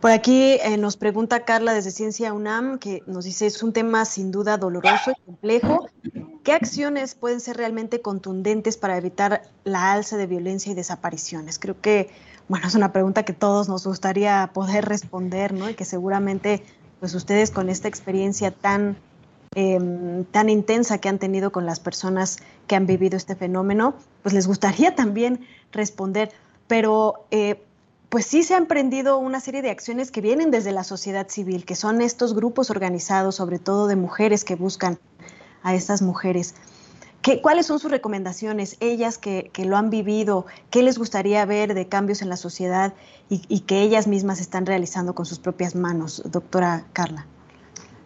Por 0.00 0.10
aquí 0.10 0.58
eh, 0.62 0.76
nos 0.76 0.96
pregunta 0.96 1.44
Carla 1.44 1.72
desde 1.72 1.90
Ciencia 1.90 2.32
UNAM, 2.32 2.78
que 2.78 3.02
nos 3.06 3.24
dice, 3.24 3.46
es 3.46 3.62
un 3.62 3.72
tema 3.72 4.04
sin 4.04 4.30
duda 4.30 4.58
doloroso 4.58 5.12
y 5.12 5.20
complejo. 5.24 5.88
¿Qué 6.44 6.52
acciones 6.52 7.14
pueden 7.14 7.40
ser 7.40 7.56
realmente 7.56 8.00
contundentes 8.02 8.76
para 8.76 8.96
evitar 8.96 9.42
la 9.64 9.92
alza 9.92 10.16
de 10.16 10.26
violencia 10.26 10.72
y 10.72 10.74
desapariciones? 10.74 11.58
Creo 11.58 11.80
que 11.80 12.10
bueno, 12.48 12.66
es 12.66 12.74
una 12.74 12.92
pregunta 12.92 13.24
que 13.24 13.32
todos 13.32 13.68
nos 13.68 13.86
gustaría 13.86 14.50
poder 14.52 14.84
responder, 14.84 15.52
¿no? 15.52 15.68
Y 15.68 15.74
que 15.74 15.84
seguramente, 15.84 16.62
pues 17.00 17.14
ustedes 17.14 17.50
con 17.50 17.68
esta 17.68 17.88
experiencia 17.88 18.52
tan, 18.52 18.96
em, 19.54 20.24
tan 20.24 20.48
intensa 20.48 20.98
que 20.98 21.08
han 21.08 21.18
tenido 21.18 21.50
con 21.50 21.66
las 21.66 21.80
personas 21.80 22.38
que 22.68 22.76
han 22.76 22.86
vivido 22.86 23.16
este 23.16 23.34
fenómeno, 23.34 23.94
pues 24.22 24.32
les 24.32 24.46
gustaría 24.46 24.94
también 24.94 25.40
responder. 25.72 26.30
Pero, 26.68 27.26
eh, 27.32 27.62
pues 28.08 28.26
sí 28.26 28.42
se 28.42 28.54
han 28.54 28.62
emprendido 28.62 29.18
una 29.18 29.40
serie 29.40 29.62
de 29.62 29.70
acciones 29.70 30.10
que 30.10 30.20
vienen 30.20 30.50
desde 30.50 30.72
la 30.72 30.84
sociedad 30.84 31.28
civil, 31.28 31.64
que 31.64 31.74
son 31.74 32.00
estos 32.00 32.34
grupos 32.34 32.70
organizados, 32.70 33.36
sobre 33.36 33.58
todo 33.58 33.86
de 33.86 33.96
mujeres 33.96 34.44
que 34.44 34.54
buscan 34.54 34.98
a 35.62 35.74
estas 35.74 36.02
mujeres. 36.02 36.54
¿Cuáles 37.42 37.66
son 37.66 37.80
sus 37.80 37.90
recomendaciones, 37.90 38.76
ellas 38.78 39.18
que, 39.18 39.50
lo 39.58 39.76
han 39.76 39.90
vivido? 39.90 40.46
¿Qué 40.70 40.84
les 40.84 40.96
gustaría 40.96 41.44
ver 41.44 41.74
de 41.74 41.88
cambios 41.88 42.22
en 42.22 42.28
la 42.28 42.36
sociedad 42.36 42.94
y, 43.28 43.60
que 43.60 43.82
ellas 43.82 44.06
mismas 44.06 44.40
están 44.40 44.64
realizando 44.64 45.14
con 45.14 45.26
sus 45.26 45.40
propias 45.40 45.74
manos, 45.74 46.22
doctora 46.24 46.86
Carla? 46.92 47.26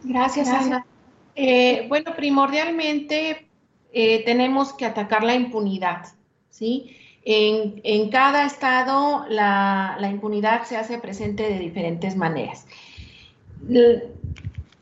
Gracias, 0.05 0.48
Ana. 0.48 0.86
Eh, 1.34 1.84
bueno, 1.88 2.14
primordialmente 2.16 3.46
eh, 3.92 4.24
tenemos 4.24 4.72
que 4.72 4.86
atacar 4.86 5.22
la 5.22 5.34
impunidad, 5.34 6.07
¿sí? 6.48 6.96
En, 7.22 8.10
cada 8.10 8.46
estado 8.46 9.26
la, 9.28 9.98
impunidad 10.10 10.64
se 10.64 10.76
hace 10.76 10.98
presente 10.98 11.42
de 11.42 11.58
diferentes 11.58 12.16
maneras. 12.16 12.66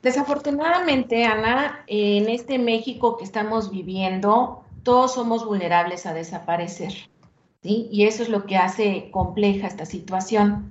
Desafortunadamente, 0.03 1.25
Ana, 1.25 1.85
en 1.87 2.29
este 2.29 2.59
México 2.59 3.17
que 3.17 3.25
estamos 3.25 3.71
viviendo, 3.71 4.63
todos 4.85 5.15
somos 5.15 5.45
vulnerables 5.45 6.07
a 6.07 6.15
desaparecer. 6.15 6.93
Y 7.63 8.05
eso 8.05 8.23
es 8.23 8.29
lo 8.29 8.47
que 8.47 8.57
hace 8.57 9.11
compleja 9.11 9.67
esta 9.67 9.85
situación. 9.85 10.71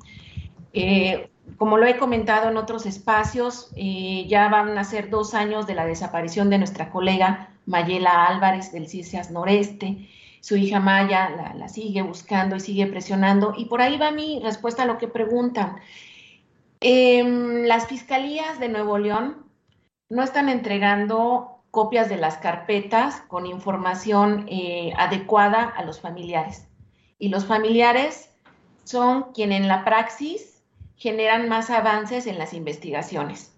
Eh, 0.74 1.30
como 1.57 1.78
lo 1.78 1.86
he 1.86 1.97
comentado 1.97 2.49
en 2.49 2.57
otros 2.57 2.86
espacios, 2.86 3.72
eh, 3.76 4.26
ya 4.28 4.47
van 4.49 4.78
a 4.78 4.84
ser 4.84 5.09
dos 5.09 5.34
años 5.34 5.65
de 5.65 5.76
la 5.76 5.86
desaparición 5.86 6.49
de 6.49 6.57
nuestra 6.57 6.91
colega 6.91 7.49
Mayela 7.65 8.26
Álvarez 8.26 8.72
del 8.72 8.88
CISEAS 8.88 9.32
Noreste. 9.32 10.07
Su 10.42 10.56
hija 10.56 10.80
Maya 10.80 11.54
la, 11.56 11.68
sigue 11.68 12.02
buscando 12.02 12.56
y 12.56 12.60
sigue 12.60 12.88
presionando. 12.88 13.54
Y 13.58 13.66
por 13.66 13.82
ahí 13.82 13.98
va 13.98 14.12
mi 14.12 14.40
respuesta 14.42 14.84
a 14.84 14.86
lo 14.86 14.98
que 14.98 15.08
preguntan. 15.08 15.78
Em, 16.80 17.64
las 17.66 17.88
fiscalías 17.88 18.60
de 18.60 18.70
Nuevo 18.70 18.98
León 18.98 19.46
no 20.10 20.24
están 20.24 20.50
entregando 20.50 21.64
copias 21.72 22.10
de 22.10 22.18
las 22.18 22.38
carpetas 22.38 23.22
con 23.28 23.46
información 23.46 24.46
eh, 24.48 24.94
adecuada 24.98 25.64
a 25.64 25.84
los 25.84 26.00
familiares. 26.00 26.68
Y 27.20 27.30
los 27.30 27.46
familiares 27.46 28.30
son 28.84 29.34
quienes 29.34 29.62
en 29.62 29.68
la 29.68 29.84
praxis 29.84 30.64
generan 30.96 31.50
más 31.50 31.70
avances 31.70 32.26
en 32.28 32.38
las 32.38 32.54
investigaciones. 32.54 33.57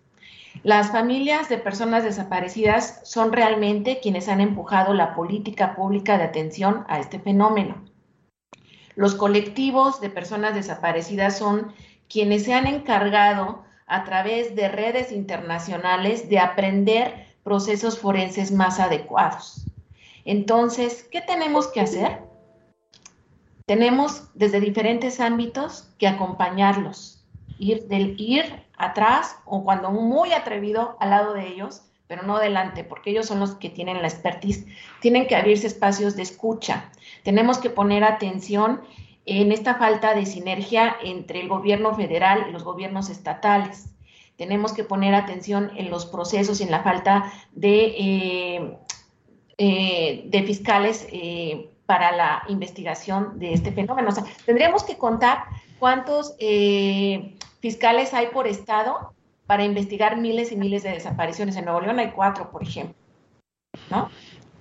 Las 0.64 0.91
familias 0.91 1.47
de 1.47 1.57
personas 1.57 2.03
desaparecidas 2.03 2.99
son 3.03 3.32
realmente 3.32 3.99
quienes 4.01 4.28
han 4.28 4.41
empujado 4.41 4.93
la 4.93 5.16
política 5.16 5.76
pública 5.76 6.18
de 6.18 6.26
atención 6.26 6.86
a 6.89 6.99
este 6.99 7.20
fenómeno. 7.20 7.86
Los 8.95 9.16
colectivos 9.16 10.01
de 10.01 10.10
personas 10.10 10.53
desaparecidas 10.55 11.38
son 11.38 11.74
quienes 12.10 12.43
se 12.43 12.53
han 12.53 12.68
encargado 12.68 13.64
a 13.88 14.03
través 14.03 14.55
de 14.55 14.68
redes 14.68 15.14
internacionales 15.14 16.28
de 16.28 16.39
aprender 16.39 17.28
procesos 17.43 17.97
forenses 17.97 18.51
más 18.51 18.82
adecuados. 18.82 19.66
Entonces, 20.26 21.07
¿qué 21.10 21.22
tenemos 21.22 21.68
que 21.68 21.80
hacer? 21.80 22.20
Tenemos 23.66 24.30
desde 24.34 24.60
diferentes 24.60 25.22
ámbitos 25.22 25.93
que 25.97 26.07
acompañarlos, 26.07 27.26
ir 27.57 27.88
del 27.88 28.20
ir 28.20 28.68
atrás 28.80 29.38
o 29.46 29.64
cuando 29.64 29.92
muy 29.92 30.34
atrevido 30.34 30.98
al 31.00 31.12
lado 31.12 31.34
de 31.34 31.48
ellos, 31.48 31.84
pero 32.08 32.24
no 32.24 32.40
delante, 32.40 32.84
porque 32.84 33.12
ellos 33.12 33.28
son 33.28 33.40
los 33.40 33.54
que 33.56 33.70
tienen 33.70 34.02
la 34.02 34.08
expertise. 34.08 34.66
Tienen 35.00 35.28
que 35.28 35.36
abrirse 35.36 35.68
espacios 35.68 36.16
de 36.16 36.24
escucha. 36.24 36.90
Tenemos 37.24 37.60
que 37.60 37.70
poner 37.70 38.04
atención 38.04 38.82
en 39.28 39.52
esta 39.52 39.76
falta 39.76 40.16
de 40.16 40.26
sinergia 40.26 40.96
entre 41.04 41.40
el 41.40 41.48
gobierno 41.48 41.94
federal 41.94 42.48
y 42.50 42.52
los 42.52 42.64
gobiernos 42.64 43.10
estatales. 43.12 43.92
Tenemos 44.38 44.74
que 44.74 44.84
poner 44.84 45.14
atención 45.14 45.72
en 45.76 45.92
los 45.92 46.08
procesos 46.08 46.62
y 46.62 46.64
en 46.64 46.72
la 46.72 46.82
falta 46.82 47.32
de, 47.52 47.94
eh, 48.00 48.78
eh, 49.60 50.24
de 50.26 50.44
fiscales 50.44 51.08
eh, 51.12 51.70
para 51.86 52.12
la 52.12 52.44
investigación 52.48 53.38
de 53.38 53.54
este 53.54 53.72
fenómeno. 53.72 54.10
O 54.10 54.12
sea, 54.14 54.24
tendríamos 54.46 54.84
que 54.84 54.98
contar 54.98 55.44
cuántos 55.78 56.36
fiscales 57.60 58.14
hay 58.14 58.28
por 58.28 58.47
estado 58.47 59.14
para 59.47 59.64
investigar 59.64 60.18
miles 60.18 60.51
y 60.51 60.55
miles 60.55 60.84
de 60.84 60.91
desapariciones. 60.91 61.55
En 61.55 61.66
Nuevo 61.66 61.82
León 61.82 61.99
hay 61.99 62.12
cuatro, 62.12 62.51
por 62.51 62.62
ejemplo. 62.62 62.95
¿no? 63.89 64.10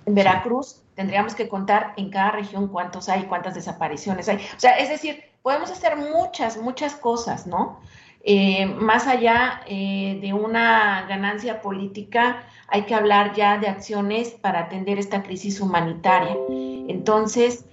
En 0.05 0.15
Veracruz 0.15 0.81
tendríamos 0.95 1.35
que 1.35 1.47
contar 1.47 1.93
en 1.97 2.09
cada 2.09 2.31
región 2.31 2.67
cuántos 2.67 3.07
hay, 3.07 3.23
cuántas 3.23 3.55
desapariciones 3.55 4.27
hay. 4.27 4.37
O 4.37 4.59
sea, 4.59 4.77
es 4.77 4.89
decir, 4.89 5.23
podemos 5.41 5.71
hacer 5.71 5.95
muchas, 5.95 6.57
muchas 6.57 6.95
cosas, 6.95 7.47
¿no? 7.47 7.79
Eh, 8.21 8.65
más 8.65 9.07
allá 9.07 9.61
eh, 9.65 10.19
de 10.21 10.33
una 10.33 11.05
ganancia 11.07 11.61
política, 11.61 12.43
hay 12.67 12.83
que 12.83 12.93
hablar 12.93 13.33
ya 13.33 13.57
de 13.57 13.67
acciones 13.67 14.31
para 14.31 14.61
atender 14.61 14.99
esta 14.99 15.23
crisis 15.23 15.61
humanitaria. 15.61 16.35
Entonces, 16.49 17.65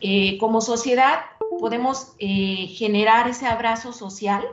eh, 0.00 0.38
como 0.38 0.60
sociedad, 0.60 1.20
podemos 1.58 2.14
generar 2.18 3.28
ese 3.28 3.46
abrazo 3.46 3.92
social 3.92 4.44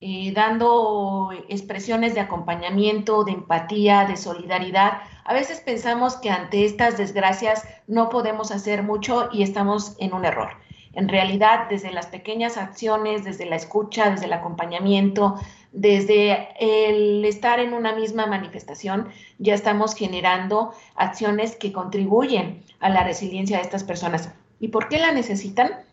eh, 0.00 0.32
dando 0.34 1.30
expresiones 1.48 2.14
de 2.14 2.20
acompañamiento, 2.20 3.24
de 3.24 3.32
empatía, 3.32 4.04
de 4.04 4.16
solidaridad. 4.16 4.98
A 5.24 5.32
veces 5.32 5.60
pensamos 5.60 6.16
que 6.16 6.30
ante 6.30 6.64
estas 6.64 6.98
desgracias 6.98 7.66
no 7.86 8.08
podemos 8.08 8.50
hacer 8.50 8.82
mucho 8.82 9.28
y 9.32 9.42
estamos 9.42 9.96
en 9.98 10.12
un 10.12 10.24
error. 10.24 10.50
En 10.92 11.08
realidad, 11.08 11.68
desde 11.68 11.90
las 11.90 12.06
pequeñas 12.06 12.56
acciones, 12.56 13.24
desde 13.24 13.46
la 13.46 13.56
escucha, 13.56 14.10
desde 14.10 14.26
el 14.26 14.32
acompañamiento, 14.32 15.36
desde 15.72 16.48
el 16.60 17.24
estar 17.24 17.58
en 17.58 17.74
una 17.74 17.94
misma 17.94 18.26
manifestación, 18.26 19.08
ya 19.38 19.54
estamos 19.54 19.94
generando 19.94 20.72
acciones 20.94 21.56
que 21.56 21.72
contribuyen 21.72 22.62
a 22.78 22.88
la 22.88 23.02
resiliencia 23.02 23.56
de 23.56 23.64
estas 23.64 23.82
personas. 23.82 24.32
¿Y 24.60 24.68
por 24.68 24.88
qué 24.88 24.98
la 24.98 25.10
necesitan? 25.10 25.84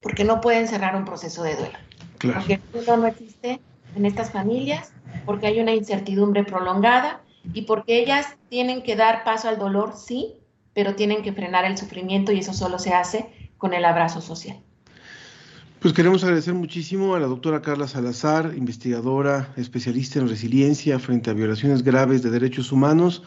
Porque 0.00 0.24
no 0.24 0.40
pueden 0.42 0.68
cerrar 0.68 0.96
un 0.96 1.06
proceso 1.06 1.42
de 1.42 1.56
duelo. 1.56 1.78
Porque 2.18 2.54
el 2.54 2.60
duelo 2.72 2.96
no 2.96 3.06
existe 3.06 3.60
en 3.94 4.06
estas 4.06 4.30
familias, 4.30 4.92
porque 5.24 5.46
hay 5.46 5.60
una 5.60 5.74
incertidumbre 5.74 6.44
prolongada 6.44 7.20
y 7.52 7.62
porque 7.62 8.00
ellas 8.00 8.36
tienen 8.48 8.82
que 8.82 8.96
dar 8.96 9.24
paso 9.24 9.48
al 9.48 9.58
dolor, 9.58 9.94
sí, 9.96 10.34
pero 10.74 10.94
tienen 10.94 11.22
que 11.22 11.32
frenar 11.32 11.64
el 11.64 11.78
sufrimiento 11.78 12.32
y 12.32 12.40
eso 12.40 12.52
solo 12.52 12.78
se 12.78 12.92
hace 12.92 13.50
con 13.58 13.72
el 13.72 13.84
abrazo 13.84 14.20
social. 14.20 14.58
Pues 15.80 15.94
queremos 15.94 16.24
agradecer 16.24 16.54
muchísimo 16.54 17.14
a 17.14 17.20
la 17.20 17.26
doctora 17.26 17.62
Carla 17.62 17.86
Salazar, 17.86 18.54
investigadora, 18.56 19.52
especialista 19.56 20.18
en 20.18 20.28
resiliencia 20.28 20.98
frente 20.98 21.30
a 21.30 21.34
violaciones 21.34 21.82
graves 21.82 22.22
de 22.22 22.30
derechos 22.30 22.72
humanos, 22.72 23.22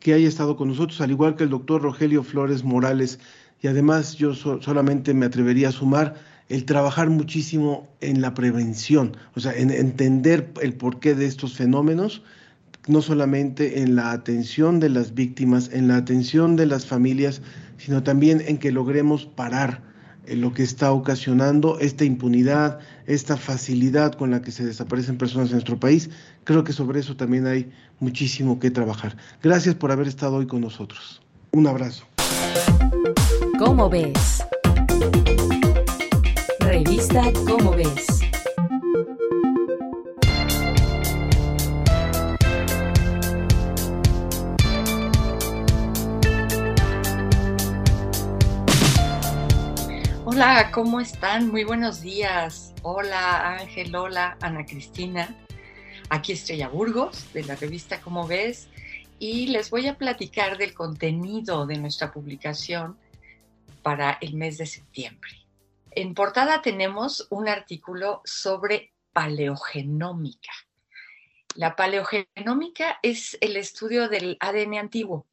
que 0.00 0.12
haya 0.12 0.28
estado 0.28 0.56
con 0.56 0.68
nosotros, 0.68 1.00
al 1.00 1.12
igual 1.12 1.34
que 1.34 1.44
el 1.44 1.50
doctor 1.50 1.82
Rogelio 1.82 2.22
Flores 2.22 2.62
Morales. 2.62 3.20
Y 3.62 3.68
además 3.68 4.16
yo 4.16 4.34
solamente 4.34 5.14
me 5.14 5.26
atrevería 5.26 5.68
a 5.68 5.72
sumar 5.72 6.16
el 6.48 6.64
trabajar 6.64 7.10
muchísimo 7.10 7.88
en 8.00 8.20
la 8.20 8.34
prevención, 8.34 9.16
o 9.34 9.40
sea, 9.40 9.54
en 9.54 9.70
entender 9.70 10.52
el 10.60 10.74
porqué 10.74 11.14
de 11.14 11.26
estos 11.26 11.54
fenómenos, 11.56 12.22
no 12.86 13.00
solamente 13.00 13.80
en 13.80 13.96
la 13.96 14.12
atención 14.12 14.78
de 14.78 14.90
las 14.90 15.14
víctimas, 15.14 15.70
en 15.72 15.88
la 15.88 15.96
atención 15.96 16.56
de 16.56 16.66
las 16.66 16.86
familias, 16.86 17.40
sino 17.78 18.02
también 18.02 18.42
en 18.46 18.58
que 18.58 18.72
logremos 18.72 19.24
parar 19.24 19.82
eh, 20.26 20.36
lo 20.36 20.52
que 20.52 20.62
está 20.62 20.92
ocasionando 20.92 21.78
esta 21.80 22.04
impunidad, 22.04 22.78
esta 23.06 23.36
facilidad 23.36 24.12
con 24.12 24.30
la 24.30 24.42
que 24.42 24.50
se 24.50 24.64
desaparecen 24.64 25.16
personas 25.16 25.48
en 25.48 25.54
nuestro 25.54 25.80
país. 25.80 26.10
Creo 26.44 26.62
que 26.64 26.72
sobre 26.72 27.00
eso 27.00 27.16
también 27.16 27.46
hay 27.46 27.70
muchísimo 28.00 28.58
que 28.58 28.70
trabajar. 28.70 29.16
Gracias 29.42 29.74
por 29.74 29.90
haber 29.90 30.08
estado 30.08 30.36
hoy 30.36 30.46
con 30.46 30.60
nosotros. 30.60 31.22
Un 31.52 31.66
abrazo. 31.66 32.04
¿Cómo 33.58 33.88
ves? 33.88 34.42
Revista 36.64 37.30
Cómo 37.46 37.72
ves. 37.72 38.06
Hola, 50.24 50.70
¿cómo 50.72 51.00
están? 51.00 51.50
Muy 51.50 51.64
buenos 51.64 52.00
días. 52.00 52.72
Hola 52.82 53.58
Ángel, 53.58 53.94
hola 53.94 54.38
Ana 54.40 54.64
Cristina. 54.64 55.36
Aquí 56.08 56.32
Estrella 56.32 56.68
Burgos 56.68 57.30
de 57.34 57.44
la 57.44 57.56
revista 57.56 58.00
Cómo 58.00 58.26
ves 58.26 58.68
y 59.18 59.48
les 59.48 59.68
voy 59.68 59.86
a 59.86 59.98
platicar 59.98 60.56
del 60.56 60.72
contenido 60.72 61.66
de 61.66 61.76
nuestra 61.76 62.10
publicación 62.10 62.96
para 63.82 64.16
el 64.22 64.32
mes 64.34 64.56
de 64.56 64.64
septiembre. 64.64 65.43
En 65.96 66.14
portada 66.14 66.60
tenemos 66.60 67.28
un 67.30 67.48
artículo 67.48 68.20
sobre 68.24 68.92
paleogenómica. 69.12 70.52
La 71.54 71.76
paleogenómica 71.76 72.98
es 73.02 73.38
el 73.40 73.56
estudio 73.56 74.08
del 74.08 74.36
ADN 74.40 74.74
antiguo. 74.74 75.26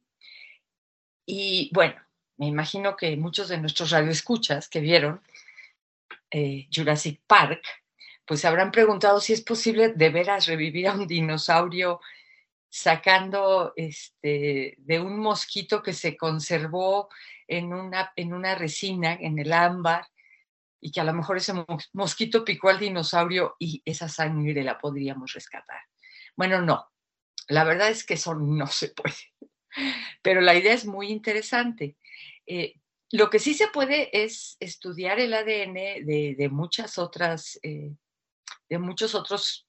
Y 1.26 1.68
bueno, 1.74 1.96
me 2.36 2.46
imagino 2.46 2.96
que 2.96 3.16
muchos 3.16 3.48
de 3.48 3.58
nuestros 3.58 3.90
radioescuchas 3.90 4.68
que 4.68 4.80
vieron 4.80 5.20
eh, 6.30 6.68
Jurassic 6.72 7.20
Park, 7.26 7.62
pues 8.24 8.40
se 8.40 8.46
habrán 8.46 8.70
preguntado 8.70 9.20
si 9.20 9.32
es 9.32 9.40
posible 9.40 9.88
de 9.88 10.10
veras 10.10 10.46
revivir 10.46 10.86
a 10.86 10.94
un 10.94 11.08
dinosaurio 11.08 12.00
sacando 12.68 13.72
este, 13.74 14.76
de 14.78 15.00
un 15.00 15.18
mosquito 15.18 15.82
que 15.82 15.92
se 15.92 16.16
conservó 16.16 17.08
en 17.48 17.74
una, 17.74 18.12
en 18.14 18.32
una 18.32 18.54
resina, 18.54 19.12
en 19.12 19.38
el 19.40 19.52
ámbar, 19.52 20.06
y 20.82 20.90
que 20.90 21.00
a 21.00 21.04
lo 21.04 21.14
mejor 21.14 21.36
ese 21.36 21.54
mosquito 21.92 22.44
picó 22.44 22.68
al 22.68 22.80
dinosaurio 22.80 23.54
y 23.58 23.80
esa 23.84 24.08
sangre 24.08 24.64
la 24.64 24.78
podríamos 24.78 25.32
rescatar. 25.32 25.80
Bueno, 26.36 26.60
no, 26.60 26.90
la 27.46 27.62
verdad 27.62 27.88
es 27.88 28.04
que 28.04 28.14
eso 28.14 28.34
no 28.34 28.66
se 28.66 28.88
puede, 28.88 29.14
pero 30.22 30.40
la 30.40 30.56
idea 30.56 30.74
es 30.74 30.84
muy 30.84 31.08
interesante. 31.08 31.96
Eh, 32.46 32.74
lo 33.12 33.30
que 33.30 33.38
sí 33.38 33.54
se 33.54 33.68
puede 33.68 34.24
es 34.24 34.56
estudiar 34.58 35.20
el 35.20 35.34
ADN 35.34 36.04
de, 36.04 36.48
muchas 36.50 36.98
otras, 36.98 37.60
eh, 37.62 37.94
de 38.68 38.78
muchos 38.78 39.14
otros 39.14 39.68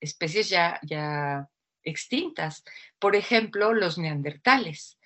especies 0.00 0.48
ya, 0.48 0.80
ya 0.82 1.48
extintas. 1.84 2.64
Por 2.98 3.14
ejemplo, 3.14 3.72
los 3.74 3.96
neandertales. 3.96 4.98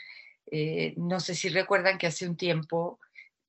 Eh, 0.50 0.94
no 0.96 1.20
sé 1.20 1.34
si 1.34 1.50
recuerdan 1.50 1.98
que 1.98 2.06
hace 2.06 2.26
un 2.26 2.36
tiempo 2.36 3.00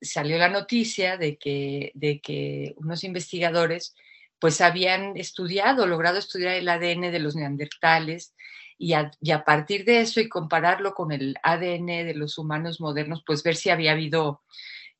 salió 0.01 0.37
la 0.37 0.49
noticia 0.49 1.17
de 1.17 1.37
que, 1.37 1.91
de 1.95 2.19
que 2.21 2.73
unos 2.77 3.03
investigadores 3.03 3.95
pues 4.39 4.61
habían 4.61 5.17
estudiado, 5.17 5.87
logrado 5.87 6.19
estudiar 6.19 6.55
el 6.55 6.69
ADN 6.69 7.11
de 7.11 7.19
los 7.19 7.35
neandertales 7.35 8.35
y 8.77 8.93
a, 8.93 9.11
partir 9.43 9.85
de 9.85 10.01
eso 10.01 10.21
y 10.21 10.29
compararlo 10.29 10.93
con 10.93 11.11
el 11.11 11.35
ADN 11.41 11.87
de 12.05 12.13
los 12.13 12.37
humanos 12.37 12.79
modernos, 12.79 13.23
pues 13.25 13.41
ver 13.41 13.55
si 13.55 13.71
había 13.71 13.93
habido 13.93 14.43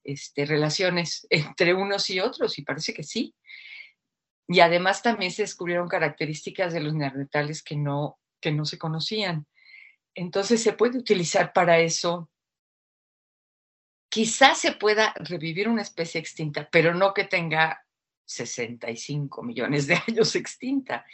este, 0.04 0.46
relaciones 0.46 1.28
entre 1.30 1.74
unos 1.74 2.10
y 2.10 2.20
otros 2.20 2.58
y 2.58 2.64
parece 2.64 2.94
que 2.94 3.04
sí. 3.04 3.36
Y 4.48 4.62
además 4.62 5.04
también 5.04 5.32
se 5.32 5.44
descubrieron 5.44 5.88
características 5.88 6.74
de 6.74 6.80
los 6.80 6.96
neandertales 6.96 7.62
que 7.62 7.76
no, 7.76 8.18
que 8.42 8.52
no 8.52 8.66
se 8.66 8.80
conocían. 8.80 9.46
Entonces 10.16 10.64
se 10.64 10.74
puede 10.74 10.98
utilizar 10.98 11.54
para 11.54 11.80
eso 11.80 12.30
quizás 14.18 14.58
se 14.58 14.72
pueda 14.72 15.14
revivir 15.18 15.70
una 15.70 15.84
especie 15.84 16.20
extinta, 16.20 16.68
pero 16.72 16.96
no 16.96 17.14
que 17.14 17.26
tenga 17.26 17.86
65 18.26 19.44
millones 19.44 19.86
de 19.86 20.02
años 20.08 20.36
extinta. 20.36 21.06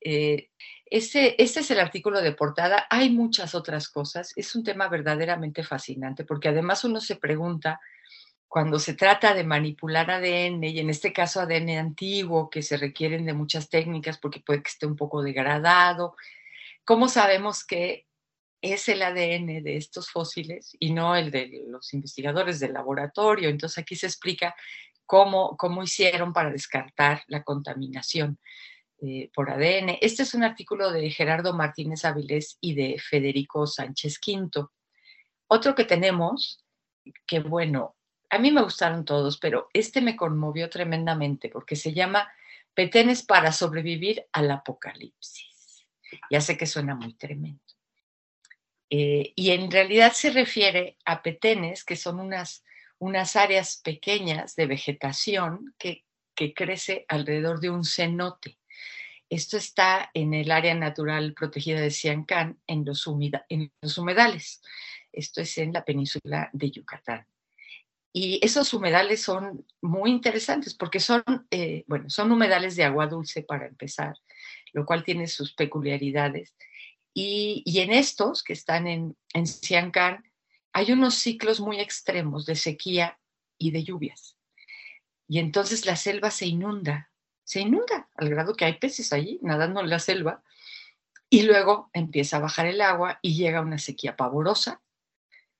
Eh, 0.00 0.48
ese, 0.84 1.36
este 1.38 1.60
es 1.60 1.70
el 1.70 1.78
artículo 1.78 2.20
de 2.20 2.32
portada. 2.32 2.88
Hay 2.90 3.10
muchas 3.10 3.54
otras 3.54 3.88
cosas. 3.88 4.32
Es 4.34 4.56
un 4.56 4.64
tema 4.64 4.88
verdaderamente 4.88 5.62
fascinante 5.62 6.24
porque 6.24 6.48
además 6.48 6.82
uno 6.82 7.00
se 7.00 7.14
pregunta, 7.14 7.78
cuando 8.48 8.80
se 8.80 8.94
trata 8.94 9.34
de 9.34 9.44
manipular 9.44 10.10
ADN, 10.10 10.64
y 10.64 10.80
en 10.80 10.90
este 10.90 11.12
caso 11.12 11.40
ADN 11.42 11.78
antiguo, 11.78 12.50
que 12.50 12.62
se 12.62 12.76
requieren 12.76 13.24
de 13.24 13.34
muchas 13.34 13.68
técnicas 13.68 14.18
porque 14.18 14.40
puede 14.40 14.64
que 14.64 14.70
esté 14.70 14.86
un 14.86 14.96
poco 14.96 15.22
degradado, 15.22 16.16
¿cómo 16.84 17.08
sabemos 17.08 17.64
que 17.64 18.08
es 18.62 18.88
el 18.88 19.02
ADN 19.02 19.62
de 19.62 19.76
estos 19.76 20.08
fósiles 20.10 20.76
y 20.78 20.92
no 20.92 21.16
el 21.16 21.30
de 21.30 21.64
los 21.66 21.92
investigadores 21.92 22.60
del 22.60 22.72
laboratorio. 22.72 23.48
Entonces 23.48 23.78
aquí 23.78 23.96
se 23.96 24.06
explica 24.06 24.54
cómo, 25.04 25.56
cómo 25.56 25.82
hicieron 25.82 26.32
para 26.32 26.50
descartar 26.50 27.22
la 27.26 27.42
contaminación 27.42 28.38
eh, 29.00 29.30
por 29.34 29.50
ADN. 29.50 29.98
Este 30.00 30.22
es 30.22 30.32
un 30.32 30.44
artículo 30.44 30.92
de 30.92 31.10
Gerardo 31.10 31.52
Martínez 31.52 32.04
Avilés 32.04 32.56
y 32.60 32.74
de 32.74 32.98
Federico 33.00 33.66
Sánchez 33.66 34.20
Quinto. 34.20 34.72
Otro 35.48 35.74
que 35.74 35.84
tenemos, 35.84 36.64
que 37.26 37.40
bueno, 37.40 37.96
a 38.30 38.38
mí 38.38 38.52
me 38.52 38.62
gustaron 38.62 39.04
todos, 39.04 39.38
pero 39.38 39.68
este 39.74 40.00
me 40.00 40.16
conmovió 40.16 40.70
tremendamente 40.70 41.48
porque 41.48 41.74
se 41.74 41.92
llama 41.92 42.32
Petenes 42.74 43.24
para 43.24 43.52
sobrevivir 43.52 44.24
al 44.32 44.50
apocalipsis. 44.52 45.84
Ya 46.30 46.40
sé 46.40 46.56
que 46.56 46.66
suena 46.66 46.94
muy 46.94 47.14
tremendo. 47.14 47.61
Eh, 48.94 49.32
y 49.36 49.52
en 49.52 49.70
realidad 49.70 50.12
se 50.12 50.28
refiere 50.28 50.98
a 51.06 51.22
petenes, 51.22 51.82
que 51.82 51.96
son 51.96 52.20
unas, 52.20 52.62
unas 52.98 53.36
áreas 53.36 53.80
pequeñas 53.82 54.54
de 54.54 54.66
vegetación 54.66 55.74
que, 55.78 56.04
que 56.34 56.52
crece 56.52 57.06
alrededor 57.08 57.60
de 57.60 57.70
un 57.70 57.84
cenote. 57.84 58.58
Esto 59.30 59.56
está 59.56 60.10
en 60.12 60.34
el 60.34 60.50
área 60.50 60.74
natural 60.74 61.32
protegida 61.32 61.80
de 61.80 61.90
Siancán, 61.90 62.60
en 62.66 62.84
los, 62.84 63.08
en 63.48 63.72
los 63.80 63.96
humedales. 63.96 64.60
Esto 65.10 65.40
es 65.40 65.56
en 65.56 65.72
la 65.72 65.86
península 65.86 66.50
de 66.52 66.70
Yucatán. 66.70 67.26
Y 68.12 68.40
esos 68.44 68.74
humedales 68.74 69.22
son 69.22 69.64
muy 69.80 70.10
interesantes 70.10 70.74
porque 70.74 71.00
son, 71.00 71.24
eh, 71.50 71.84
bueno, 71.86 72.10
son 72.10 72.30
humedales 72.30 72.76
de 72.76 72.84
agua 72.84 73.06
dulce 73.06 73.42
para 73.42 73.66
empezar, 73.66 74.16
lo 74.74 74.84
cual 74.84 75.02
tiene 75.02 75.28
sus 75.28 75.54
peculiaridades. 75.54 76.54
Y, 77.14 77.62
en 77.80 77.92
estos 77.92 78.42
que 78.42 78.52
están 78.52 78.86
en, 78.86 79.16
en 79.34 79.46
Siancán, 79.46 80.24
hay 80.72 80.92
unos 80.92 81.16
ciclos 81.16 81.60
muy 81.60 81.80
extremos 81.80 82.46
de 82.46 82.56
sequía 82.56 83.18
y 83.58 83.70
de 83.70 83.84
lluvias. 83.84 84.36
Y 85.28 85.38
entonces 85.38 85.86
la 85.86 85.96
selva 85.96 86.30
se 86.30 86.46
inunda, 86.46 87.10
se 87.44 87.60
inunda 87.60 88.08
al 88.14 88.30
grado 88.30 88.54
que 88.54 88.64
hay 88.64 88.78
peces 88.78 89.12
allí 89.12 89.38
nadando 89.42 89.80
en 89.80 89.90
la 89.90 89.98
selva. 89.98 90.42
Y 91.28 91.42
luego 91.42 91.90
empieza 91.92 92.36
a 92.36 92.40
bajar 92.40 92.66
el 92.66 92.80
agua 92.80 93.18
y 93.22 93.34
llega 93.34 93.60
una 93.60 93.78
sequía 93.78 94.16
pavorosa, 94.16 94.82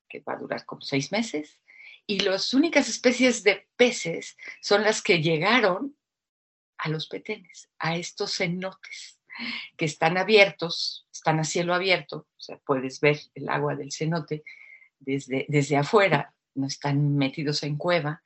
que 0.07 0.19
va 0.19 0.33
a 0.33 0.37
durar 0.37 0.65
como 0.65 0.81
seis 0.81 1.11
meses 1.11 1.59
y 2.05 2.19
las 2.19 2.53
únicas 2.53 2.89
especies 2.89 3.43
de 3.43 3.67
peces 3.75 4.37
son 4.61 4.83
las 4.83 5.01
que 5.01 5.21
llegaron 5.21 5.97
a 6.77 6.89
los 6.89 7.07
petenes, 7.07 7.69
a 7.79 7.95
estos 7.95 8.35
cenotes 8.35 9.19
que 9.77 9.85
están 9.85 10.17
abiertos, 10.17 11.07
están 11.11 11.39
a 11.39 11.43
cielo 11.43 11.73
abierto, 11.73 12.27
o 12.37 12.41
sea, 12.41 12.57
puedes 12.65 12.99
ver 12.99 13.19
el 13.35 13.49
agua 13.49 13.75
del 13.75 13.91
cenote 13.91 14.43
desde, 14.99 15.45
desde 15.49 15.77
afuera, 15.77 16.33
no 16.55 16.67
están 16.67 17.15
metidos 17.15 17.63
en 17.63 17.77
cueva. 17.77 18.21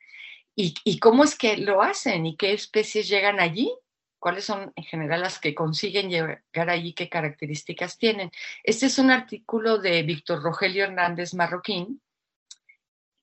¿Y, 0.54 0.74
¿Y 0.84 0.98
cómo 0.98 1.24
es 1.24 1.36
que 1.36 1.56
lo 1.56 1.82
hacen? 1.82 2.26
¿Y 2.26 2.36
qué 2.36 2.52
especies 2.52 3.08
llegan 3.08 3.40
allí? 3.40 3.72
¿Cuáles 4.18 4.44
son 4.44 4.72
en 4.74 4.84
general 4.84 5.20
las 5.20 5.38
que 5.38 5.54
consiguen 5.54 6.10
llegar 6.10 6.70
allí? 6.70 6.92
¿Qué 6.92 7.08
características 7.08 7.98
tienen? 7.98 8.32
Este 8.64 8.86
es 8.86 8.98
un 8.98 9.10
artículo 9.10 9.78
de 9.78 10.02
Víctor 10.02 10.42
Rogelio 10.42 10.84
Hernández 10.84 11.34
Marroquín, 11.34 12.00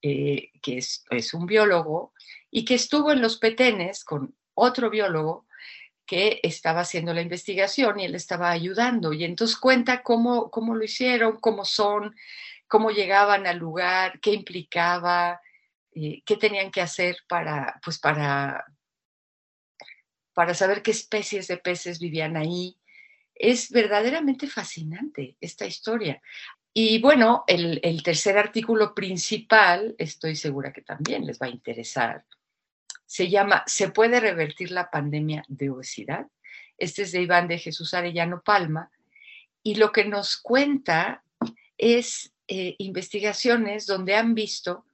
eh, 0.01 0.51
que 0.61 0.77
es, 0.77 1.33
un 1.33 1.45
biólogo, 1.45 2.13
y 2.49 2.63
que 2.63 2.75
estuvo 2.75 3.11
en 3.11 3.21
los 3.21 3.37
petenes 3.37 4.05
con 4.05 4.35
otro 4.53 4.89
biólogo 4.89 5.44
que 6.05 6.39
estaba 6.43 6.81
haciendo 6.81 7.13
la 7.13 7.21
investigación 7.21 7.99
y 7.99 8.05
él 8.05 8.15
estaba 8.15 8.51
ayudando. 8.51 9.13
Y 9.13 9.23
entonces 9.23 9.57
cuenta 9.57 10.03
cómo, 10.03 10.51
cómo 10.51 10.75
lo 10.75 10.83
hicieron, 10.83 11.37
cómo 11.39 11.65
son, 11.65 12.15
cómo 12.67 12.91
llegaban 12.91 13.47
al 13.47 13.57
lugar, 13.57 14.19
qué 14.19 14.33
implicaba, 14.33 15.41
eh, 15.93 16.21
qué 16.25 16.37
tenían 16.37 16.71
que 16.71 16.81
hacer 16.81 17.17
para, 17.27 17.79
pues 17.83 17.99
para, 17.99 18.65
para 20.33 20.53
saber 20.53 20.81
qué 20.81 20.91
especies 20.91 21.47
de 21.47 21.57
peces 21.57 21.99
vivían 21.99 22.37
ahí. 22.37 22.77
Es 23.33 23.71
verdaderamente 23.71 24.47
fascinante 24.47 25.35
esta 25.41 25.65
historia. 25.65 26.21
Y 26.77 26.99
bueno, 26.99 27.45
el, 27.47 28.03
tercer 28.03 28.37
artículo 28.37 28.93
principal, 28.93 29.95
estoy 29.97 30.35
segura 30.35 30.73
que 30.73 30.81
también 30.81 31.25
les 31.25 31.39
va 31.39 31.45
a 31.45 31.49
interesar, 31.49 32.25
se 33.05 33.29
llama 33.29 33.63
¿Se 33.67 33.89
puede 33.89 34.19
revertir 34.19 34.71
la 34.71 34.89
pandemia 34.89 35.43
de 35.47 35.69
obesidad? 35.69 36.27
Este 36.77 37.03
es 37.03 37.11
de 37.11 37.21
Iván 37.21 37.47
de 37.47 37.59
Jesús 37.59 37.93
Arellano 37.93 38.41
Palma. 38.43 38.91
Y 39.63 39.75
lo 39.75 39.91
que 39.91 40.05
nos 40.05 40.37
cuenta 40.37 41.23
es 41.77 42.33
eh, 42.47 42.75
investigaciones 42.77 43.85
donde 43.85 44.15
han 44.15 44.35
visto 44.35 44.85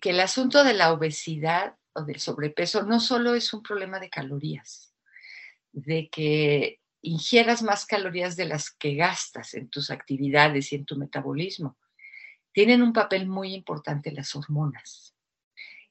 que 0.00 0.10
el 0.10 0.20
asunto 0.20 0.64
de 0.64 0.74
la 0.74 0.92
obesidad 0.92 1.76
o 1.94 2.02
del 2.02 2.20
sobrepeso 2.20 2.82
no 2.82 3.00
solo 3.00 3.34
es 3.34 3.52
un 3.52 3.62
problema 3.62 3.98
de 4.00 4.10
calorías, 4.10 4.94
de 5.72 6.08
que 6.08 6.80
ingieras 7.02 7.62
más 7.62 7.84
calorías 7.84 8.36
de 8.36 8.46
las 8.46 8.70
que 8.70 8.94
gastas 8.94 9.54
en 9.54 9.68
tus 9.68 9.90
actividades 9.90 10.72
y 10.72 10.76
en 10.76 10.84
tu 10.84 10.96
metabolismo. 10.96 11.76
Tienen 12.52 12.82
un 12.82 12.92
papel 12.92 13.26
muy 13.26 13.54
importante 13.54 14.12
las 14.12 14.34
hormonas. 14.34 15.11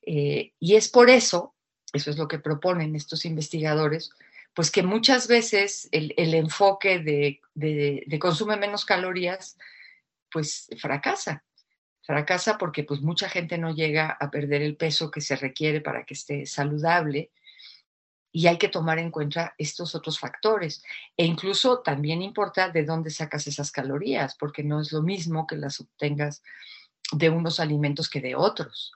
Eh, 0.04 0.54
y 0.60 0.76
es 0.76 0.90
por 0.90 1.10
eso, 1.10 1.56
eso 1.94 2.10
es 2.10 2.18
lo 2.18 2.28
que 2.28 2.40
proponen 2.40 2.96
estos 2.96 3.26
investigadores, 3.26 4.12
pues 4.54 4.72
que 4.72 4.84
muchas 4.84 5.28
veces 5.28 5.88
el, 5.92 6.14
enfoque 6.34 7.00
de, 7.00 7.42
de, 7.54 8.20
consume 8.20 8.58
menos 8.58 8.86
calorías, 8.86 9.58
pues 10.30 10.68
fracasa. 10.78 11.44
Fracasa 12.02 12.58
porque 12.58 12.84
pues 12.84 13.02
mucha 13.02 13.30
gente 13.30 13.58
no 13.58 13.74
llega 13.74 14.18
a 14.20 14.30
perder 14.30 14.62
el 14.62 14.76
peso 14.76 15.12
que 15.12 15.22
se 15.22 15.36
requiere 15.36 15.82
para 15.82 16.04
que 16.04 16.16
esté 16.16 16.46
saludable 16.46 17.32
y 18.34 18.48
hay 18.48 18.58
que 18.58 18.70
tomar 18.70 18.98
en 19.00 19.12
cuenta 19.12 19.54
estos 19.58 19.94
otros 19.94 20.20
factores. 20.20 20.84
E 21.16 21.26
incluso 21.26 21.80
también 21.80 22.22
importa 22.22 22.70
de 22.70 22.84
dónde 22.84 23.10
sacas 23.10 23.48
esas 23.48 23.72
calorías, 23.72 24.36
porque 24.36 24.64
no 24.64 24.82
es 24.82 24.92
lo 24.92 25.02
mismo 25.02 25.46
que 25.46 25.58
las 25.58 25.80
obtengas 25.80 26.42
de 27.12 27.30
unos 27.30 27.60
alimentos 27.60 28.10
que 28.10 28.22
de 28.22 28.36
otros. 28.36 28.94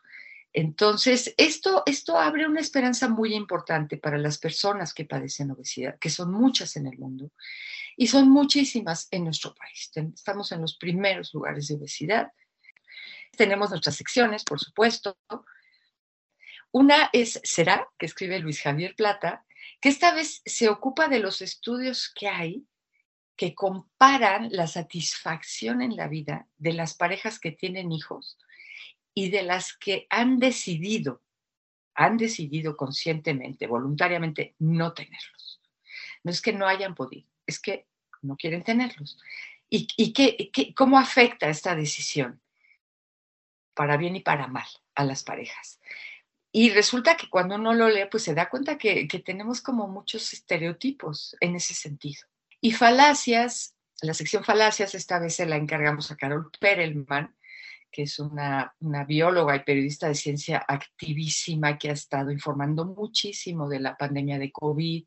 Entonces, 0.57 1.33
esto, 1.35 1.83
esto 1.85 2.17
abre 2.17 2.47
una 2.47 2.61
esperanza 2.61 3.09
muy 3.09 3.35
importante 3.35 3.97
para 3.97 4.17
las 4.17 4.37
personas 4.37 4.93
que 4.93 5.03
padecen 5.03 5.51
obesidad, 5.51 5.99
que 5.99 6.09
son 6.09 6.31
muchas 6.31 6.77
en 6.77 6.87
el 6.87 6.97
mundo 6.97 7.33
y 7.97 8.07
son 8.07 8.29
muchísimas 8.29 9.09
en 9.11 9.25
nuestro 9.25 9.53
país. 9.53 9.91
Estamos 9.93 10.53
en 10.53 10.61
los 10.61 10.77
primeros 10.77 11.33
lugares 11.33 11.67
de 11.67 11.75
obesidad. 11.75 12.31
Tenemos 13.35 13.69
nuestras 13.69 13.97
secciones, 13.97 14.45
por 14.45 14.61
supuesto, 14.61 15.17
una 16.71 17.09
es 17.11 17.41
Será, 17.43 17.89
que 17.99 18.05
escribe 18.05 18.39
Luis 18.39 18.61
Javier 18.61 18.95
Plata, 18.95 19.45
que 19.81 19.89
esta 19.89 20.13
vez 20.13 20.41
se 20.45 20.69
ocupa 20.69 21.09
de 21.09 21.19
los 21.19 21.41
estudios 21.41 22.09
que 22.15 22.29
hay 22.29 22.65
que 23.35 23.53
comparan 23.53 24.47
la 24.53 24.67
satisfacción 24.67 25.81
en 25.81 25.97
la 25.97 26.07
vida 26.07 26.47
de 26.55 26.71
las 26.71 26.93
parejas 26.93 27.41
que 27.41 27.51
tienen 27.51 27.91
hijos 27.91 28.37
y 29.15 29.29
de 29.29 29.41
las 29.41 29.75
que 29.75 30.05
han 30.11 30.37
decidido, 30.37 31.23
han 31.95 32.17
decidido 32.17 32.77
conscientemente, 32.77 33.65
voluntariamente 33.65 34.53
no 34.59 34.93
tenerlos. 34.93 35.61
No 36.23 36.29
es 36.29 36.41
que 36.41 36.53
no 36.53 36.67
hayan 36.67 36.93
podido, 36.93 37.27
es 37.47 37.59
que 37.59 37.87
no 38.21 38.35
quieren 38.35 38.63
tenerlos. 38.63 39.17
¿Y, 39.69 39.87
y 39.97 40.73
cómo 40.73 40.99
afecta 40.99 41.49
esta 41.49 41.75
decisión? 41.75 42.41
Para 43.73 43.97
bien 43.97 44.15
y 44.15 44.19
para 44.19 44.47
mal 44.47 44.67
a 44.93 45.03
las 45.03 45.23
parejas. 45.23 45.79
Y 46.57 46.69
resulta 46.69 47.17
que 47.17 47.29
cuando 47.29 47.55
uno 47.55 47.73
lo 47.73 47.89
lee, 47.89 48.07
pues 48.09 48.23
se 48.23 48.33
da 48.33 48.49
cuenta 48.49 48.77
que, 48.77 49.07
tenemos 49.25 49.59
como 49.59 49.89
muchos 49.89 50.31
estereotipos 50.31 51.35
en 51.41 51.57
ese 51.57 51.73
sentido. 51.73 52.21
Y 52.61 52.71
falacias, 52.71 53.75
la 54.01 54.13
sección 54.13 54.45
falacias 54.45 54.95
esta 54.95 55.19
vez 55.19 55.35
se 55.35 55.45
la 55.45 55.57
encargamos 55.57 56.11
a 56.11 56.15
Carol 56.15 56.49
Perelman, 56.57 57.35
que 57.95 58.03
es 58.03 58.19
una, 58.19 58.75
bióloga 59.07 59.55
y 59.55 59.63
periodista 59.63 60.09
de 60.09 60.15
ciencia 60.15 60.65
activísima 60.67 61.77
que 61.77 61.89
ha 61.89 61.93
estado 61.93 62.29
informando 62.29 62.83
muchísimo 62.83 63.69
de 63.69 63.79
la 63.79 63.95
pandemia 63.95 64.37
de 64.37 64.51
COVID. 64.51 65.05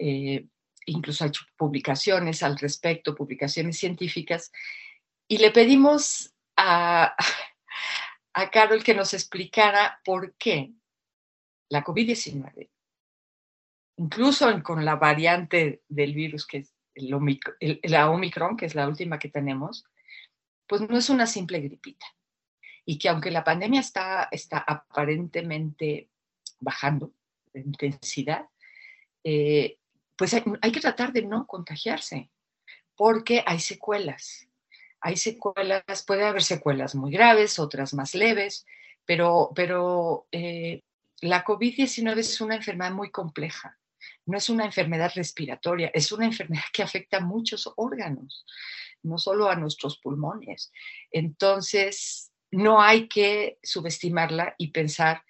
Eh, 0.00 0.46
incluso 0.86 1.22
ha 1.22 1.28
hecho 1.28 1.44
publicaciones 1.56 2.42
al 2.42 2.58
respecto, 2.58 3.14
publicaciones 3.14 3.78
científicas. 3.78 4.50
Y 5.28 5.38
le 5.38 5.52
pedimos 5.52 6.34
a, 6.56 7.14
a 8.34 8.50
Carol 8.50 8.82
que 8.82 8.94
nos 8.94 9.14
explicara 9.14 10.00
por 10.04 10.34
qué 10.34 10.72
la 11.68 11.84
COVID-19, 11.84 12.68
incluso 13.98 14.60
con 14.64 14.84
la 14.84 14.96
variante 14.96 15.82
del 15.86 16.14
virus 16.14 16.48
que 16.48 16.58
es 16.58 16.74
la 16.96 18.10
Omicron, 18.10 18.56
que 18.56 18.66
es 18.66 18.74
la 18.74 18.88
última 18.88 19.20
que 19.20 19.28
tenemos, 19.28 19.84
pues 20.68 20.82
no 20.82 20.96
es 20.96 21.10
una 21.10 21.26
simple 21.26 21.60
gripita. 21.60 22.06
Y 22.84 22.98
que 22.98 23.08
aunque 23.08 23.30
la 23.30 23.44
pandemia 23.44 23.80
está, 23.80 24.28
está 24.30 24.58
aparentemente 24.58 26.08
bajando 26.60 27.12
de 27.52 27.60
intensidad, 27.60 28.46
eh, 29.24 29.78
pues 30.16 30.34
hay 30.34 30.72
que 30.72 30.80
tratar 30.80 31.12
de 31.12 31.22
no 31.22 31.46
contagiarse, 31.46 32.30
porque 32.96 33.42
hay 33.46 33.60
secuelas 33.60 34.48
hay 35.00 35.16
secuelas, 35.16 36.04
puede 36.06 36.24
haber 36.24 36.42
secuelas 36.42 36.94
muy 36.94 37.12
graves, 37.12 37.58
otras 37.58 37.94
más 37.94 38.14
leves, 38.14 38.66
pero, 39.04 39.52
pero 39.54 40.26
eh, 40.32 40.82
la 41.20 41.44
COVID-19 41.44 42.18
es 42.18 42.40
una 42.40 42.56
enfermedad 42.56 42.92
muy 42.92 43.10
compleja. 43.10 43.78
No 44.28 44.36
es 44.36 44.50
una 44.50 44.66
enfermedad 44.66 45.10
respiratoria, 45.14 45.90
es 45.94 46.12
una 46.12 46.26
enfermedad 46.26 46.64
que 46.72 46.82
afecta 46.82 47.16
a 47.16 47.24
muchos 47.24 47.72
órganos, 47.76 48.44
no 49.02 49.16
solo 49.16 49.48
a 49.48 49.56
nuestros 49.56 49.98
pulmones. 49.98 50.70
Entonces, 51.10 52.30
no 52.50 52.80
hay 52.80 53.08
que 53.08 53.58
subestimarla 53.62 54.54
y 54.58 54.70
pensar 54.70 55.22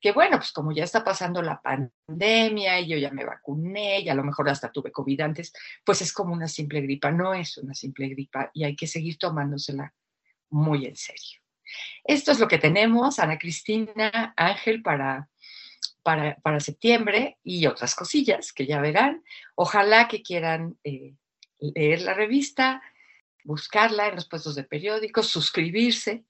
que 0.00 0.12
bueno, 0.12 0.38
pues 0.38 0.52
como 0.52 0.72
ya 0.72 0.84
está 0.84 1.04
pasando 1.04 1.42
la 1.42 1.60
pandemia 1.60 2.80
y 2.80 2.88
yo 2.88 2.96
ya 2.96 3.10
me 3.10 3.24
vacuné 3.24 4.00
y 4.00 4.08
a 4.08 4.14
lo 4.14 4.24
mejor 4.24 4.48
hasta 4.48 4.72
tuve 4.72 4.90
COVID 4.90 5.20
antes, 5.20 5.52
pues 5.84 6.00
es 6.00 6.12
como 6.12 6.32
una 6.32 6.48
simple 6.48 6.80
gripa, 6.80 7.10
no 7.10 7.34
es 7.34 7.58
una 7.58 7.74
simple 7.74 8.08
gripa 8.08 8.50
y 8.54 8.64
hay 8.64 8.74
que 8.74 8.86
seguir 8.86 9.18
tomándosela 9.18 9.92
muy 10.50 10.86
en 10.86 10.96
serio. 10.96 11.40
Esto 12.04 12.32
es 12.32 12.38
lo 12.38 12.48
que 12.48 12.58
tenemos, 12.58 13.18
Ana 13.18 13.38
Cristina, 13.38 14.32
Ángel, 14.36 14.82
para, 14.82 15.28
para, 16.06 16.36
para 16.36 16.60
septiembre 16.60 17.36
y 17.42 17.66
otras 17.66 17.96
cosillas 17.96 18.52
que 18.52 18.64
ya 18.64 18.80
verán. 18.80 19.24
Ojalá 19.56 20.06
que 20.06 20.22
quieran 20.22 20.78
eh, 20.84 21.14
leer 21.58 22.02
la 22.02 22.14
revista, 22.14 22.80
buscarla 23.42 24.06
en 24.06 24.14
los 24.14 24.28
puestos 24.28 24.54
de 24.54 24.62
periódicos, 24.62 25.26
suscribirse 25.26 26.22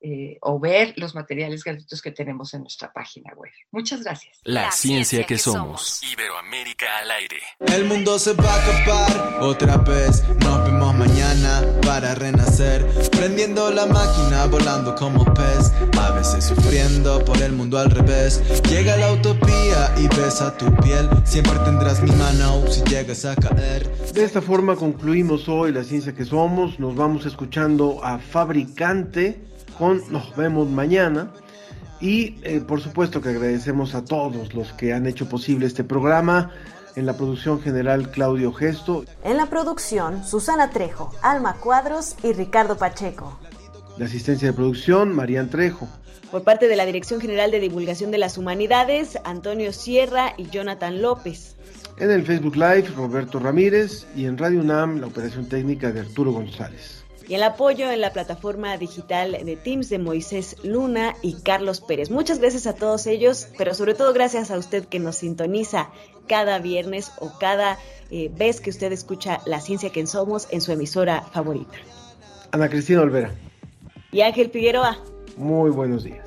eh, 0.00 0.36
o 0.42 0.60
ver 0.60 0.92
los 0.96 1.14
materiales 1.14 1.64
gratuitos 1.64 2.02
que 2.02 2.10
tenemos 2.10 2.52
en 2.54 2.60
nuestra 2.60 2.92
página 2.92 3.32
web. 3.34 3.50
Muchas 3.70 4.02
gracias. 4.02 4.38
La, 4.44 4.70
ciencia, 4.70 5.24
que, 5.24 5.38
somos. 5.38 6.02
Iberoamérica 6.02 6.98
al 6.98 7.10
aire. 7.10 7.40
El 7.60 7.86
mundo 7.86 8.18
se 8.18 8.34
va 8.34 8.54
a 8.54 8.80
acabar 8.80 9.42
otra 9.42 9.78
vez. 9.78 10.22
Nos 10.40 10.64
vemos 10.64 10.94
mañana 10.94 11.64
para 11.82 12.14
renacer. 12.14 12.86
Prendiendo 13.10 13.70
la 13.70 13.86
máquina, 13.86 14.46
volando 14.46 14.94
como 14.94 15.24
pez. 15.32 15.72
A 15.98 16.10
veces 16.10 16.44
sufriendo 16.44 17.24
por 17.24 17.40
el 17.42 17.52
mundo 17.52 17.78
al 17.78 17.90
revés. 17.90 18.42
Llega 18.68 18.96
la 18.98 19.12
utopía 19.12 19.94
y 19.96 20.08
besa 20.08 20.56
tu 20.58 20.74
piel. 20.76 21.08
Siempre 21.24 21.58
tendrás 21.64 22.02
mi 22.02 22.12
mano 22.12 22.66
si 22.70 22.82
llegas 22.84 23.24
a 23.24 23.34
caer. 23.34 23.90
De 24.12 24.24
esta 24.24 24.42
forma 24.42 24.76
concluimos 24.76 25.48
hoy 25.48 25.72
la 25.72 25.84
ciencia 25.84 26.14
que 26.14 26.26
somos. 26.26 26.78
Nos 26.78 26.94
vamos 26.94 27.24
escuchando 27.24 28.04
a 28.04 28.18
Fabricante 28.18 29.55
con 29.78 30.02
Nos 30.10 30.34
vemos 30.36 30.68
mañana. 30.68 31.30
Y 32.00 32.38
eh, 32.42 32.60
por 32.60 32.80
supuesto 32.80 33.20
que 33.20 33.30
agradecemos 33.30 33.94
a 33.94 34.04
todos 34.04 34.54
los 34.54 34.72
que 34.72 34.92
han 34.92 35.06
hecho 35.06 35.28
posible 35.28 35.66
este 35.66 35.84
programa. 35.84 36.50
En 36.94 37.04
la 37.04 37.14
producción 37.14 37.60
general 37.60 38.10
Claudio 38.10 38.54
Gesto. 38.54 39.04
En 39.22 39.36
la 39.36 39.46
producción 39.46 40.24
Susana 40.24 40.70
Trejo, 40.70 41.12
Alma 41.22 41.56
Cuadros 41.56 42.16
y 42.22 42.32
Ricardo 42.32 42.78
Pacheco. 42.78 43.38
La 43.98 44.06
asistencia 44.06 44.48
de 44.48 44.54
producción 44.54 45.14
Marían 45.14 45.50
Trejo. 45.50 45.88
Por 46.30 46.42
parte 46.42 46.68
de 46.68 46.76
la 46.76 46.86
Dirección 46.86 47.20
General 47.20 47.50
de 47.50 47.60
Divulgación 47.60 48.10
de 48.10 48.18
las 48.18 48.38
Humanidades, 48.38 49.18
Antonio 49.24 49.74
Sierra 49.74 50.32
y 50.38 50.48
Jonathan 50.48 51.02
López. 51.02 51.56
En 51.98 52.10
el 52.10 52.24
Facebook 52.24 52.56
Live, 52.56 52.88
Roberto 52.96 53.38
Ramírez. 53.38 54.06
Y 54.16 54.24
en 54.24 54.38
Radio 54.38 54.60
UNAM, 54.60 54.98
la 55.00 55.06
operación 55.06 55.46
técnica 55.48 55.92
de 55.92 56.00
Arturo 56.00 56.32
González 56.32 57.05
y 57.28 57.34
el 57.34 57.42
apoyo 57.42 57.90
en 57.90 58.00
la 58.00 58.12
plataforma 58.12 58.76
digital 58.76 59.32
de 59.32 59.56
Teams 59.56 59.88
de 59.88 59.98
Moisés 59.98 60.56
Luna 60.62 61.14
y 61.22 61.34
Carlos 61.42 61.80
Pérez. 61.80 62.10
Muchas 62.10 62.38
gracias 62.38 62.66
a 62.66 62.74
todos 62.74 63.06
ellos, 63.06 63.48
pero 63.58 63.74
sobre 63.74 63.94
todo 63.94 64.12
gracias 64.12 64.50
a 64.50 64.58
usted 64.58 64.84
que 64.84 64.98
nos 64.98 65.16
sintoniza 65.16 65.90
cada 66.28 66.58
viernes 66.58 67.12
o 67.18 67.32
cada 67.38 67.78
eh, 68.10 68.30
vez 68.34 68.60
que 68.60 68.70
usted 68.70 68.92
escucha 68.92 69.40
La 69.46 69.60
Ciencia 69.60 69.90
que 69.90 70.06
Somos 70.06 70.46
en 70.50 70.60
su 70.60 70.72
emisora 70.72 71.22
favorita. 71.32 71.76
Ana 72.52 72.68
Cristina 72.68 73.02
Olvera. 73.02 73.32
Y 74.12 74.20
Ángel 74.20 74.50
Figueroa. 74.50 74.98
Muy 75.36 75.70
buenos 75.70 76.04
días. 76.04 76.26